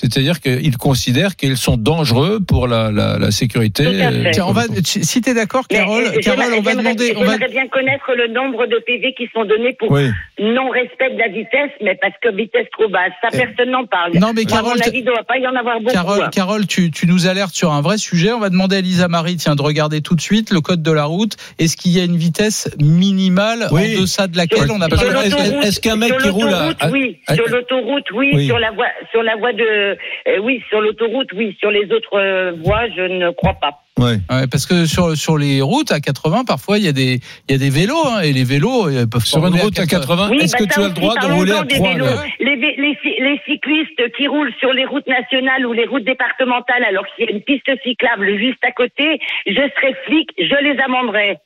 C'est-à-dire 0.00 0.40
qu'ils 0.40 0.76
considèrent 0.78 1.36
qu'ils 1.36 1.56
sont 1.58 1.76
dangereux 1.76 2.40
pour 2.40 2.66
la, 2.66 2.90
la, 2.90 3.18
la 3.18 3.30
sécurité. 3.30 3.84
Euh, 3.86 4.30
Tiens, 4.32 4.46
on 4.46 4.52
va, 4.52 4.62
si 4.84 5.20
t'es 5.20 5.34
d'accord, 5.34 5.64
Mais, 5.70 5.76
Carole, 5.76 6.10
Carole, 6.22 6.54
on 6.56 6.62
va 6.62 6.74
demander, 6.74 7.12
on 7.16 7.24
va, 7.24 7.36
bien 7.36 7.68
connaître 7.68 8.12
le 8.16 8.28
nombre 8.32 8.66
de 8.66 8.78
PV 8.86 9.12
qui 9.14 9.28
sont 9.34 9.44
donnés 9.44 9.74
pour 9.78 9.90
Oui. 9.90 10.08
non-respect 10.38 11.10
de 11.14 11.18
la 11.18 11.28
vitesse, 11.28 11.70
mais 11.82 11.96
parce 12.00 12.14
que 12.22 12.34
vitesse 12.34 12.66
trop 12.72 12.88
basse. 12.88 13.12
Ça, 13.22 13.28
personne 13.30 13.70
n'en 13.70 13.84
parle. 13.86 14.12
Non, 14.14 14.32
mais 14.34 14.42
Moi, 14.44 14.52
à 14.52 14.56
Carole, 14.56 14.72
mon 14.78 14.82
t- 14.82 14.88
avis, 14.88 14.98
il 14.98 15.04
ne 15.04 15.10
doit 15.10 15.24
pas 15.24 15.36
y 15.38 15.46
en 15.46 15.54
avoir 15.54 15.80
beaucoup. 15.80 15.92
Carole, 15.92 16.30
Carole, 16.30 16.66
tu, 16.66 16.90
tu 16.90 17.06
nous 17.06 17.26
alertes 17.26 17.54
sur 17.54 17.72
un 17.72 17.82
vrai 17.82 17.98
sujet. 17.98 18.32
On 18.32 18.40
va 18.40 18.48
demander 18.48 18.76
à 18.76 18.80
Lisa 18.80 19.08
Marie, 19.08 19.36
tiens, 19.36 19.54
de 19.56 19.62
regarder 19.62 20.00
tout 20.00 20.14
de 20.14 20.20
suite 20.22 20.50
le 20.50 20.60
code 20.60 20.82
de 20.82 20.92
la 20.92 21.04
route. 21.04 21.36
Est-ce 21.58 21.76
qu'il 21.76 21.92
y 21.92 22.00
a 22.00 22.04
une 22.04 22.16
vitesse 22.16 22.70
minimale 22.80 23.66
Oui. 23.72 23.96
en 23.98 24.00
deçà 24.02 24.26
de 24.28 24.36
laquelle 24.36 24.70
on 24.70 24.78
n'a 24.78 24.88
pas 24.88 24.96
est-ce- 24.96 25.80
qu'un 25.80 25.96
mec 25.96 26.16
qui 26.18 26.28
roule 26.28 26.48
à- 26.52 26.90
oui, 26.90 27.18
à- 27.26 27.34
sur 27.34 27.46
l'autoroute, 27.48 28.04
oui, 28.14 28.30
Oui. 28.34 28.46
sur 28.46 28.58
la 28.58 28.70
voie, 28.72 28.86
sur 29.10 29.22
la 29.22 29.36
voie 29.36 29.52
de, 29.52 29.89
euh, 30.28 30.38
oui, 30.42 30.62
sur 30.68 30.80
l'autoroute, 30.80 31.28
oui, 31.34 31.56
sur 31.60 31.70
les 31.70 31.90
autres 31.92 32.18
euh, 32.18 32.52
voies, 32.64 32.88
je 32.96 33.02
ne 33.02 33.30
crois 33.30 33.54
pas. 33.54 33.80
Ouais. 33.98 34.16
Ouais, 34.30 34.46
parce 34.50 34.66
que 34.66 34.86
sur, 34.86 35.16
sur 35.16 35.36
les 35.36 35.60
routes 35.60 35.92
à 35.92 36.00
80, 36.00 36.44
parfois 36.44 36.78
il 36.78 36.84
y 36.84 36.88
a 36.88 36.92
des, 36.92 37.20
il 37.48 37.52
y 37.52 37.54
a 37.54 37.58
des 37.58 37.68
vélos 37.68 38.06
hein, 38.06 38.20
et 38.22 38.32
les 38.32 38.44
vélos 38.44 38.88
ils 38.88 39.06
peuvent 39.06 39.24
Sur 39.24 39.46
une 39.46 39.54
route 39.56 39.78
à 39.78 39.84
80, 39.84 40.28
Oui, 40.30 40.38
est-ce 40.38 40.52
bah, 40.52 40.64
que 40.64 40.72
ça 40.72 40.80
tu 40.80 40.80
as 40.80 40.88
le 40.88 40.94
droit 40.94 41.14
de 41.16 41.26
rouler 41.26 41.52
à 41.52 41.64
des 41.64 41.74
3 41.74 41.90
à 41.90 41.92
vélos. 41.94 42.06
les, 42.40 42.56
les, 42.56 42.98
les 43.18 43.40
cyclistes 43.44 44.12
qui 44.16 44.26
roulent 44.26 44.54
sur 44.58 44.72
les 44.72 44.86
routes 44.86 45.06
nationales 45.06 45.66
ou 45.66 45.72
les 45.72 45.84
routes 45.84 46.04
départementales 46.04 46.84
alors 46.84 47.04
qu'il 47.08 47.26
y 47.26 47.28
a 47.28 47.32
une 47.32 47.42
piste 47.42 47.70
cyclable 47.82 48.38
juste 48.38 48.64
à 48.64 48.72
côté, 48.72 49.20
je 49.46 49.52
serais 49.52 49.94
flic, 50.06 50.30
je 50.38 50.64
les 50.64 50.80
amenderais. 50.80 51.38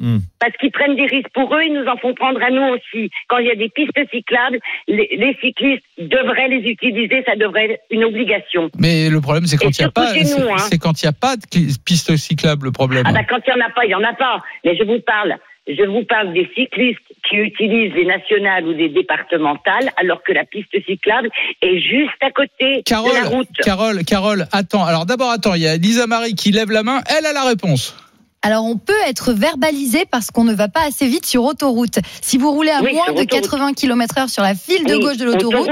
Hmm. 0.00 0.18
Parce 0.38 0.56
qu'ils 0.58 0.70
prennent 0.70 0.94
des 0.94 1.06
risques 1.06 1.30
pour 1.34 1.52
eux, 1.54 1.62
ils 1.64 1.72
nous 1.72 1.86
en 1.86 1.96
font 1.96 2.14
prendre 2.14 2.40
à 2.40 2.50
nous 2.50 2.62
aussi. 2.74 3.10
Quand 3.28 3.38
il 3.38 3.46
y 3.46 3.50
a 3.50 3.56
des 3.56 3.68
pistes 3.68 3.98
cyclables, 4.12 4.60
les, 4.86 5.08
les 5.16 5.36
cyclistes 5.42 5.82
devraient 5.98 6.48
les 6.48 6.70
utiliser, 6.70 7.24
ça 7.26 7.34
devrait 7.34 7.72
être 7.72 7.82
une 7.90 8.04
obligation. 8.04 8.70
Mais 8.78 9.10
le 9.10 9.20
problème 9.20 9.46
c'est 9.46 9.56
quand 9.56 9.70
il 9.70 9.80
y 9.80 9.84
a 9.84 9.90
surtout 9.90 10.00
pas, 10.00 10.14
chez 10.14 10.22
nous, 10.22 10.56
c'est 10.58 10.74
hein. 10.74 10.78
quand 10.80 11.02
il 11.02 11.06
a 11.08 11.12
pas 11.12 11.36
de 11.36 11.42
cli- 11.42 11.76
piste 11.84 12.16
cyclable 12.16 12.66
le 12.66 12.72
problème. 12.72 13.04
Ah 13.06 13.12
bah 13.12 13.24
quand 13.28 13.40
il 13.46 13.54
n'y 13.54 13.60
en 13.60 13.66
a 13.66 13.70
pas, 13.70 13.84
il 13.84 13.88
n'y 13.88 13.94
en 13.94 14.04
a 14.04 14.14
pas. 14.14 14.40
Mais 14.64 14.76
je 14.76 14.84
vous 14.84 15.00
parle, 15.00 15.36
je 15.66 15.82
vous 15.82 16.04
parle 16.04 16.32
des 16.32 16.48
cyclistes 16.54 17.00
qui 17.28 17.36
utilisent 17.36 17.92
les 17.94 18.04
nationales 18.06 18.66
ou 18.66 18.74
des 18.74 18.88
départementales, 18.88 19.90
alors 19.96 20.22
que 20.22 20.32
la 20.32 20.44
piste 20.44 20.74
cyclable 20.86 21.28
est 21.60 21.80
juste 21.80 22.14
à 22.20 22.30
côté 22.30 22.82
Carole, 22.86 23.10
de 23.10 23.16
la 23.16 23.28
route. 23.28 23.48
Carole, 23.64 24.04
Carole, 24.04 24.46
attends. 24.52 24.84
Alors 24.84 25.06
d'abord, 25.06 25.30
attends, 25.30 25.54
il 25.54 25.62
y 25.62 25.66
a 25.66 25.76
Lisa 25.76 26.06
Marie 26.06 26.34
qui 26.34 26.52
lève 26.52 26.70
la 26.70 26.84
main. 26.84 27.00
Elle 27.18 27.26
a 27.26 27.32
la 27.32 27.44
réponse. 27.44 27.96
Alors, 28.42 28.64
on 28.64 28.76
peut 28.76 28.92
être 29.08 29.32
verbalisé 29.32 30.04
parce 30.08 30.28
qu'on 30.30 30.44
ne 30.44 30.54
va 30.54 30.68
pas 30.68 30.82
assez 30.86 31.08
vite 31.08 31.26
sur 31.26 31.42
autoroute. 31.42 31.98
Si 32.22 32.38
vous 32.38 32.52
roulez 32.52 32.70
à 32.70 32.80
Oui, 32.82 32.92
moins 32.94 33.06
de 33.06 33.20
autoroute. 33.22 33.30
80 33.30 33.72
km 33.74 34.16
heure 34.18 34.28
sur 34.30 34.44
la 34.44 34.54
file 34.54 34.84
de 34.86 34.94
Oui, 34.94 35.00
gauche 35.00 35.16
de 35.16 35.24
l'autoroute, 35.24 35.68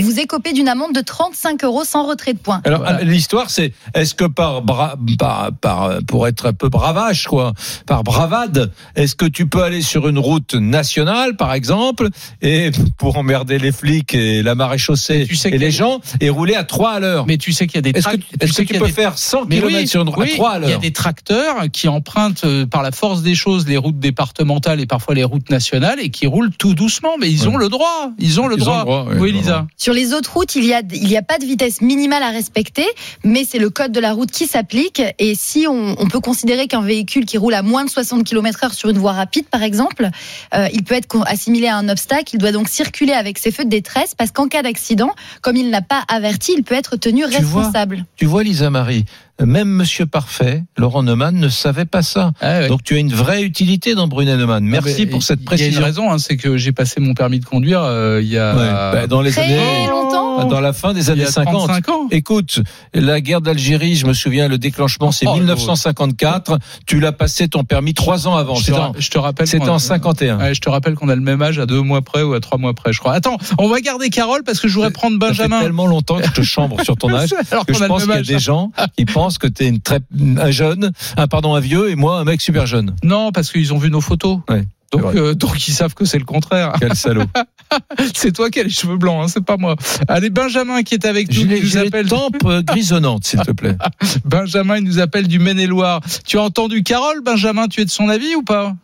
vous 0.00 0.18
écopez 0.18 0.52
d'une 0.52 0.68
amende 0.68 0.92
de 0.92 1.00
35 1.00 1.62
euros 1.62 1.84
sans 1.84 2.04
retrait 2.08 2.32
de 2.32 2.38
points. 2.38 2.60
Alors 2.64 2.80
Voilà. 2.80 3.02
l'histoire 3.04 3.48
c'est 3.48 3.72
est-ce 3.94 4.14
que 4.14 4.24
par, 4.24 4.62
bra- 4.62 4.96
par 5.18 5.50
par 5.60 5.98
pour 6.08 6.26
être 6.26 6.46
un 6.46 6.52
peu 6.52 6.68
bravage 6.68 7.26
quoi, 7.28 7.52
par 7.86 8.02
bravade, 8.02 8.72
est-ce 8.96 9.14
que 9.14 9.26
tu 9.26 9.46
peux 9.46 9.62
aller 9.62 9.80
sur 9.80 10.08
une 10.08 10.18
route 10.18 10.54
nationale 10.54 11.36
par 11.36 11.54
exemple 11.54 12.08
et 12.42 12.72
pour 12.98 13.16
emmerder 13.18 13.58
les 13.58 13.70
flics 13.72 14.14
et 14.14 14.42
la 14.42 14.56
maréchaussée 14.56 15.26
Tu 15.28 15.36
sais 15.36 15.50
et 15.50 15.58
les 15.58 15.70
gens 15.70 16.00
et 16.20 16.28
rouler 16.28 16.56
à 16.56 16.64
3 16.64 16.90
à 16.90 16.98
l'heure? 17.00 17.26
Mais 17.26 17.36
tu 17.36 17.52
sais 17.52 17.68
qu'il 17.68 17.76
y 17.76 17.78
a 17.78 17.82
des 17.92 17.96
Est-ce 17.96 18.08
que, 18.08 18.62
tu 18.62 18.74
peux 18.78 18.86
des- 18.86 18.92
faire 18.92 19.16
100 19.16 19.44
Mais 19.44 19.56
km 19.60 19.76
oui, 19.76 19.86
sur 19.86 20.02
une 20.02 20.08
à 20.08 20.12
3 20.12 20.50
à 20.50 20.58
Il 20.58 20.62
y 20.62 20.66
a 20.66 20.68
l'heure? 20.70 20.80
des 20.80 20.92
tracteurs 20.92 21.56
qui 21.72 21.83
empruntent 21.88 22.44
euh, 22.44 22.66
par 22.66 22.82
la 22.82 22.92
force 22.92 23.22
des 23.22 23.34
choses 23.34 23.66
les 23.66 23.76
routes 23.76 23.98
départementales 23.98 24.80
et 24.80 24.86
parfois 24.86 25.14
les 25.14 25.24
routes 25.24 25.50
nationales 25.50 26.00
et 26.00 26.10
qui 26.10 26.26
roulent 26.26 26.50
tout 26.50 26.74
doucement. 26.74 27.16
Mais 27.20 27.30
ils 27.30 27.48
ont 27.48 27.56
le 27.56 27.68
droit. 27.68 28.10
Ils 28.18 28.40
ont 28.40 28.46
le 28.46 28.56
Ils 28.56 28.62
ont 28.62 28.64
droit. 28.64 28.78
le 28.78 28.84
droit, 28.84 29.06
oui, 29.18 29.32
Lisa. 29.32 29.66
Sur 29.76 29.92
les 29.92 30.12
autres 30.12 30.32
routes, 30.34 30.54
il 30.56 30.64
y 30.64 30.74
a, 30.74 30.82
il 30.92 31.08
y 31.08 31.16
a 31.16 31.22
pas 31.22 31.38
de 31.38 31.44
vitesse 31.44 31.80
minimale 31.80 32.22
à 32.22 32.30
respecter, 32.30 32.86
mais 33.24 33.44
c'est 33.44 33.58
le 33.58 33.70
code 33.70 33.92
de 33.92 34.00
la 34.00 34.12
route 34.12 34.30
qui 34.30 34.46
s'applique. 34.46 35.02
Et 35.18 35.34
si 35.34 35.66
on, 35.68 35.96
on 36.00 36.08
peut 36.08 36.20
considérer 36.20 36.66
qu'un 36.68 36.82
véhicule 36.82 37.24
qui 37.24 37.38
roule 37.38 37.54
à 37.54 37.62
moins 37.62 37.84
de 37.84 37.90
60 37.90 38.24
km 38.24 38.64
heure 38.64 38.74
sur 38.74 38.88
une 38.88 38.98
voie 38.98 39.12
rapide, 39.12 39.46
par 39.46 39.62
exemple, 39.62 40.08
euh, 40.54 40.68
il 40.72 40.84
peut 40.84 40.94
être 40.94 41.22
assimilé 41.26 41.66
à 41.68 41.76
un 41.76 41.88
obstacle. 41.88 42.30
Il 42.34 42.38
doit 42.38 42.52
donc 42.52 42.68
circuler 42.68 43.12
avec 43.12 43.38
ses 43.38 43.50
feux 43.50 43.64
de 43.64 43.70
détresse 43.70 44.14
parce 44.16 44.30
qu'en 44.30 44.48
cas 44.48 44.62
d'accident, 44.62 45.10
comme 45.42 45.56
il 45.56 45.70
n'a 45.70 45.82
pas 45.82 46.02
averti, 46.08 46.52
il 46.56 46.62
peut 46.64 46.74
être 46.74 46.96
tenu 46.96 47.22
Tu 47.30 47.42
vois 47.42 47.62
responsable. 47.62 48.04
Tu 48.16 48.26
vois 48.26 48.42
Lisa 48.42 48.70
Marie, 48.70 49.04
même 49.42 49.68
Monsieur 49.68 50.06
Parfait, 50.06 50.62
Laurent 50.76 51.02
Neumann 51.02 51.36
ne 51.36 51.48
savait 51.48 51.84
pas 51.86 52.02
ça. 52.02 52.32
Ah 52.40 52.60
ouais. 52.60 52.68
Donc 52.68 52.82
tu 52.84 52.94
as 52.94 52.98
une 52.98 53.12
vraie 53.12 53.42
utilité 53.42 53.94
dans 53.94 54.06
Brunet 54.06 54.36
Neumann. 54.36 54.64
Merci 54.64 54.92
Ah, 54.94 55.00
mais 55.00 55.06
pour 55.06 55.22
cette 55.22 55.40
Il 55.40 55.42
y 55.42 55.46
a 55.46 55.46
précision. 55.46 55.80
une 55.80 55.84
raison, 55.84 56.10
hein, 56.12 56.18
c'est 56.18 56.36
que 56.36 56.56
j'ai 56.56 56.72
passé 56.72 57.00
mon 57.00 57.14
permis 57.14 57.40
de 57.40 57.44
conduire 57.44 57.80
euh, 57.82 58.20
il 58.22 58.28
y 58.28 58.38
a, 58.38 58.54
Ouais, 58.54 58.70
bah, 59.00 59.06
dans 59.08 59.22
les 59.22 59.32
Très 59.32 59.42
années 59.42 59.88
longtemps. 59.88 60.44
dans 60.46 60.60
la 60.60 60.72
fin 60.72 60.92
des 60.92 61.00
il 61.02 61.08
y 61.08 61.10
années 61.10 61.24
a 61.24 61.30
50. 61.32 61.66
35 61.68 61.88
ans. 61.88 62.06
Écoute, 62.12 62.60
la 62.94 63.20
guerre 63.20 63.40
d'Algérie, 63.40 63.96
je 63.96 64.06
me 64.06 64.12
souviens, 64.12 64.46
le 64.46 64.56
déclenchement, 64.58 65.10
c'est 65.10 65.26
Oh, 65.26 65.34
1954. 65.34 66.58
Tu 66.86 67.00
l'as 67.00 67.12
passé 67.12 67.48
ton 67.48 67.64
permis 67.64 67.94
trois 67.94 68.28
ans 68.28 68.36
avant. 68.36 68.54
Je 68.54 68.60
te, 68.60 68.66
C'était 68.66 68.78
en, 68.78 68.92
je 68.96 69.10
te 69.10 69.18
rappelle. 69.18 69.46
c'était 69.48 69.68
en 69.68 69.78
51. 69.78 70.38
Ouais, 70.38 70.54
je 70.54 70.60
te 70.60 70.68
rappelle 70.68 70.94
qu'on 70.94 71.08
a 71.08 71.14
le 71.16 71.20
même 71.20 71.42
âge 71.42 71.58
à 71.58 71.66
deux 71.66 71.80
mois 71.82 72.02
près 72.02 72.22
ou 72.22 72.34
à 72.34 72.40
trois 72.40 72.58
mois 72.58 72.74
près, 72.74 72.92
je 72.92 73.00
crois. 73.00 73.12
Attends, 73.14 73.38
on 73.58 73.68
va 73.68 73.80
garder 73.80 74.10
Carole 74.10 74.42
parce 74.44 74.60
que 74.60 74.68
je 74.68 74.74
voudrais 74.74 74.90
prendre 74.92 75.18
Ça 75.20 75.26
fait 75.32 75.42
Benjamin. 75.42 75.60
tellement 75.60 75.86
longtemps 75.86 76.18
que 76.18 76.26
je 76.26 76.32
te 76.32 76.42
chambre 76.42 76.82
sur 76.84 76.96
ton 76.96 77.08
âge 77.14 77.34
Alors 77.50 77.66
que 77.66 77.72
qu'on 77.72 77.78
je 77.78 77.84
pense 77.86 78.02
qu'il 78.04 78.12
y 78.14 78.16
a 78.16 78.22
des 78.22 78.38
gens 78.38 78.70
qui 78.96 79.04
pensent 79.04 79.23
que 79.38 79.46
t'es 79.46 79.68
une 79.68 79.80
très 79.80 80.00
un 80.38 80.50
jeune, 80.50 80.92
un 81.16 81.26
pardon 81.26 81.54
un 81.54 81.60
vieux 81.60 81.90
et 81.90 81.96
moi 81.96 82.18
un 82.20 82.24
mec 82.24 82.40
super 82.40 82.66
jeune. 82.66 82.94
Non, 83.02 83.32
parce 83.32 83.50
qu'ils 83.50 83.72
ont 83.74 83.78
vu 83.78 83.90
nos 83.90 84.00
photos. 84.00 84.38
Ouais, 84.48 84.64
Donc, 84.92 85.14
euh, 85.14 85.34
donc 85.34 85.66
ils 85.66 85.72
savent 85.72 85.94
que 85.94 86.04
c'est 86.04 86.18
le 86.18 86.24
contraire. 86.24 86.72
Quel 86.78 86.94
salaud. 86.94 87.24
C'est 88.14 88.30
toi 88.32 88.50
qui 88.50 88.60
as 88.60 88.62
les 88.62 88.70
cheveux 88.70 88.96
blancs, 88.98 89.24
hein, 89.24 89.26
c'est 89.28 89.44
pas 89.44 89.56
moi. 89.56 89.74
Allez, 90.06 90.30
Benjamin 90.30 90.82
qui 90.84 90.94
est 90.94 91.04
avec 91.06 91.32
nous, 91.36 91.44
les, 91.46 91.60
nous 91.60 91.76
appelle. 91.76 92.06
tempes 92.08 92.36
euh, 92.44 92.62
grisonnantes, 92.62 93.24
s'il 93.24 93.40
te 93.40 93.50
plaît. 93.50 93.76
Benjamin, 94.24 94.76
il 94.76 94.84
nous 94.84 95.00
appelle 95.00 95.26
du 95.26 95.40
Maine-et-Loire. 95.40 96.00
Tu 96.24 96.38
as 96.38 96.42
entendu 96.42 96.84
Carole, 96.84 97.20
Benjamin 97.24 97.66
Tu 97.66 97.80
es 97.80 97.84
de 97.84 97.90
son 97.90 98.08
avis 98.08 98.36
ou 98.36 98.42
pas? 98.42 98.74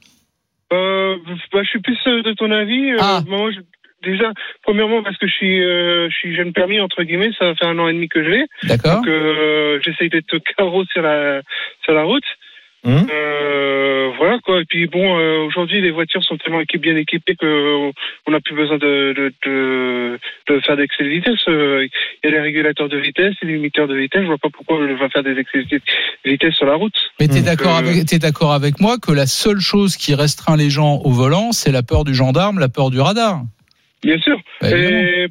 Euh, 0.73 1.15
bah, 1.53 1.61
je 1.63 1.69
suis 1.69 1.81
plus 1.81 1.97
de 2.05 2.33
ton 2.35 2.51
avis. 2.51 2.91
Euh, 2.93 2.97
Ah. 3.01 3.23
moi, 3.29 3.51
je- 3.53 3.61
déjà, 4.03 4.33
premièrement, 4.63 5.03
parce 5.03 5.17
que 5.19 5.27
je 5.27 5.33
suis, 5.33 5.63
euh, 5.63 6.09
je 6.11 6.15
suis 6.17 6.35
jeune 6.37 6.53
permis, 6.53 6.81
entre 6.81 7.03
guillemets, 7.03 7.31
ça 7.39 7.55
fait 7.55 7.67
un 7.67 7.79
an 7.79 7.89
et 7.89 7.93
demi 7.93 8.09
que 8.09 8.23
je 8.25 8.29
l'ai. 8.29 8.45
D'accord. 8.65 8.97
Donc, 8.97 9.09
euh, 9.09 9.79
j'essaye 9.85 10.09
d'être 10.11 10.39
carreau 10.57 10.85
sur 10.87 11.03
la, 11.03 11.43
sur 11.85 11.93
la 11.93 12.03
route. 12.05 12.25
Hum. 12.83 13.07
Euh, 13.13 14.09
voilà 14.17 14.39
quoi. 14.39 14.63
Et 14.63 14.65
puis 14.65 14.87
bon, 14.87 15.19
euh, 15.19 15.41
aujourd'hui 15.45 15.83
les 15.83 15.91
voitures 15.91 16.25
sont 16.25 16.39
tellement 16.39 16.63
équipées, 16.63 16.79
bien 16.93 16.97
équipées 16.97 17.37
que 17.37 17.91
on 18.27 18.31
n'a 18.31 18.41
plus 18.41 18.55
besoin 18.55 18.79
de, 18.79 19.13
de, 19.15 19.33
de, 19.45 20.19
de 20.49 20.61
faire 20.61 20.79
d'excès 20.79 21.05
de 21.05 21.11
vitesse. 21.11 21.41
Il 21.47 21.91
y 22.25 22.27
a 22.29 22.31
les 22.31 22.41
régulateurs 22.41 22.89
de 22.89 22.97
vitesse, 22.97 23.35
les 23.43 23.53
limiteurs 23.53 23.87
de 23.87 23.95
vitesse. 23.95 24.23
Je 24.23 24.29
vois 24.29 24.39
pas 24.39 24.49
pourquoi 24.51 24.79
on 24.79 24.97
va 24.97 25.11
faire 25.11 25.23
des 25.23 25.39
excès 25.39 25.63
de 25.65 25.81
vitesse 26.25 26.55
sur 26.55 26.65
la 26.65 26.77
route. 26.77 26.95
Mais 27.21 27.29
t'es 27.29 27.41
Mmh. 27.41 27.45
d'accord 27.45 27.77
Euh, 27.77 27.81
avec, 27.81 28.07
t'es 28.07 28.19
d'accord 28.19 28.55
avec 28.55 28.81
moi 28.81 28.97
que 28.97 29.13
la 29.13 29.27
seule 29.27 29.61
chose 29.61 29.97
qui 29.99 30.15
restreint 30.15 30.57
les 30.57 30.71
gens 30.71 31.03
au 31.05 31.11
volant, 31.11 31.53
c'est 31.53 31.73
la 31.73 31.83
peur 31.83 32.05
du 32.05 32.15
gendarme, 32.15 32.59
la 32.61 32.71
peur 32.71 32.89
du 32.91 32.99
radar. 32.99 33.43
Bien 34.03 34.19
sûr. 34.19 34.41
Bah. 34.61 34.69
Et 34.71 35.29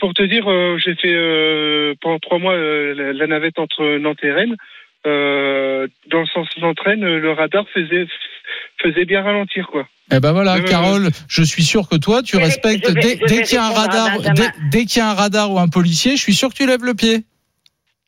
pour, 0.00 0.14
te 0.14 0.22
dire, 0.22 0.50
euh, 0.50 0.78
j'ai 0.78 0.94
fait 0.94 1.14
euh, 1.14 1.94
pendant 2.00 2.18
trois 2.18 2.38
mois 2.38 2.54
euh, 2.54 3.12
la, 3.12 3.26
navette 3.26 3.58
entre 3.58 3.98
Nantes 3.98 4.22
et 4.22 4.32
Rennes. 4.32 4.56
Euh, 5.06 5.86
dans 6.10 6.20
le 6.20 6.26
sens 6.26 6.48
d'entraîne, 6.60 7.04
le 7.04 7.32
radar 7.32 7.64
faisait 7.72 8.06
faisait 8.82 9.04
bien 9.04 9.22
ralentir 9.22 9.68
quoi. 9.68 9.86
Eh 10.12 10.20
ben 10.20 10.32
voilà, 10.32 10.60
Carole, 10.60 11.08
je 11.28 11.42
suis 11.42 11.62
sûr 11.62 11.88
que 11.88 11.96
toi, 11.96 12.22
tu 12.22 12.36
respectes 12.36 12.90
dès, 12.92 13.16
dès 13.16 13.42
qu'il 13.42 13.54
y 13.54 13.58
a 13.58 13.66
un 13.66 13.72
radar, 13.72 14.20
dès, 14.34 14.48
dès 14.70 14.84
qu'il 14.84 14.98
y 14.98 15.00
a 15.02 15.10
un 15.10 15.14
radar 15.14 15.52
ou 15.52 15.58
un 15.58 15.68
policier, 15.68 16.16
je 16.16 16.22
suis 16.22 16.34
sûr 16.34 16.48
que 16.50 16.54
tu 16.54 16.66
lèves 16.66 16.84
le 16.84 16.94
pied. 16.94 17.24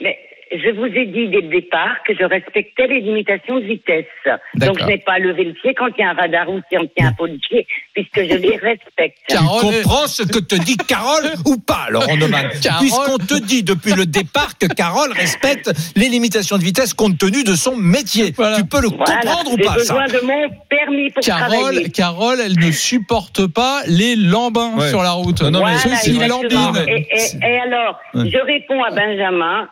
Mais 0.00 0.16
je 0.52 0.70
vous 0.70 0.86
ai 0.86 1.06
dit 1.06 1.28
dès 1.28 1.40
le 1.40 1.48
départ 1.48 1.96
que 2.06 2.14
je 2.14 2.24
respectais 2.24 2.86
les 2.86 3.00
limitations 3.00 3.56
de 3.58 3.64
vitesse. 3.64 4.06
Donc 4.54 4.78
je 4.78 4.84
n'ai 4.86 4.98
pas 4.98 5.18
levé 5.18 5.44
le 5.44 5.52
pied 5.54 5.74
quand 5.74 5.88
il 5.96 6.00
y 6.00 6.04
a 6.04 6.10
un 6.10 6.14
radar 6.14 6.48
ou 6.48 6.60
quand 6.70 6.80
il 6.96 7.02
y 7.02 7.04
a 7.04 7.08
un 7.08 7.12
policier, 7.12 7.66
puisque 7.94 8.20
je 8.22 8.34
les 8.36 8.56
respecte. 8.56 9.18
Carole, 9.28 9.60
Comprends 9.82 10.06
ce 10.06 10.22
que 10.22 10.38
te 10.38 10.54
dit 10.54 10.76
Carole 10.76 11.32
ou 11.46 11.58
pas, 11.58 11.86
Laurent 11.90 12.16
Neumann 12.16 12.48
Carole- 12.62 12.80
Puisqu'on 12.80 13.18
te 13.18 13.38
dit 13.42 13.62
depuis 13.62 13.92
le 13.94 14.06
départ 14.06 14.56
que 14.58 14.66
Carole 14.66 15.12
respecte 15.12 15.70
les 15.96 16.08
limitations 16.08 16.56
de 16.58 16.62
vitesse 16.62 16.94
compte 16.94 17.18
tenu 17.18 17.44
de 17.44 17.54
son 17.54 17.76
métier. 17.76 18.32
Voilà. 18.36 18.56
Tu 18.56 18.64
peux 18.64 18.80
le 18.80 18.88
Voilà, 18.88 19.20
comprendre 19.20 19.52
ou 19.52 19.56
j'ai 19.58 19.64
pas, 19.64 19.78
ça 19.78 19.94
besoin 19.94 20.06
de 20.06 20.20
mon 20.26 20.48
permis 20.68 21.10
pour 21.10 21.22
Carole, 21.22 21.48
travailler. 21.48 21.90
Carole, 21.90 22.38
elle 22.44 22.58
ne 22.58 22.70
supporte 22.72 23.46
pas 23.46 23.82
les 23.86 24.16
lambins 24.16 24.76
Ouais. 24.76 24.88
sur 24.88 25.02
la 25.02 25.12
route. 25.12 25.40
Non, 25.42 25.50
non, 25.50 25.64
mais 25.64 25.72
Voilà, 25.74 25.96
exactement. 26.04 26.28
lambinent. 26.42 26.88
Et, 26.88 27.06
et- 27.10 27.46
et 27.46 27.58
alors, 27.60 27.98
Ouais. 28.14 28.30
je 28.30 28.38
réponds 28.38 28.82
à 28.82 28.90
Benjamin, 28.90 29.68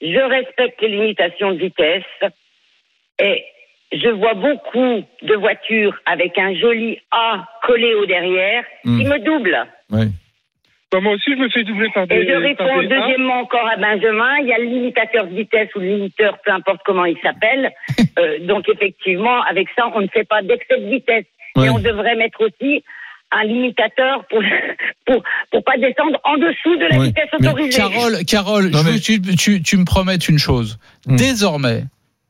je 0.00 0.18
respecte 0.30 0.80
les 0.82 0.88
limitations 0.88 1.52
de 1.52 1.58
vitesse 1.58 2.04
et 3.20 3.44
je 3.92 4.08
vois 4.10 4.34
beaucoup 4.34 5.02
de 5.22 5.34
voitures 5.34 5.96
avec 6.06 6.38
un 6.38 6.54
joli 6.54 6.98
A 7.10 7.46
collé 7.66 7.94
au 7.94 8.06
derrière 8.06 8.64
Hmm. 8.84 8.98
qui 8.98 9.04
me 9.06 9.18
double. 9.18 9.58
Ouais. 9.90 10.06
Bah, 10.90 11.00
moi 11.00 11.12
aussi, 11.14 11.32
je 11.32 11.36
me 11.38 11.48
fais 11.50 11.64
doubler 11.64 11.88
par 11.92 12.06
des. 12.06 12.16
Et 12.16 12.26
je 12.26 12.32
réponds 12.32 12.64
des 12.80 12.86
A. 12.94 13.00
deuxièmement 13.00 13.40
encore 13.40 13.66
à 13.68 13.76
Benjamin, 13.76 14.38
il 14.40 14.46
y 14.48 14.52
a 14.54 14.58
le 14.58 14.64
limitateur 14.64 15.26
de 15.26 15.34
vitesse 15.34 15.68
ou 15.74 15.80
le 15.80 15.86
limiteur, 15.86 16.38
peu 16.44 16.50
importe 16.50 16.80
comment 16.84 17.04
il 17.04 17.18
s'appelle. 17.20 17.72
Euh, 18.18 18.40
donc 18.40 18.68
effectivement, 18.68 19.42
avec 19.42 19.68
ça, 19.76 19.88
on 19.94 20.00
ne 20.00 20.08
fait 20.08 20.24
pas 20.24 20.42
d'excès 20.42 20.76
de 20.80 20.88
vitesse. 20.88 21.24
Ouais. 21.54 21.66
Et 21.66 21.70
on 21.70 21.78
devrait 21.78 22.16
mettre 22.16 22.40
aussi 22.44 22.82
un 23.32 23.44
limitateur 23.44 24.24
pour 24.30 24.40
pour 25.06 25.22
pour 25.52 25.64
pas 25.64 25.76
descendre 25.78 26.18
en 26.24 26.36
dessous 26.36 26.76
de 26.76 26.86
la 26.90 26.98
Ouais. 26.98 27.06
vitesse 27.06 27.28
Mais 27.40 27.48
autorisée. 27.48 27.76
Carole, 27.78 28.24
Carole, 28.26 28.70
Non, 28.70 28.82
mais- 28.84 28.98
tu, 29.00 29.20
tu, 29.20 29.62
tu 29.62 29.76
me 29.76 29.84
promettes 29.84 30.28
une 30.28 30.38
chose. 30.38 30.78
Hmm. 31.06 31.16
Désormais, 31.16 31.84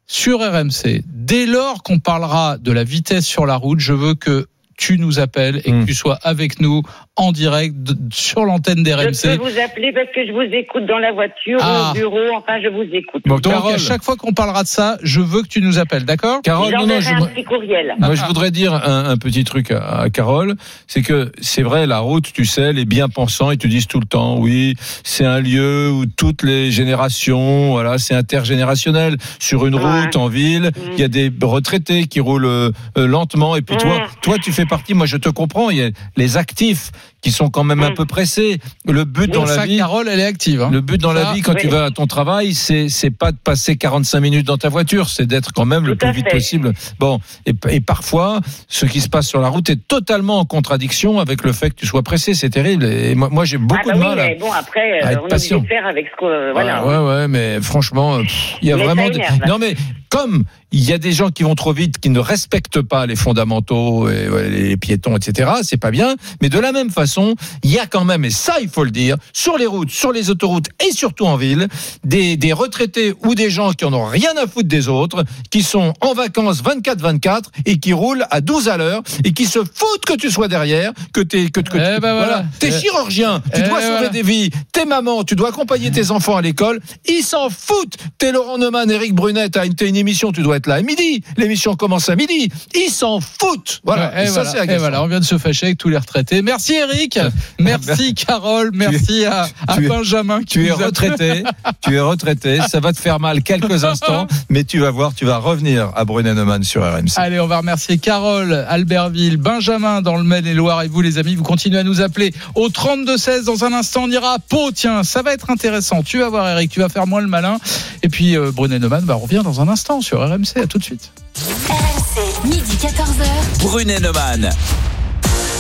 sur 0.07 0.41
RMC, 0.41 1.03
dès 1.07 1.47
lors 1.47 1.83
qu'on 1.83 1.99
parlera 1.99 2.57
de 2.59 2.73
la 2.73 2.85
vitesse 2.85 3.27
sur 3.27 3.47
la 3.47 3.57
route, 3.57 3.81
je 3.81 3.93
veux 3.93 4.15
que 4.15 4.47
tu 4.79 4.97
nous 4.99 5.19
appelles 5.19 5.57
et 5.65 5.71
que 5.73 5.85
tu 5.85 5.93
sois 5.95 6.19
avec 6.23 6.61
nous 6.61 6.83
en 7.17 7.33
direct 7.33 7.75
sur 8.13 8.45
l'antenne 8.45 8.79
Je 8.79 8.85
d'RMC. 8.85 9.23
peux 9.37 9.51
vous 9.51 9.59
appeler 9.61 9.93
parce 9.93 10.07
que 10.15 10.25
je 10.25 10.31
vous 10.33 10.41
écoute 10.55 10.87
dans 10.87 10.99
la 10.99 11.11
voiture, 11.13 11.59
Ah. 11.61 11.91
au 11.91 11.95
bureau, 11.95 12.21
enfin 12.37 12.61
je 12.63 12.69
vous 12.69 12.85
écoute. 12.93 13.23
Bon, 13.27 13.35
Donc 13.41 13.53
Carole. 13.53 13.75
à 13.75 13.79
chaque 13.79 14.05
fois 14.05 14.15
qu'on 14.17 14.33
parlera 14.33 14.63
de 14.63 14.69
ça, 14.69 14.97
je 15.03 15.21
veux 15.21 15.43
que 15.43 15.49
tu 15.49 15.61
nous 15.61 15.79
appelles, 15.81 16.05
d'accord? 16.05 16.41
Carole, 16.43 16.73
non, 16.73 16.87
non, 16.87 17.01
je, 17.01 17.11
un 17.13 17.27
petit 17.27 17.43
courriel. 17.43 17.95
Moi, 17.99 18.15
je 18.15 18.25
voudrais 18.25 18.53
dire 18.53 18.73
un, 18.73 19.07
un 19.11 19.17
petit 19.17 19.43
truc 19.43 19.73
à, 19.73 20.03
à 20.03 20.11
Carole, 20.11 20.55
c'est 20.87 21.03
que 21.03 21.33
c'est 21.41 21.63
vrai, 21.63 21.87
la 21.89 21.99
route, 21.99 22.33
tu 22.33 22.45
sais, 22.45 22.73
les 22.73 22.85
bien-pensants, 22.85 23.51
ils 23.51 23.59
te 23.59 23.67
disent 23.67 23.89
tout 23.89 23.99
le 23.99 24.07
temps, 24.07 24.39
oui, 24.39 24.75
c'est 25.03 25.25
un 25.27 25.41
lieu 25.41 25.91
où 25.91 26.07
toutes 26.07 26.45
les 26.45 26.71
générations, 26.71 27.73
voilà, 27.73 27.99
c'est 27.99 28.15
intergénérationnel. 28.15 29.17
Sur 29.41 29.67
une 29.67 29.75
Ouais. 29.75 30.03
route 30.05 30.15
en 30.17 30.29
ville, 30.29 30.71
il 30.93 31.01
y 31.01 31.03
a 31.05 31.09
des 31.09 31.33
retraités 31.43 32.07
qui 32.07 32.21
roulent 32.21 32.45
euh, 32.47 32.71
euh, 32.97 33.07
lentement, 33.09 33.57
et 33.57 33.63
puis 33.63 33.77
toi, 33.77 33.99
Mm. 33.99 34.03
toi, 34.23 34.37
tu 34.39 34.53
fais 34.53 34.67
partie. 34.69 34.95
Moi, 34.95 35.07
je 35.07 35.17
te 35.17 35.29
comprends. 35.29 35.71
Il 35.71 35.79
y 35.79 35.83
a 35.83 35.91
les 36.17 36.37
actifs 36.37 36.93
qui 37.21 37.33
sont 37.33 37.51
quand 37.51 37.65
même 37.65 37.83
un 37.83 37.91
Mm. 37.91 37.95
peu 37.95 38.05
pressés. 38.05 38.59
Le 38.87 39.05
but 39.05 39.29
dans 39.33 39.41
Pour 39.45 39.49
la 39.57 39.67
vie. 39.67 39.77
Carole, 39.79 40.09
elle 40.09 40.21
est 40.21 40.25
active. 40.25 40.63
hein. 40.63 40.69
Le 40.73 40.81
but 40.81 41.01
dans 41.01 41.13
la 41.13 41.25
Ça, 41.25 41.33
vie, 41.33 41.41
quand 41.43 41.55
tu 41.55 41.67
oui. 41.67 41.73
vas 41.73 41.87
à 41.87 41.91
ton 41.91 42.07
travail, 42.07 42.55
c'est 42.55 42.89
c'est 42.89 43.11
pas 43.11 43.33
de 43.33 43.37
passer 43.37 43.77
45 43.77 44.21
minutes 44.21 44.47
dans 44.47 44.57
ta 44.59 44.69
voiture, 44.69 45.09
c'est 45.09 45.27
d'être 45.27 45.53
quand 45.53 45.65
même 45.65 45.85
le 45.87 45.97
Tout 45.97 46.07
à 46.07 46.11
plus 46.11 46.19
vite 46.19 46.27
fait. 46.31 46.37
possible. 46.37 46.73
Bon, 47.01 47.19
et, 47.47 47.53
et 47.71 47.81
parfois, 47.81 48.41
ce 48.69 48.87
qui 48.87 49.01
se 49.01 49.09
passe 49.09 49.27
sur 49.27 49.41
la 49.41 49.49
route 49.49 49.69
est 49.71 49.89
totalement 49.89 50.39
en 50.39 50.45
contradiction 50.45 51.19
avec 51.19 51.43
le 51.43 51.53
fait 51.53 51.71
que 51.71 51.75
tu 51.77 51.87
sois 51.87 52.03
pressé. 52.03 52.35
C'est 52.35 52.51
terrible. 52.51 52.85
Et 52.85 53.15
moi, 53.17 53.29
moi, 53.33 53.45
j'ai 53.45 53.59
beaucoup 53.59 53.81
ah 53.85 53.89
bah 53.89 53.93
de 53.95 53.99
oui, 53.99 54.05
mal. 54.07 54.21
à- 54.21 54.27
mais 54.29 54.35
bon 54.37 54.53
après, 54.53 55.01
à 55.01 55.09
euh, 55.09 55.11
être 55.11 55.21
on 55.25 55.29
patient. 55.29 55.59
de 55.59 55.67
faire 55.67 55.87
avec 55.87 56.07
ce 56.07 56.53
voilà. 56.53 56.85
Ouais, 56.87 56.97
ouais, 56.99 57.07
ouais, 57.21 57.29
mais 57.29 57.61
franchement, 57.61 58.21
il 58.63 58.69
y 58.69 58.73
a 58.73 58.77
Mais 58.77 58.85
vraiment. 58.85 59.07
énerve. 59.07 59.39
Non, 59.49 59.59
mais 59.59 59.75
comme 60.11 60.45
il 60.73 60.85
y 60.85 60.93
a 60.93 60.99
des 60.99 61.13
gens 61.13 61.31
qui 61.31 61.43
vont 61.43 61.55
trop 61.55 61.73
vite, 61.73 61.99
qui 61.99 62.11
ne 62.11 62.19
respectent 62.21 62.83
pas 62.83 63.07
les 63.07 63.17
fondamentaux, 63.17 64.09
et, 64.09 64.29
les 64.51 64.77
piétons, 64.77 65.17
etc. 65.17 65.51
C'est 65.63 65.77
pas 65.79 65.91
bien. 65.91 66.15
Mais 66.43 66.49
de 66.49 66.59
la 66.59 66.73
même 66.73 66.91
façon, 66.91 67.35
il 67.63 67.71
y 67.71 67.79
a 67.79 67.87
quand 67.87 68.05
même, 68.05 68.25
et 68.25 68.31
ça, 68.31 68.57
il 68.61 68.69
faut 68.69 68.85
le 68.85 68.91
dire, 68.91 69.17
sur 69.33 69.57
les 69.59 69.67
routes, 69.67 69.91
sur 69.91 70.13
les 70.13 70.31
autoroutes 70.31 70.67
et 70.87 70.93
surtout 70.93 71.25
en 71.27 71.37
ville, 71.37 71.69
des, 72.05 72.37
des 72.37 72.53
retraités 72.53 73.15
ou 73.25 73.35
des 73.35 73.51
gens 73.51 73.73
qui 73.73 73.85
en 73.85 73.93
ont 73.95 74.07
rien 74.07 74.33
à 74.37 74.47
foutre 74.47 74.69
des 74.69 74.89
autres, 74.89 75.25
qui 75.51 75.63
sont 75.63 75.95
en 76.01 76.13
vacances 76.15 76.63
24-24 76.63 77.45
et 77.67 77.79
qui 77.79 77.93
roulent 77.93 78.27
à 78.31 78.41
12 78.41 78.69
à 78.69 78.77
l'heure 78.77 79.03
et 79.25 79.33
qui 79.33 79.47
se 79.47 79.59
foutent 79.61 80.05
que 80.07 80.15
tu 80.17 80.31
sois 80.31 80.49
derrière, 80.49 80.93
que 81.13 81.21
t'es, 81.21 81.49
que, 81.51 81.61
que 81.61 81.79
Eh 81.79 81.95
tu- 81.97 82.01
ben 82.01 82.15
voilà. 82.15 82.45
T'es 82.59 82.69
Eh. 82.69 82.81
chirurgien, 82.81 83.41
tu 83.55 83.61
Eh 83.65 83.69
dois 83.69 83.81
sauver 83.81 83.91
voilà. 83.93 84.09
des 84.11 84.23
vies, 84.23 84.51
t'es 84.73 84.85
maman, 84.85 85.25
tu 85.25 85.35
dois 85.35 85.49
accompagner 85.49 85.91
tes 85.91 86.11
enfants 86.11 86.37
à 86.37 86.43
l'école, 86.43 86.81
ils 87.09 87.23
s'en 87.23 87.49
foutent. 87.51 87.97
T'es 88.19 88.33
Laurent 88.33 88.59
Neumann, 88.59 88.91
Eric 88.91 89.15
Brunet, 89.15 89.49
t'as 89.49 89.65
une, 89.67 89.75
t'as 89.75 89.87
une 89.87 89.97
émission, 89.97 90.33
tu 90.33 90.43
dois 90.43 90.57
être 90.59 90.67
là 90.67 90.77
à 90.77 90.83
midi. 90.83 91.23
L'émission 91.37 91.75
commence 91.75 92.09
à 92.09 92.17
midi. 92.17 92.49
Ils 92.75 92.91
s'en 92.91 93.21
foutent. 93.21 93.81
Voilà. 93.85 94.13
Ouais, 94.15 94.25
et 94.25 94.25
et, 94.25 94.27
ça, 94.29 94.43
voilà, 94.79 94.99
et 94.99 95.01
on 95.01 95.07
vient 95.07 95.21
de 95.21 95.25
se 95.25 95.39
fâcher 95.39 95.67
avec 95.67 95.79
tous 95.79 95.89
les 95.89 95.97
retraités. 95.97 96.43
Merci 96.43 96.75
Eric, 96.75 97.19
merci 97.59 98.15
Carole, 98.15 98.71
merci 98.75 99.25
à, 99.25 99.49
à 99.67 99.77
tu 99.77 99.85
es- 99.85 99.89
Benjamin. 99.89 100.41
Qui 100.41 100.47
Tu 100.47 100.67
es 100.67 100.73
retraité, 100.73 101.43
tu 101.83 101.97
es 101.97 102.01
retraité, 102.01 102.61
ça 102.69 102.81
va 102.81 102.93
te 102.93 102.99
faire 103.01 103.19
mal 103.21 103.43
quelques 103.43 103.85
instants, 103.85 104.27
mais 104.51 104.65
tu 104.65 104.79
vas 104.81 104.91
voir, 104.91 105.15
tu 105.15 105.25
vas 105.25 105.39
revenir 105.39 105.91
à 105.97 106.05
Brunet 106.05 106.35
Neumann 106.35 106.63
sur 106.63 106.83
RMC. 106.83 107.13
Allez, 107.17 107.41
on 107.41 107.47
va 107.47 107.59
remercier 107.59 107.99
Carole, 107.99 108.53
Albertville, 108.69 109.37
Benjamin 109.37 110.03
dans 110.03 110.17
le 110.17 110.25
Maine-et-Loire 110.25 110.83
et 110.83 110.89
vous 110.89 111.01
les 111.01 111.19
amis, 111.19 111.35
vous 111.35 111.43
continuez 111.45 111.79
à 111.79 111.85
nous 111.85 112.01
appeler 112.01 112.33
au 112.55 112.69
32-16. 112.69 113.45
Dans 113.45 113.65
un 113.65 113.73
instant, 113.73 114.03
on 114.05 114.11
ira 114.11 114.35
à 114.35 114.39
Pau. 114.39 114.71
Tiens, 114.73 115.03
ça 115.03 115.23
va 115.23 115.33
être 115.33 115.51
intéressant. 115.51 116.03
Tu 116.03 116.19
vas 116.19 116.29
voir 116.29 116.49
Eric, 116.49 116.71
tu 116.71 116.81
vas 116.81 116.89
faire 116.89 117.07
moins 117.07 117.21
le 117.21 117.29
malin. 117.29 117.59
Et 118.03 118.09
puis 118.09 118.37
euh, 118.37 118.51
Brunet 118.53 118.79
Neumann 118.79 119.05
bah, 119.05 119.15
revient 119.15 119.43
dans 119.45 119.61
un 119.61 119.69
instant 119.69 120.01
sur 120.01 120.21
RMC. 120.21 120.48
À 120.57 120.67
tout 120.67 120.79
de 120.79 120.85
suite. 120.85 121.11
RMC, 121.37 122.45
midi 122.49 122.77
14h. 122.81 123.63
Brunet 123.63 124.01
Neumann. 124.01 124.51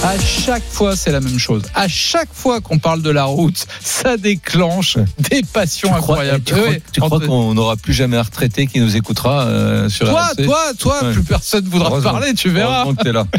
À 0.04 0.16
chaque 0.20 0.62
fois, 0.70 0.94
c'est 0.96 1.10
la 1.10 1.20
même 1.20 1.38
chose. 1.40 1.62
À 1.74 1.88
chaque 1.88 2.28
fois 2.32 2.60
qu'on 2.60 2.78
parle 2.78 3.02
de 3.02 3.10
la 3.10 3.24
route, 3.24 3.66
ça 3.82 4.16
déclenche 4.16 4.96
des 5.18 5.42
passions 5.42 5.92
incroyables. 5.94 6.44
tu 6.44 6.54
crois, 7.00 7.20
tu 7.20 7.26
qu'on 7.26 7.52
n'aura 7.54 7.76
plus 7.76 7.92
jamais 7.92 8.16
un 8.16 8.22
retraité 8.22 8.66
qui 8.68 8.78
nous 8.80 8.96
écoutera 8.96 9.46
euh, 9.46 9.88
sur 9.88 10.08
Toi, 10.08 10.22
RMC? 10.38 10.44
toi, 10.44 10.60
toi, 10.78 11.04
Ouais. 11.04 11.12
plus 11.12 11.24
personne 11.24 11.64
ne 11.64 11.68
voudra 11.70 12.00
parler, 12.00 12.32
tu 12.34 12.48
verras. 12.48 12.84
Que 12.86 13.02
t'es 13.02 13.12
là. 13.12 13.26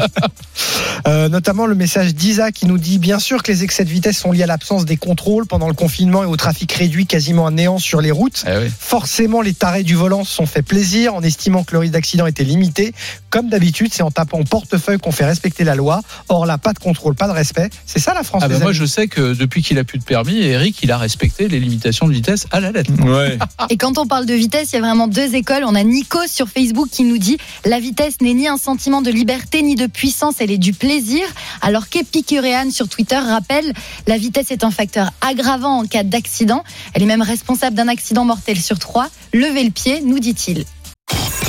Euh, 1.08 1.30
notamment 1.30 1.64
le 1.64 1.74
message 1.74 2.14
d'Isa 2.14 2.52
qui 2.52 2.66
nous 2.66 2.76
dit 2.76 2.98
bien 2.98 3.18
sûr 3.18 3.42
que 3.42 3.50
les 3.50 3.64
excès 3.64 3.86
de 3.86 3.88
vitesse 3.88 4.18
sont 4.18 4.32
liés 4.32 4.42
à 4.42 4.46
l'absence 4.46 4.84
des 4.84 4.98
contrôles 4.98 5.46
pendant 5.46 5.66
le 5.68 5.72
confinement 5.72 6.22
et 6.22 6.26
au 6.26 6.36
trafic 6.36 6.70
réduit 6.72 7.06
quasiment 7.06 7.46
à 7.46 7.50
néant 7.50 7.78
sur 7.78 8.02
les 8.02 8.10
routes. 8.10 8.44
Eh 8.46 8.58
oui. 8.58 8.70
Forcément, 8.78 9.40
les 9.40 9.54
tarés 9.54 9.82
du 9.82 9.94
volant 9.94 10.24
se 10.24 10.34
sont 10.34 10.44
fait 10.44 10.60
plaisir 10.60 11.14
en 11.14 11.22
estimant 11.22 11.64
que 11.64 11.72
le 11.72 11.78
risque 11.78 11.94
d'accident 11.94 12.26
était 12.26 12.44
limité. 12.44 12.92
Comme 13.30 13.48
d'habitude, 13.48 13.94
c'est 13.94 14.02
en 14.02 14.10
tapant 14.10 14.40
au 14.40 14.44
portefeuille 14.44 14.98
qu'on 14.98 15.12
fait 15.12 15.24
respecter 15.24 15.64
la 15.64 15.74
loi. 15.74 16.02
Or 16.28 16.44
là, 16.50 16.58
pas 16.58 16.72
de 16.72 16.78
contrôle, 16.78 17.14
pas 17.14 17.28
de 17.28 17.32
respect. 17.32 17.70
C'est 17.86 17.98
ça 17.98 18.12
la 18.14 18.22
France. 18.22 18.42
Ah 18.44 18.48
bah 18.48 18.58
moi 18.58 18.70
amis. 18.70 18.78
je 18.78 18.84
sais 18.84 19.08
que 19.08 19.34
depuis 19.34 19.62
qu'il 19.62 19.78
a 19.78 19.84
plus 19.84 19.98
de 19.98 20.04
permis, 20.04 20.38
Eric 20.42 20.78
il 20.82 20.90
a 20.90 20.98
respecté 20.98 21.48
les 21.48 21.60
limitations 21.60 22.08
de 22.08 22.12
vitesse 22.12 22.46
à 22.50 22.60
la 22.60 22.72
lettre. 22.72 22.90
Ouais. 23.04 23.38
Et 23.70 23.76
quand 23.76 23.98
on 23.98 24.06
parle 24.06 24.26
de 24.26 24.34
vitesse, 24.34 24.72
il 24.72 24.76
y 24.76 24.78
a 24.78 24.82
vraiment 24.82 25.08
deux 25.08 25.34
écoles. 25.34 25.62
On 25.64 25.74
a 25.74 25.82
Nico 25.82 26.18
sur 26.26 26.48
Facebook 26.48 26.88
qui 26.90 27.04
nous 27.04 27.18
dit 27.18 27.38
la 27.64 27.78
vitesse 27.78 28.20
n'est 28.20 28.34
ni 28.34 28.48
un 28.48 28.56
sentiment 28.56 29.02
de 29.02 29.10
liberté 29.10 29.62
ni 29.62 29.76
de 29.76 29.86
puissance, 29.86 30.36
elle 30.40 30.50
est 30.50 30.58
du 30.58 30.72
plaisir. 30.72 31.22
Alors 31.62 31.88
qu'Epicurian 31.88 32.70
sur 32.70 32.88
Twitter 32.88 33.18
rappelle 33.18 33.72
la 34.06 34.18
vitesse 34.18 34.50
est 34.50 34.64
un 34.64 34.70
facteur 34.70 35.10
aggravant 35.20 35.82
en 35.82 35.86
cas 35.86 36.02
d'accident. 36.02 36.64
Elle 36.94 37.02
est 37.02 37.06
même 37.06 37.22
responsable 37.22 37.76
d'un 37.76 37.88
accident 37.88 38.24
mortel 38.24 38.58
sur 38.58 38.78
trois. 38.78 39.08
Levez 39.32 39.64
le 39.64 39.70
pied, 39.70 40.00
nous 40.00 40.18
dit-il. 40.18 40.64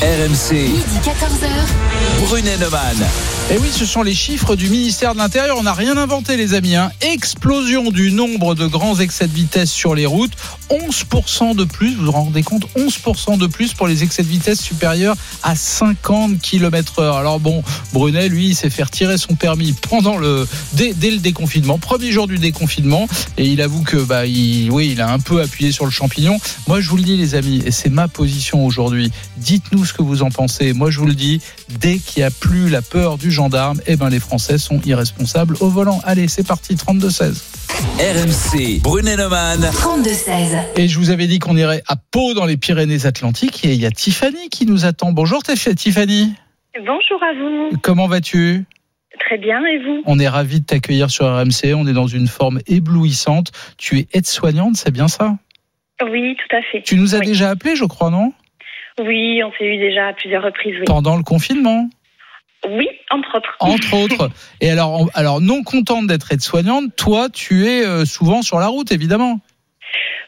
RMC, 0.02 0.54
Midi 0.54 1.00
14h. 1.04 2.26
Brunet 2.26 2.58
Neumann. 2.58 2.98
Et 3.54 3.58
oui, 3.58 3.68
ce 3.70 3.86
sont 3.86 4.02
les 4.02 4.14
chiffres 4.14 4.56
du 4.56 4.70
ministère 4.70 5.12
de 5.12 5.18
l'Intérieur. 5.18 5.58
On 5.60 5.64
n'a 5.64 5.74
rien 5.74 5.98
inventé, 5.98 6.38
les 6.38 6.54
amis. 6.54 6.78
hein. 6.78 6.90
Explosion 7.02 7.92
du 7.92 8.14
nombre 8.14 8.56
de 8.56 8.66
grands 8.66 8.98
excès 8.98 9.28
de 9.28 9.34
vitesse 9.34 9.70
sur 9.70 9.94
les 9.94 10.06
routes. 10.06 10.32
11% 10.70 11.54
de 11.58 11.66
plus, 11.66 11.96
vous 11.96 12.06
vous 12.06 12.12
rendez 12.14 12.44
compte 12.44 12.66
11% 12.78 13.38
de 13.38 13.48
plus 13.48 13.74
pour 13.74 13.90
les 13.90 14.04
excès 14.04 14.24
de 14.24 14.30
vitesse 14.30 14.62
supérieurs 14.62 15.18
à 15.44 15.58
50 15.58 16.40
km 16.40 17.00
heure. 17.00 17.18
Alors 17.18 17.42
bon, 17.42 17.62
Brunet, 17.92 18.30
lui, 18.30 18.48
il 18.48 18.56
s'est 18.56 18.70
fait 18.70 18.84
retirer 18.84 19.18
son 19.18 19.36
permis 19.36 19.74
pendant 19.74 20.18
le, 20.18 20.48
dès, 20.72 20.94
le 20.94 21.18
déconfinement, 21.18 21.78
premier 21.78 22.14
jour 22.14 22.28
du 22.28 22.38
déconfinement. 22.38 23.10
Et 23.38 23.48
il 23.48 23.62
avoue 23.62 23.84
que, 23.84 23.98
bah, 23.98 24.26
il, 24.26 24.72
oui, 24.72 24.92
il 24.94 25.02
a 25.02 25.12
un 25.12 25.20
peu 25.20 25.42
appuyé 25.42 25.74
sur 25.74 25.84
le 25.84 25.92
champignon. 25.92 26.40
Moi, 26.70 26.80
je 26.80 26.88
vous 26.88 26.96
le 26.96 27.04
dis, 27.04 27.18
les 27.18 27.36
amis, 27.36 27.62
et 27.66 27.72
c'est 27.72 27.90
ma 27.90 28.08
position 28.08 28.66
aujourd'hui. 28.66 29.12
Dites-nous 29.36 29.84
ce 29.84 29.92
que 29.92 30.04
vous 30.04 30.24
en 30.24 30.30
pensez. 30.30 30.72
Moi, 30.72 30.90
je 30.90 31.00
vous 31.00 31.06
le 31.08 31.16
dis, 31.16 31.42
dès 31.82 31.98
qu'il 31.98 32.22
n'y 32.22 32.28
a 32.28 32.32
plus 32.32 32.70
la 32.70 32.82
peur 32.82 33.18
du 33.18 33.30
eh 33.88 33.96
ben, 33.96 34.10
les 34.10 34.20
Français 34.20 34.58
sont 34.58 34.80
irresponsables 34.86 35.56
au 35.62 35.70
volant. 35.70 36.00
Allez, 36.04 36.28
c'est 36.28 36.46
parti, 36.46 36.76
32-16. 36.76 37.42
RMC, 37.98 38.82
Brunet 38.82 39.16
Neumann. 39.16 39.60
32-16. 39.62 40.58
Et 40.78 40.88
je 40.88 40.98
vous 41.00 41.10
avais 41.10 41.28
dit 41.28 41.40
qu'on 41.40 41.58
irait 41.58 41.82
à 41.88 41.96
Pau 41.96 42.34
dans 42.34 42.46
les 42.46 42.58
Pyrénées-Atlantiques 42.58 43.66
et 43.66 43.74
il 43.74 43.80
y 43.82 43.86
a 43.86 43.92
Tiffany 43.92 44.50
qui 44.50 44.66
nous 44.66 44.86
attend. 44.86 45.12
Bonjour 45.12 45.42
Tiff- 45.42 45.74
Tiffany, 45.76 46.34
Bonjour 46.78 47.22
à 47.24 47.34
vous. 47.34 47.78
comment 47.82 48.08
vas-tu? 48.08 48.66
Très 49.20 49.38
bien, 49.38 49.64
et 49.66 49.78
vous? 49.80 50.02
On 50.06 50.20
est 50.20 50.28
ravis 50.28 50.62
de 50.62 50.66
t'accueillir 50.66 51.10
sur 51.10 51.26
RMC, 51.26 51.74
on 51.76 51.88
est 51.88 51.94
dans 51.94 52.08
une 52.08 52.28
forme 52.28 52.60
éblouissante. 52.68 53.52
Tu 53.78 54.00
es 54.00 54.08
aide-soignante, 54.14 54.76
c'est 54.76 54.92
bien 54.92 55.08
ça? 55.08 55.36
Oui, 56.10 56.36
tout 56.36 56.56
à 56.56 56.62
fait. 56.72 56.82
Tu 56.84 56.96
nous 56.96 57.14
as 57.16 57.20
Oui. 57.20 57.26
déjà 57.28 57.50
appelé, 57.50 57.76
je 57.76 57.86
crois, 57.86 58.10
non? 58.10 58.34
Oui, 59.00 59.42
on 59.44 59.52
s'est 59.58 59.66
eu 59.66 59.78
déjà 59.78 60.08
à 60.08 60.14
plusieurs 60.14 60.44
reprises, 60.44 60.76
oui. 60.80 60.86
Pendant 60.86 61.16
le 61.18 61.24
confinement 61.24 61.90
Oui, 62.70 62.88
entre 63.10 63.38
autres. 63.38 63.56
entre 63.60 63.94
autres. 63.96 64.30
Et 64.62 64.70
alors, 64.70 65.02
on- 65.02 65.10
alors 65.14 65.42
non 65.42 65.64
contente 65.64 66.08
d'être 66.08 66.32
aide-soignante, 66.32 66.96
toi, 66.96 67.28
tu 67.30 67.66
es 67.68 67.84
euh, 67.86 68.06
souvent 68.06 68.42
sur 68.42 68.60
la 68.60 68.68
route, 68.68 68.92
évidemment. 68.92 69.40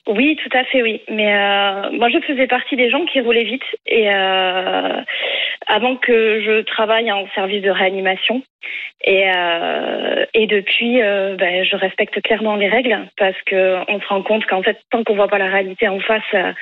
Oui, 0.08 0.38
tout 0.44 0.58
à 0.58 0.64
fait, 0.66 0.82
oui. 0.82 1.02
Mais 1.10 1.34
euh, 1.34 1.92
moi, 1.92 2.10
je 2.10 2.20
faisais 2.20 2.48
partie 2.48 2.76
des 2.76 2.90
gens 2.90 3.06
qui 3.06 3.22
roulaient 3.22 3.46
vite. 3.46 3.64
Et 3.86 4.14
euh, 4.14 5.02
avant 5.68 5.96
que 5.96 6.42
je 6.42 6.62
travaille 6.64 7.12
en 7.12 7.26
service 7.36 7.62
de 7.62 7.70
réanimation. 7.70 8.44
Et, 9.06 9.30
euh, 9.30 10.26
depuis, 10.36 11.00
ben, 11.00 11.66
je 11.66 11.76
respecte 11.76 12.22
clairement 12.22 12.56
les 12.56 12.68
règles 12.68 13.08
parce 13.18 13.36
que 13.46 13.80
on 13.88 14.00
se 14.00 14.08
rend 14.08 14.22
compte 14.22 14.46
qu'en 14.46 14.62
fait, 14.62 14.78
tant 14.92 15.04
qu'on 15.04 15.16
voit 15.16 15.28
pas 15.28 15.38
la 15.38 15.48
réalité 15.48 15.88
en 15.88 16.00
face 16.00 16.56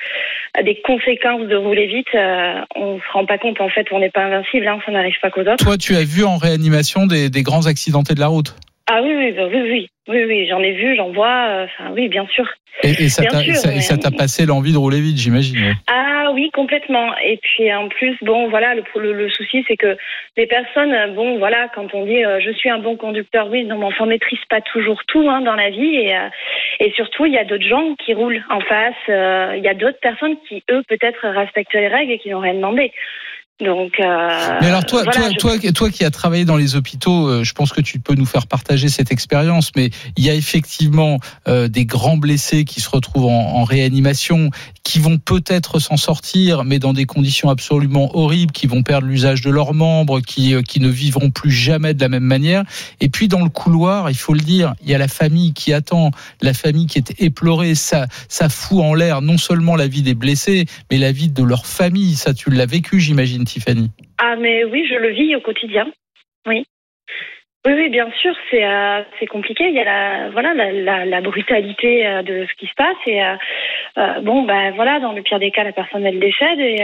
à 0.54 0.62
des 0.62 0.80
conséquences 0.82 1.46
de 1.46 1.56
rouler 1.56 1.86
vite, 1.86 2.08
on 2.76 2.98
se 2.98 3.12
rend 3.12 3.26
pas 3.26 3.38
compte. 3.38 3.60
En 3.60 3.68
fait, 3.68 3.86
on 3.90 3.98
n'est 3.98 4.10
pas 4.10 4.24
invincible. 4.24 4.66
Hein, 4.66 4.80
ça 4.86 4.92
n'arrive 4.92 5.18
pas 5.20 5.30
qu'aux 5.30 5.42
autres. 5.42 5.64
Toi, 5.64 5.76
tu 5.76 5.94
as 5.94 6.04
vu 6.04 6.24
en 6.24 6.36
réanimation 6.36 7.06
des 7.06 7.42
grands 7.42 7.66
accidentés 7.66 8.14
de 8.14 8.20
la 8.20 8.28
route? 8.28 8.54
Ah 8.94 9.00
oui, 9.02 9.14
oui, 9.16 9.32
bah 9.32 9.46
oui, 9.50 9.60
oui, 9.62 9.88
oui, 10.08 10.24
oui, 10.26 10.46
j'en 10.50 10.60
ai 10.60 10.72
vu, 10.72 10.96
j'en 10.96 11.10
vois. 11.12 11.46
euh, 11.48 11.64
Enfin, 11.64 11.92
oui, 11.92 12.08
bien 12.08 12.26
sûr. 12.26 12.46
Et, 12.82 12.90
et 12.90 13.08
ça 13.08 13.22
t'a 13.96 14.10
mais- 14.10 14.16
passé 14.16 14.44
l'envie 14.44 14.72
de 14.72 14.78
rouler 14.78 15.00
vite, 15.00 15.16
j'imagine. 15.16 15.74
Ah 15.86 16.30
oui, 16.34 16.50
complètement. 16.52 17.08
Et 17.24 17.38
puis 17.42 17.72
en 17.72 17.88
plus, 17.88 18.16
bon, 18.22 18.48
voilà, 18.48 18.74
le, 18.74 18.82
le, 18.96 19.12
le 19.14 19.30
souci, 19.30 19.64
c'est 19.68 19.76
que 19.76 19.96
les 20.36 20.46
personnes, 20.46 20.94
bon, 21.14 21.38
voilà, 21.38 21.68
quand 21.74 21.94
on 21.94 22.04
dit 22.04 22.22
euh, 22.24 22.40
je 22.40 22.50
suis 22.50 22.68
un 22.70 22.78
bon 22.78 22.96
conducteur, 22.96 23.48
oui, 23.50 23.64
non, 23.64 23.78
mais 23.78 23.86
enfin, 23.86 24.04
on 24.04 24.06
maîtrise 24.06 24.38
pas 24.50 24.60
toujours 24.60 25.00
tout 25.06 25.26
hein, 25.30 25.40
dans 25.40 25.54
la 25.54 25.70
vie. 25.70 25.96
Et, 25.96 26.14
euh, 26.16 26.28
et 26.80 26.90
surtout, 26.92 27.24
il 27.26 27.32
y 27.32 27.38
a 27.38 27.44
d'autres 27.44 27.66
gens 27.68 27.94
qui 28.04 28.12
roulent 28.14 28.42
en 28.50 28.60
face. 28.60 28.94
euh, 29.08 29.54
Il 29.56 29.62
y 29.64 29.68
a 29.68 29.74
d'autres 29.74 30.00
personnes 30.00 30.36
qui, 30.48 30.62
eux, 30.70 30.82
peut-être 30.88 31.26
respectent 31.28 31.74
les 31.74 31.88
règles 31.88 32.12
et 32.12 32.18
qui 32.18 32.30
n'ont 32.30 32.40
rien 32.40 32.54
demandé. 32.54 32.92
Donc, 33.64 33.92
euh, 34.00 34.58
Mais 34.60 34.66
alors 34.68 34.84
toi, 34.84 35.02
voilà, 35.04 35.12
toi, 35.38 35.54
je- 35.56 35.60
toi, 35.60 35.72
toi 35.72 35.90
qui 35.90 36.04
as 36.04 36.10
travaillé 36.10 36.44
dans 36.44 36.56
les 36.56 36.74
hôpitaux, 36.74 37.28
euh, 37.28 37.44
je 37.44 37.52
pense 37.52 37.72
que 37.72 37.80
tu 37.80 38.00
peux 38.00 38.14
nous 38.14 38.26
faire 38.26 38.46
partager 38.46 38.88
cette 38.88 39.12
expérience. 39.12 39.70
Mais 39.76 39.90
il 40.16 40.24
y 40.24 40.30
a 40.30 40.34
effectivement 40.34 41.18
euh, 41.48 41.68
des 41.68 41.84
grands 41.86 42.16
blessés 42.16 42.64
qui 42.64 42.80
se 42.80 42.88
retrouvent 42.90 43.26
en, 43.26 43.56
en 43.56 43.64
réanimation, 43.64 44.50
qui 44.82 44.98
vont 44.98 45.18
peut-être 45.18 45.78
s'en 45.78 45.96
sortir, 45.96 46.64
mais 46.64 46.78
dans 46.80 46.92
des 46.92 47.04
conditions 47.04 47.50
absolument 47.50 48.16
horribles, 48.16 48.52
qui 48.52 48.66
vont 48.66 48.82
perdre 48.82 49.06
l'usage 49.06 49.42
de 49.42 49.50
leurs 49.50 49.74
membres, 49.74 50.20
qui, 50.20 50.54
euh, 50.54 50.62
qui 50.62 50.80
ne 50.80 50.88
vivront 50.88 51.30
plus 51.30 51.52
jamais 51.52 51.94
de 51.94 52.00
la 52.00 52.08
même 52.08 52.24
manière. 52.24 52.64
Et 53.00 53.08
puis 53.08 53.28
dans 53.28 53.42
le 53.42 53.48
couloir, 53.50 54.10
il 54.10 54.16
faut 54.16 54.34
le 54.34 54.40
dire, 54.40 54.74
il 54.82 54.90
y 54.90 54.94
a 54.94 54.98
la 54.98 55.08
famille 55.08 55.52
qui 55.52 55.72
attend, 55.72 56.10
la 56.40 56.52
famille 56.54 56.86
qui 56.86 56.98
est 56.98 57.14
éplorée. 57.20 57.74
Ça, 57.76 58.06
ça 58.28 58.48
fout 58.48 58.80
en 58.80 58.94
l'air 58.94 59.22
non 59.22 59.38
seulement 59.38 59.76
la 59.76 59.86
vie 59.86 60.02
des 60.02 60.14
blessés, 60.14 60.66
mais 60.90 60.98
la 60.98 61.12
vie 61.12 61.28
de 61.28 61.42
leur 61.44 61.66
famille. 61.66 62.16
Ça, 62.16 62.34
tu 62.34 62.50
l'as 62.50 62.66
vécu, 62.66 62.98
j'imagine, 62.98 63.44
Ah, 64.18 64.36
mais 64.36 64.64
oui, 64.64 64.86
je 64.88 64.94
le 64.94 65.10
vis 65.10 65.36
au 65.36 65.40
quotidien. 65.40 65.90
Oui. 66.46 66.64
Oui, 67.64 67.74
oui, 67.76 67.90
bien 67.90 68.08
sûr, 68.20 68.34
c'est 68.50 68.64
euh, 68.64 69.02
c'est 69.20 69.26
compliqué. 69.26 69.68
Il 69.68 69.74
y 69.74 69.78
a 69.78 69.84
la 69.84 70.30
voilà 70.30 70.52
la, 70.52 70.72
la, 70.72 71.04
la 71.04 71.20
brutalité 71.20 72.04
euh, 72.04 72.22
de 72.22 72.44
ce 72.50 72.54
qui 72.58 72.66
se 72.66 72.74
passe 72.76 72.96
et 73.06 73.22
euh, 73.22 74.20
bon 74.22 74.42
ben 74.42 74.72
voilà 74.74 74.98
dans 74.98 75.12
le 75.12 75.22
pire 75.22 75.38
des 75.38 75.52
cas 75.52 75.62
la 75.62 75.70
personne 75.70 76.04
elle 76.04 76.18
décède 76.18 76.58
et 76.58 76.78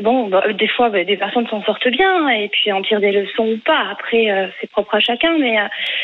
bon 0.00 0.28
bah, 0.28 0.42
des 0.52 0.68
fois 0.68 0.90
bah, 0.90 1.04
des 1.04 1.16
personnes 1.16 1.46
s'en 1.46 1.62
sortent 1.62 1.88
bien 1.88 2.28
et 2.28 2.50
puis 2.50 2.70
en 2.70 2.82
tirent 2.82 3.00
des 3.00 3.12
leçons 3.12 3.46
ou 3.46 3.58
pas. 3.64 3.86
Après 3.90 4.52
c'est 4.60 4.70
propre 4.70 4.96
à 4.96 5.00
chacun 5.00 5.38
mais 5.38 5.56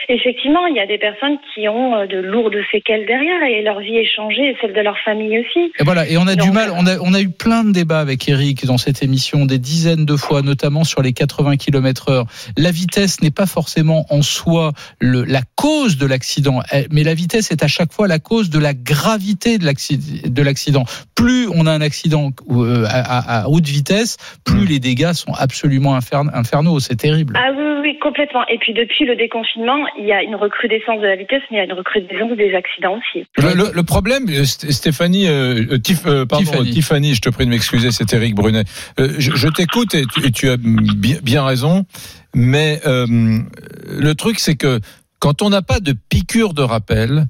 effectivement 0.08 0.66
il 0.66 0.76
y 0.76 0.80
a 0.80 0.86
des 0.86 0.96
personnes 0.96 1.36
qui 1.52 1.68
ont 1.68 2.06
de 2.06 2.16
lourdes 2.16 2.56
séquelles 2.72 3.04
derrière 3.04 3.42
et 3.42 3.60
leur 3.60 3.80
vie 3.80 3.98
est 3.98 4.16
changée 4.16 4.48
et 4.48 4.56
celle 4.62 4.72
de 4.72 4.80
leur 4.80 4.98
famille 5.00 5.40
aussi. 5.40 5.72
Et 5.78 5.84
voilà, 5.84 6.08
et 6.08 6.16
on 6.16 6.26
a 6.26 6.36
du 6.36 6.50
mal, 6.52 6.70
on 6.74 6.86
a, 6.86 6.96
on 7.02 7.12
a 7.12 7.20
eu 7.20 7.28
plein 7.28 7.64
de 7.64 7.72
débats 7.72 8.00
avec 8.00 8.26
Eric 8.28 8.64
dans 8.64 8.78
cette 8.78 9.02
émission, 9.02 9.44
des 9.44 9.58
dizaines 9.58 10.06
de 10.06 10.16
fois, 10.16 10.40
notamment 10.40 10.84
sur 10.84 11.02
les 11.02 11.12
80 11.12 11.56
km 11.56 12.08
heure. 12.08 12.24
La 12.56 12.70
vitesse 12.70 13.20
n'est 13.20 13.30
pas 13.30 13.46
forcément 13.46 13.73
en 13.82 14.22
soi 14.22 14.72
le, 15.00 15.24
la 15.24 15.42
cause 15.56 15.96
de 15.98 16.06
l'accident, 16.06 16.60
eh, 16.72 16.86
mais 16.90 17.02
la 17.02 17.14
vitesse 17.14 17.50
est 17.50 17.62
à 17.62 17.68
chaque 17.68 17.92
fois 17.92 18.06
la 18.08 18.18
cause 18.18 18.50
de 18.50 18.58
la 18.58 18.74
gravité 18.74 19.58
de 19.58 19.64
l'accident. 19.64 20.28
de 20.28 20.42
l'accident. 20.42 20.84
Plus 21.14 21.48
on 21.54 21.66
a 21.66 21.72
un 21.72 21.80
accident 21.80 22.30
euh, 22.50 22.84
à, 22.88 23.00
à- 23.00 23.42
à 23.44 23.48
haute 23.48 23.66
vitesse, 23.66 24.16
plus 24.44 24.66
les 24.66 24.78
dégâts 24.78 25.12
sont 25.12 25.32
absolument 25.34 25.96
infern- 25.96 26.30
infernaux. 26.34 26.80
C'est 26.80 26.96
terrible. 26.96 27.34
Ah 27.36 27.50
oui, 27.56 27.62
oui, 27.82 27.98
complètement. 28.00 28.46
Et 28.48 28.58
puis 28.58 28.72
depuis 28.74 29.04
le 29.04 29.16
déconfinement, 29.16 29.84
il 29.98 30.06
y 30.06 30.12
a 30.12 30.22
une 30.22 30.34
recrudescence 30.34 31.00
de 31.00 31.06
la 31.06 31.16
vitesse, 31.16 31.42
mais 31.50 31.56
il 31.56 31.60
y 31.60 31.62
a 31.62 31.64
une 31.64 31.72
recrudescence 31.72 32.36
des 32.36 32.54
accidents 32.54 32.96
aussi. 32.98 33.26
Le, 33.36 33.54
le- 33.54 33.70
le 33.74 33.82
problème, 33.82 34.24
euh, 34.28 34.42
St- 34.44 34.70
Stéphanie, 34.72 35.26
euh, 35.28 35.76
pardon, 36.28 36.44
Tiffany. 36.44 36.70
Tiffany. 36.70 37.14
je 37.14 37.20
te 37.20 37.28
prie 37.30 37.44
de 37.46 37.50
m'excuser, 37.50 37.90
c'est 37.90 38.12
Eric 38.12 38.34
Brunet. 38.34 38.64
Euh, 39.00 39.08
je 39.18 39.32
je 39.34 39.48
t'écoute 39.48 39.94
et, 39.94 40.04
tu- 40.06 40.26
et 40.26 40.30
tu 40.30 40.48
as 40.50 40.56
bien 40.58 41.44
raison, 41.44 41.84
mais 42.34 42.80
euh, 42.86 43.06
le 43.88 44.14
truc 44.14 44.38
c'est 44.38 44.56
que 44.56 44.80
quand 45.18 45.42
on 45.42 45.50
n'a 45.50 45.62
pas 45.62 45.80
de 45.80 45.92
piqûre 45.92 46.52
de 46.52 46.62
rappel, 46.62 47.28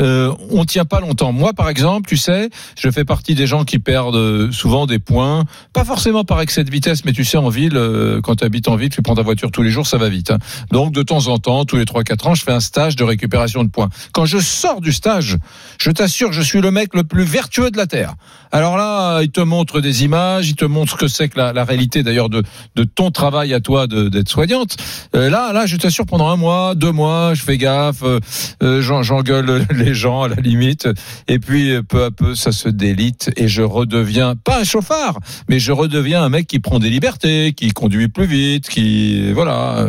euh, 0.00 0.32
on 0.50 0.64
tient 0.64 0.84
pas 0.84 1.00
longtemps. 1.00 1.32
Moi, 1.32 1.52
par 1.52 1.68
exemple, 1.68 2.08
tu 2.08 2.16
sais, 2.16 2.50
je 2.76 2.90
fais 2.90 3.04
partie 3.04 3.34
des 3.34 3.46
gens 3.46 3.64
qui 3.64 3.78
perdent 3.78 4.16
euh, 4.16 4.50
souvent 4.52 4.86
des 4.86 4.98
points, 4.98 5.44
pas 5.72 5.84
forcément 5.84 6.24
par 6.24 6.40
excès 6.40 6.64
de 6.64 6.70
vitesse, 6.70 7.04
mais 7.04 7.12
tu 7.12 7.24
sais, 7.24 7.36
en 7.36 7.48
ville, 7.48 7.76
euh, 7.76 8.20
quand 8.20 8.36
tu 8.36 8.44
habites 8.44 8.68
en 8.68 8.76
ville, 8.76 8.88
tu 8.90 9.02
prends 9.02 9.14
ta 9.14 9.22
voiture 9.22 9.50
tous 9.50 9.62
les 9.62 9.70
jours, 9.70 9.86
ça 9.86 9.96
va 9.98 10.08
vite. 10.08 10.30
hein. 10.30 10.38
Donc, 10.72 10.92
de 10.92 11.02
temps 11.02 11.28
en 11.28 11.38
temps, 11.38 11.64
tous 11.64 11.76
les 11.76 11.84
3-4 11.84 12.28
ans, 12.28 12.34
je 12.34 12.42
fais 12.42 12.52
un 12.52 12.60
stage 12.60 12.96
de 12.96 13.04
récupération 13.04 13.62
de 13.64 13.68
points. 13.70 13.88
Quand 14.12 14.26
je 14.26 14.38
sors 14.38 14.80
du 14.80 14.92
stage, 14.92 15.36
je 15.78 15.90
t'assure, 15.90 16.32
je 16.32 16.42
suis 16.42 16.60
le 16.60 16.70
mec 16.70 16.94
le 16.94 17.04
plus 17.04 17.24
vertueux 17.24 17.70
de 17.70 17.76
la 17.76 17.86
Terre. 17.86 18.14
Alors 18.52 18.76
là, 18.76 19.20
il 19.22 19.30
te 19.30 19.40
montre 19.40 19.80
des 19.80 20.04
images, 20.04 20.48
il 20.48 20.54
te 20.56 20.64
montre 20.64 20.92
ce 20.92 20.96
que 20.96 21.08
c'est 21.08 21.28
que 21.28 21.38
la, 21.38 21.64
réalité 21.64 22.02
d'ailleurs 22.02 22.28
de, 22.28 22.42
ton 22.94 23.10
travail 23.10 23.52
à 23.54 23.60
toi 23.60 23.86
d'être 23.86 24.28
soignante. 24.28 24.76
Euh, 25.16 25.28
là, 25.30 25.52
là, 25.52 25.66
je 25.66 25.76
t'assure, 25.76 26.06
pendant 26.06 26.28
un 26.28 26.36
mois, 26.36 26.74
deux 26.74 26.92
mois, 26.92 27.34
je 27.34 27.42
fais 27.42 27.58
gaffe, 27.58 28.02
euh, 28.02 28.20
euh, 28.62 28.80
j'en- 28.82 29.02
j'engueule 29.02 29.66
les 29.74 29.83
gens 29.92 30.22
à 30.22 30.28
la 30.28 30.36
limite, 30.36 30.88
et 31.28 31.38
puis 31.38 31.72
peu 31.86 32.04
à 32.04 32.10
peu, 32.10 32.34
ça 32.34 32.52
se 32.52 32.68
délite 32.70 33.30
et 33.36 33.48
je 33.48 33.60
redeviens 33.62 34.34
pas 34.36 34.60
un 34.60 34.64
chauffard, 34.64 35.18
mais 35.48 35.58
je 35.58 35.72
redeviens 35.72 36.22
un 36.22 36.28
mec 36.30 36.46
qui 36.46 36.60
prend 36.60 36.78
des 36.78 36.88
libertés, 36.88 37.52
qui 37.54 37.72
conduit 37.72 38.08
plus 38.08 38.24
vite, 38.26 38.68
qui 38.68 39.32
voilà. 39.32 39.88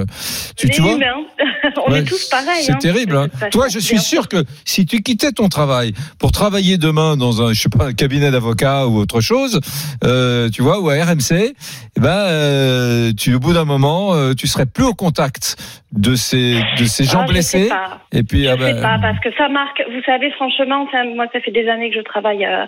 Tu, 0.57 0.69
tu 0.69 0.81
Les 0.81 0.87
vois? 0.89 0.97
On 1.87 1.91
Ouais, 1.91 1.99
est 1.99 2.03
tous 2.03 2.25
pareils. 2.29 2.63
C'est 2.63 2.71
hein, 2.73 2.77
terrible. 2.79 3.15
hein. 3.15 3.27
Toi, 3.51 3.67
je 3.69 3.77
suis 3.79 3.99
sûr 3.99 4.27
que 4.27 4.43
si 4.65 4.85
tu 4.87 5.01
quittais 5.03 5.31
ton 5.31 5.49
travail 5.49 5.93
pour 6.19 6.31
travailler 6.31 6.77
demain 6.77 7.15
dans 7.15 7.41
un, 7.43 7.53
je 7.53 7.61
sais 7.61 7.69
pas, 7.69 7.85
un 7.87 7.93
cabinet 7.93 8.31
d'avocat 8.31 8.87
ou 8.87 8.97
autre 8.97 9.21
chose, 9.21 9.59
euh, 10.03 10.49
tu 10.49 10.61
vois, 10.63 10.79
ou 10.79 10.89
à 10.89 10.93
RMC, 10.95 11.53
eh 11.97 11.99
ben, 11.99 12.09
euh, 12.09 13.11
tu 13.15 13.35
au 13.35 13.39
bout 13.39 13.53
d'un 13.53 13.65
moment, 13.65 14.13
euh, 14.15 14.33
tu 14.33 14.47
serais 14.47 14.65
plus 14.65 14.83
au 14.83 14.93
contact 14.93 15.57
de 15.91 16.15
ces 16.15 16.61
de 16.79 16.85
ces 16.85 17.03
gens 17.05 17.21
Ah, 17.21 17.25
je 17.27 17.31
blessés. 17.33 17.63
sais 17.63 17.69
pas. 17.69 18.01
Et 18.11 18.23
puis, 18.23 18.43
Je 18.43 18.49
ah 18.49 18.53
sais 18.53 18.73
ben, 18.73 18.81
pas 18.81 18.97
parce 19.01 19.19
que 19.19 19.29
ça 19.37 19.47
marque. 19.49 19.81
Vous 19.91 20.01
savez, 20.05 20.31
franchement, 20.31 20.87
moi, 21.15 21.27
ça 21.31 21.39
fait 21.41 21.51
des 21.51 21.67
années 21.67 21.89
que 21.89 21.95
je 21.95 22.01
travaille, 22.01 22.45
euh, 22.45 22.65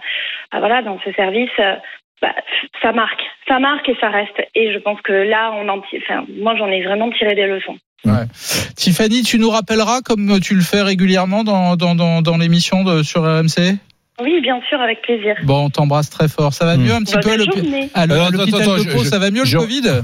voilà, 0.52 0.82
dans 0.82 1.00
ce 1.04 1.12
service. 1.14 1.50
euh, 1.60 1.76
bah, 2.22 2.34
ça 2.82 2.94
marque, 2.94 3.22
ça 3.48 3.60
marque 3.60 3.88
et 3.90 3.96
ça 4.02 4.10
reste. 4.10 4.42
Et 4.56 4.74
je 4.74 4.80
pense 4.80 5.00
que 5.02 5.14
là, 5.14 5.52
on 5.54 5.70
en, 5.70 5.78
enfin, 5.78 6.26
moi, 6.40 6.56
j'en 6.58 6.68
ai 6.68 6.84
vraiment 6.84 7.12
tiré 7.12 7.36
des 7.36 7.46
leçons. 7.46 7.78
Tiffany, 8.76 9.22
tu 9.24 9.38
nous 9.38 9.50
rappelleras 9.50 10.02
comme 10.02 10.40
tu 10.40 10.56
le 10.56 10.62
fais 10.62 10.82
régulièrement 10.82 11.44
dans, 11.44 11.76
dans, 11.76 12.22
dans, 12.22 12.38
l'émission 12.38 13.04
sur 13.04 13.24
RMC 13.24 13.78
Oui, 14.22 14.42
bien 14.42 14.60
sûr, 14.68 14.80
avec 14.82 15.02
plaisir. 15.04 15.36
Bon, 15.44 15.66
on 15.66 15.70
t'embrasse 15.70 16.10
très 16.10 16.28
fort. 16.28 16.54
Ça 16.54 16.66
va 16.66 16.76
Hmm. 16.78 16.82
mieux 16.84 16.94
un 16.94 17.02
petit 17.02 17.14
Bonne 17.14 17.38
peu 17.38 17.44
journée. 17.62 17.90
à 17.94 18.06
l'hôpital 18.08 18.62
de 18.62 18.92
Pau 18.92 19.04
je- 19.04 19.08
Ça 19.10 19.20
va 19.20 19.30
mieux 19.32 19.46
je- 19.46 19.56
le 19.58 19.62
Covid 19.62 20.02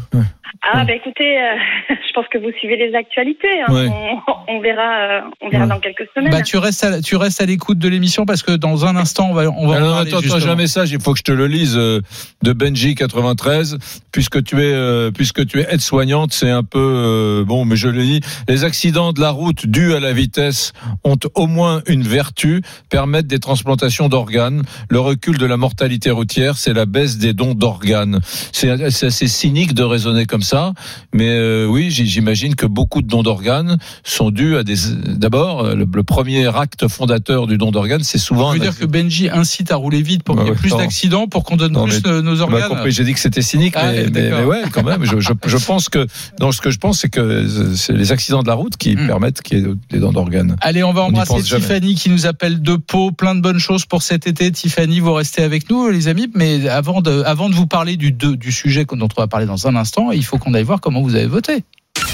Ah, 0.71 0.85
bah 0.85 0.93
écoutez, 0.93 1.37
euh, 1.41 1.55
je 1.89 2.13
pense 2.13 2.25
que 2.31 2.37
vous 2.37 2.51
suivez 2.59 2.77
les 2.77 2.95
actualités. 2.95 3.49
hein. 3.67 3.73
Ouais. 3.73 3.89
On, 3.89 4.55
on 4.55 4.61
verra, 4.61 4.81
euh, 4.81 5.19
on 5.41 5.49
verra 5.49 5.63
Ouais. 5.63 5.69
dans 5.69 5.79
quelques 5.79 6.05
semaines. 6.15 6.31
Bah, 6.31 6.41
tu 6.41 6.55
restes 6.57 6.83
à, 6.85 7.01
tu 7.01 7.17
restes 7.17 7.41
à 7.41 7.45
l'écoute 7.45 7.79
de 7.79 7.89
l'émission 7.89 8.25
parce 8.25 8.43
que 8.43 8.53
dans 8.53 8.85
un 8.85 8.95
instant, 8.95 9.27
on 9.31 9.33
va, 9.33 9.49
on 9.49 9.67
va 9.67 9.75
Alors, 9.77 9.97
attends, 9.97 10.19
attends, 10.19 10.39
j'ai 10.39 10.47
un 10.49 10.55
message, 10.55 10.91
il 10.91 11.01
faut 11.01 11.11
que 11.11 11.17
je 11.19 11.23
te 11.23 11.31
le 11.33 11.47
lise 11.47 11.75
euh, 11.75 11.99
de 12.43 12.53
Benji 12.53 12.95
93, 12.95 13.77
puisque 14.13 14.41
tu 14.43 14.61
es 14.61 14.71
euh, 14.73 15.11
puisque 15.11 15.45
tu 15.45 15.59
es 15.59 15.67
aide-soignante, 15.69 16.31
c'est 16.31 16.51
un 16.51 16.63
peu 16.63 16.79
euh, 16.79 17.43
bon, 17.43 17.65
mais 17.65 17.75
je 17.75 17.89
le 17.89 18.01
dis. 18.03 18.21
Les 18.47 18.63
accidents 18.63 19.11
de 19.11 19.19
la 19.19 19.31
route 19.31 19.65
dus 19.67 19.93
à 19.95 19.99
la 19.99 20.13
vitesse 20.13 20.71
ont 21.03 21.17
au 21.35 21.47
moins 21.47 21.81
une 21.87 22.03
vertu, 22.03 22.61
permettent 22.89 23.27
des 23.27 23.39
transplantations 23.39 24.02
d'organes. 24.09 24.63
Le 24.89 24.99
recul 24.99 25.37
de 25.37 25.45
la 25.45 25.57
mortalité 25.57 26.11
routière, 26.11 26.57
c'est 26.57 26.73
la 26.73 26.85
baisse 26.85 27.17
des 27.17 27.33
dons 27.33 27.53
d'organes. 27.53 28.19
C'est 28.51 28.69
assez 28.69 29.27
cynique 29.27 29.73
de 29.73 29.83
raisonner 29.83 30.25
comme 30.25 30.41
ça, 30.41 30.73
mais 31.13 31.29
euh, 31.29 31.65
oui, 31.65 31.91
j'imagine 31.91 32.55
que 32.55 32.65
beaucoup 32.65 33.01
de 33.01 33.07
dons 33.07 33.23
d'organes 33.23 33.77
sont 34.03 34.31
dus 34.31 34.55
à 34.57 34.63
des. 34.63 34.75
D'abord, 35.07 35.61
euh, 35.65 35.75
le, 35.75 35.85
le 35.93 36.03
premier 36.03 36.47
acte 36.55 36.87
fondateur 36.87 37.47
du 37.47 37.57
don 37.57 37.71
d'organes, 37.71 38.03
c'est 38.03 38.17
souvent. 38.17 38.51
Veux 38.51 38.57
un 38.59 38.63
dire 38.63 38.77
que 38.77 38.85
Benji 38.85 39.29
incite 39.29 39.71
à 39.71 39.75
rouler 39.75 40.01
vite 40.01 40.23
pour 40.23 40.35
qu'il 40.35 40.45
y 40.45 40.47
ait 40.47 40.51
Ouais, 40.51 40.57
plus 40.57 40.75
d'accidents, 40.75 41.27
pour 41.27 41.43
qu'on 41.43 41.57
donne 41.57 41.73
Non, 41.73 41.85
plus 41.85 42.01
mais 42.05 42.09
euh, 42.09 42.21
nos 42.21 42.41
organes. 42.41 42.71
j'ai 42.87 43.03
dit 43.03 43.13
que 43.13 43.19
c'était 43.19 43.41
cynique, 43.41 43.73
Ah, 43.77 43.91
mais, 43.91 44.03
mais, 44.05 44.09
d'accord. 44.29 44.39
mais 44.39 44.45
ouais, 44.45 44.61
quand 44.71 44.83
même. 44.83 45.03
Je, 45.05 45.19
je, 45.19 45.33
je 45.45 45.57
pense 45.65 45.89
que, 45.89 46.07
non, 46.39 46.51
ce 46.51 46.61
que 46.61 46.71
je 46.71 46.77
pense, 46.79 46.99
c'est 46.99 47.09
que 47.09 47.47
c'est 47.75 47.93
les 47.93 48.11
accidents 48.11 48.41
de 48.43 48.47
la 48.47 48.53
route 48.55 48.77
qui 48.77 48.93
Hmm. 48.95 49.07
permettent 49.07 49.41
qu'il 49.41 49.57
y 49.59 49.61
ait 49.61 49.73
des 49.91 49.99
dents 49.99 50.11
d'organes. 50.13 50.55
Allez, 50.61 50.83
on 50.83 50.93
va 50.93 51.01
On 51.01 51.05
embrasser 51.07 51.41
jamais. 51.43 51.61
Tiffany 51.61 51.95
qui 51.95 52.09
nous 52.09 52.25
appelle 52.25 52.61
de 52.61 52.75
Pau. 52.75 53.11
Plein 53.11 53.35
de 53.35 53.41
bonnes 53.41 53.59
choses 53.59 53.85
pour 53.85 53.92
cet 54.01 54.25
été. 54.25 54.51
Tiffany, 54.51 54.99
vous 54.99 55.13
restez 55.13 55.43
avec 55.43 55.69
nous, 55.69 55.89
les 55.89 56.07
amis. 56.07 56.29
Mais 56.33 56.67
avant 56.67 57.01
de, 57.01 57.21
avant 57.23 57.49
de 57.49 57.55
vous 57.55 57.67
parler 57.67 57.97
du, 57.97 58.11
du 58.11 58.51
sujet 58.51 58.85
dont 58.85 59.07
on 59.15 59.21
va 59.21 59.27
parler 59.27 59.45
dans 59.45 59.67
un 59.67 59.75
instant, 59.75 60.11
il 60.11 60.25
faut 60.25 60.37
qu'on 60.37 60.53
aille 60.53 60.63
voir 60.63 60.81
comment 60.81 61.01
vous 61.01 61.15
avez 61.15 61.27
voté. 61.27 61.63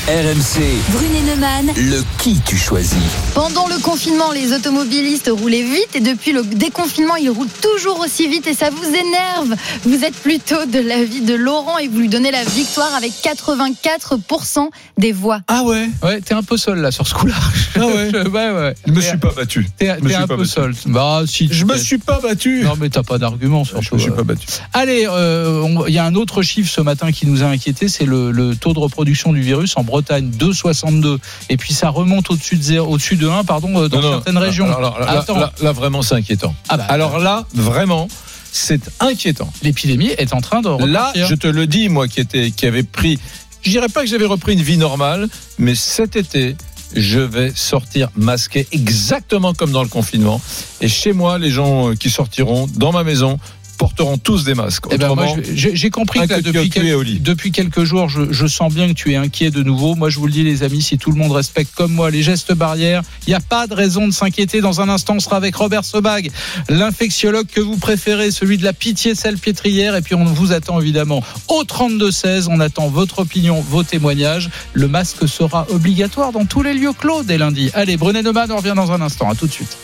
RMC, 0.08 0.64
Brunet 0.92 1.22
Neumann. 1.22 1.68
le 1.76 2.02
qui 2.18 2.40
tu 2.44 2.58
choisis. 2.58 2.98
Pendant 3.36 3.68
le 3.68 3.80
confinement, 3.80 4.32
les 4.32 4.54
automobilistes 4.54 5.30
roulaient 5.32 5.62
vite 5.62 5.96
et 5.96 6.00
depuis 6.00 6.32
le 6.32 6.42
déconfinement, 6.42 7.16
ils 7.16 7.30
roulent 7.30 7.48
toujours 7.62 8.00
aussi 8.00 8.28
vite 8.28 8.48
et 8.48 8.56
ça 8.56 8.72
vous 8.72 8.86
énerve. 8.88 9.56
Vous 9.84 10.04
êtes 10.04 10.16
plutôt 10.16 10.66
de 10.66 10.80
l'avis 10.80 11.22
de 11.22 11.36
Laurent 11.36 11.78
et 11.78 11.88
vous 11.88 12.00
lui 12.00 12.10
donnez 12.10 12.32
la 12.32 12.44
victoire 12.44 12.92
avec 12.96 13.12
84% 13.22 14.70
des 14.98 15.12
voix. 15.12 15.42
Ah 15.48 15.64
ouais 15.64 15.88
Ouais, 16.02 16.22
t'es 16.22 16.34
un 16.34 16.42
peu 16.44 16.58
seul 16.58 16.80
là 16.80 16.90
sur 16.90 17.06
ce 17.06 17.14
coup-là. 17.14 17.36
Ah 17.76 17.86
ouais 17.86 18.12
ouais, 18.28 18.52
ouais. 18.52 18.74
Je 18.88 18.92
me 18.92 19.02
suis 19.02 19.18
pas 19.18 19.32
battu. 19.36 19.68
T'es 19.78 19.94
Je 20.00 20.04
me 20.04 20.08
t'es 20.08 20.14
suis 20.16 20.16
un 20.16 20.28
pas 20.28 20.36
peu 20.38 20.42
battu. 20.42 20.50
seul. 20.50 20.74
Bah, 20.88 21.22
si. 21.28 21.50
Je 21.52 21.66
me 21.66 21.78
suis 21.78 22.00
pas 22.00 22.20
battu. 22.20 22.64
Non, 22.64 22.74
mais 22.80 22.90
t'as 22.90 23.04
pas 23.04 23.20
d'argument 23.20 23.64
Je 23.64 23.70
surtout. 23.72 23.96
me 23.96 24.00
suis 24.00 24.10
euh. 24.10 24.16
pas 24.16 24.24
battu. 24.24 24.48
Allez, 24.74 25.06
euh, 25.08 25.76
il 25.88 25.94
y 25.94 26.00
a 26.00 26.06
un 26.06 26.16
autre 26.16 26.42
chiffre 26.42 26.72
ce 26.72 26.82
matin 26.82 27.12
qui 27.12 27.28
nous 27.28 27.44
a 27.44 27.46
inquiété, 27.48 27.88
c'est 27.90 28.06
le, 28.06 28.32
le 28.32 28.56
taux 28.56 28.74
de 28.74 28.80
reproduction 28.80 29.34
du 29.34 29.42
virus 29.42 29.78
en 29.78 29.84
Bretagne, 29.90 30.32
2,62. 30.38 31.18
Et 31.50 31.58
puis 31.58 31.74
ça 31.74 31.90
remonte 31.90 32.30
au-dessus 32.32 32.56
de, 32.56 32.80
au-dessus 32.80 33.16
de 33.18 33.28
1 33.28 33.44
pardon, 33.44 33.70
euh, 33.84 33.90
dans 33.90 33.98
Non, 34.02 34.04
non, 34.04 34.14
certaines 34.14 34.38
régions. 34.38 34.66
Alors, 34.66 34.96
alors, 34.96 35.00
là, 35.00 35.20
Attends. 35.20 35.38
là, 35.38 35.52
là, 35.62 35.72
vraiment, 35.72 36.02
c'est 36.02 36.16
inquiétant. 36.16 36.56
Ah 36.70 36.78
bah, 36.78 36.86
Alors 36.90 37.20
là, 37.20 37.46
vraiment, 37.54 38.08
c'est 38.52 38.90
inquiétant. 39.00 39.52
l'épidémie 39.62 40.10
est 40.18 40.34
en 40.34 40.42
train 40.42 40.62
de 40.62 40.70
Là, 40.86 41.12
je 41.16 41.36
te 41.36 41.48
le 41.48 41.68
dis, 41.68 41.90
moi 41.90 42.08
qui 42.08 42.20
était, 42.20 42.52
qui 42.52 42.66
avait 42.66 42.84
pris, 42.84 43.20
je 43.62 43.70
dirais 43.70 43.90
pas 43.90 44.02
que 44.02 44.08
j'avais 44.08 44.26
repris 44.26 44.54
une 44.54 44.62
vie 44.62 44.78
normale, 44.78 45.28
mais 45.58 45.76
cet 45.76 46.16
été, 46.16 46.56
je 46.96 47.20
vais 47.20 47.52
sortir 47.56 48.10
masqué 48.16 48.68
exactement 48.72 49.54
comme 49.54 49.72
dans 49.72 49.84
le 49.84 49.90
confinement. 49.90 50.42
Et 50.82 50.88
chez 50.88 51.14
moi, 51.14 51.38
les 51.38 51.52
gens 51.52 51.90
euh, 51.90 51.96
qui 51.96 52.10
sortiront 52.10 52.68
dans 52.76 52.92
ma 52.92 53.04
maison 53.04 53.40
porteront 53.80 54.18
tous 54.18 54.44
des 54.44 54.54
masques. 54.54 54.84
Eh 54.92 54.98
ben, 54.98 55.16
j'ai 55.56 55.90
compris 55.90 56.20
que 56.28 56.34
là, 56.34 56.42
depuis, 56.42 57.52
quel- 57.52 57.70
quelques 57.70 57.84
jours, 57.86 58.10
je, 58.10 58.32
je 58.32 58.46
sens 58.46 58.72
bien 58.74 58.88
que 58.90 58.94
tu 58.94 59.14
es 59.14 59.16
inquiet 59.16 59.50
de 59.52 59.64
nouveau. 59.64 59.96
Moi, 59.96 60.10
je 60.10 60.20
vous 60.20 60.28
le 60.28 60.32
dis, 60.34 60.44
les 60.44 60.62
amis, 60.64 60.82
si 60.84 60.98
tout 60.98 61.12
le 61.12 61.18
monde 61.18 61.32
respecte 61.32 61.74
comme 61.74 61.94
moi 61.94 62.12
les 62.12 62.22
gestes 62.22 62.54
barrières, 62.54 63.02
il 63.26 63.30
n'y 63.32 63.36
a 63.36 63.40
pas 63.40 63.66
de 63.68 63.74
raison 63.74 64.06
de 64.06 64.12
s'inquiéter. 64.14 64.60
Dans 64.62 64.82
un 64.82 64.90
instant, 64.90 65.16
on 65.16 65.20
sera 65.20 65.38
avec 65.38 65.56
Robert 65.56 65.86
Sebag, 65.86 66.30
l'infectiologue 66.70 67.48
que 67.48 67.62
vous 67.62 67.78
préférez, 67.78 68.32
celui 68.32 68.58
de 68.58 68.64
la 68.64 68.74
pitié 68.74 69.16
salpêtrière. 69.16 69.96
Et 69.96 70.02
puis, 70.02 70.14
on 70.14 70.26
vous 70.26 70.52
attend 70.52 70.80
évidemment 70.82 71.24
au 71.48 71.64
32-16. 71.64 72.48
On 72.50 72.60
attend 72.60 72.90
votre 72.90 73.20
opinion, 73.20 73.62
vos 73.62 73.84
témoignages. 73.84 74.50
Le 74.74 74.88
masque 74.90 75.28
sera 75.28 75.66
obligatoire 75.70 76.32
dans 76.34 76.46
tous 76.46 76.64
les 76.64 76.74
lieux 76.74 76.94
clos 76.94 77.24
dès 77.24 77.38
lundi. 77.38 77.72
Allez, 77.74 77.96
Brunet 77.98 78.22
Neumann, 78.24 78.52
on 78.52 78.58
revient 78.58 78.74
dans 78.76 78.92
un 78.92 79.02
instant. 79.02 79.30
À 79.30 79.36
tout 79.36 79.48
de 79.48 79.52
suite. 79.54 79.78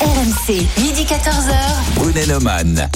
RMC, 0.00 0.54
midi 0.80 1.02
14h. 1.04 1.54
Brunet 1.96 2.26
Neumann, 2.26 2.88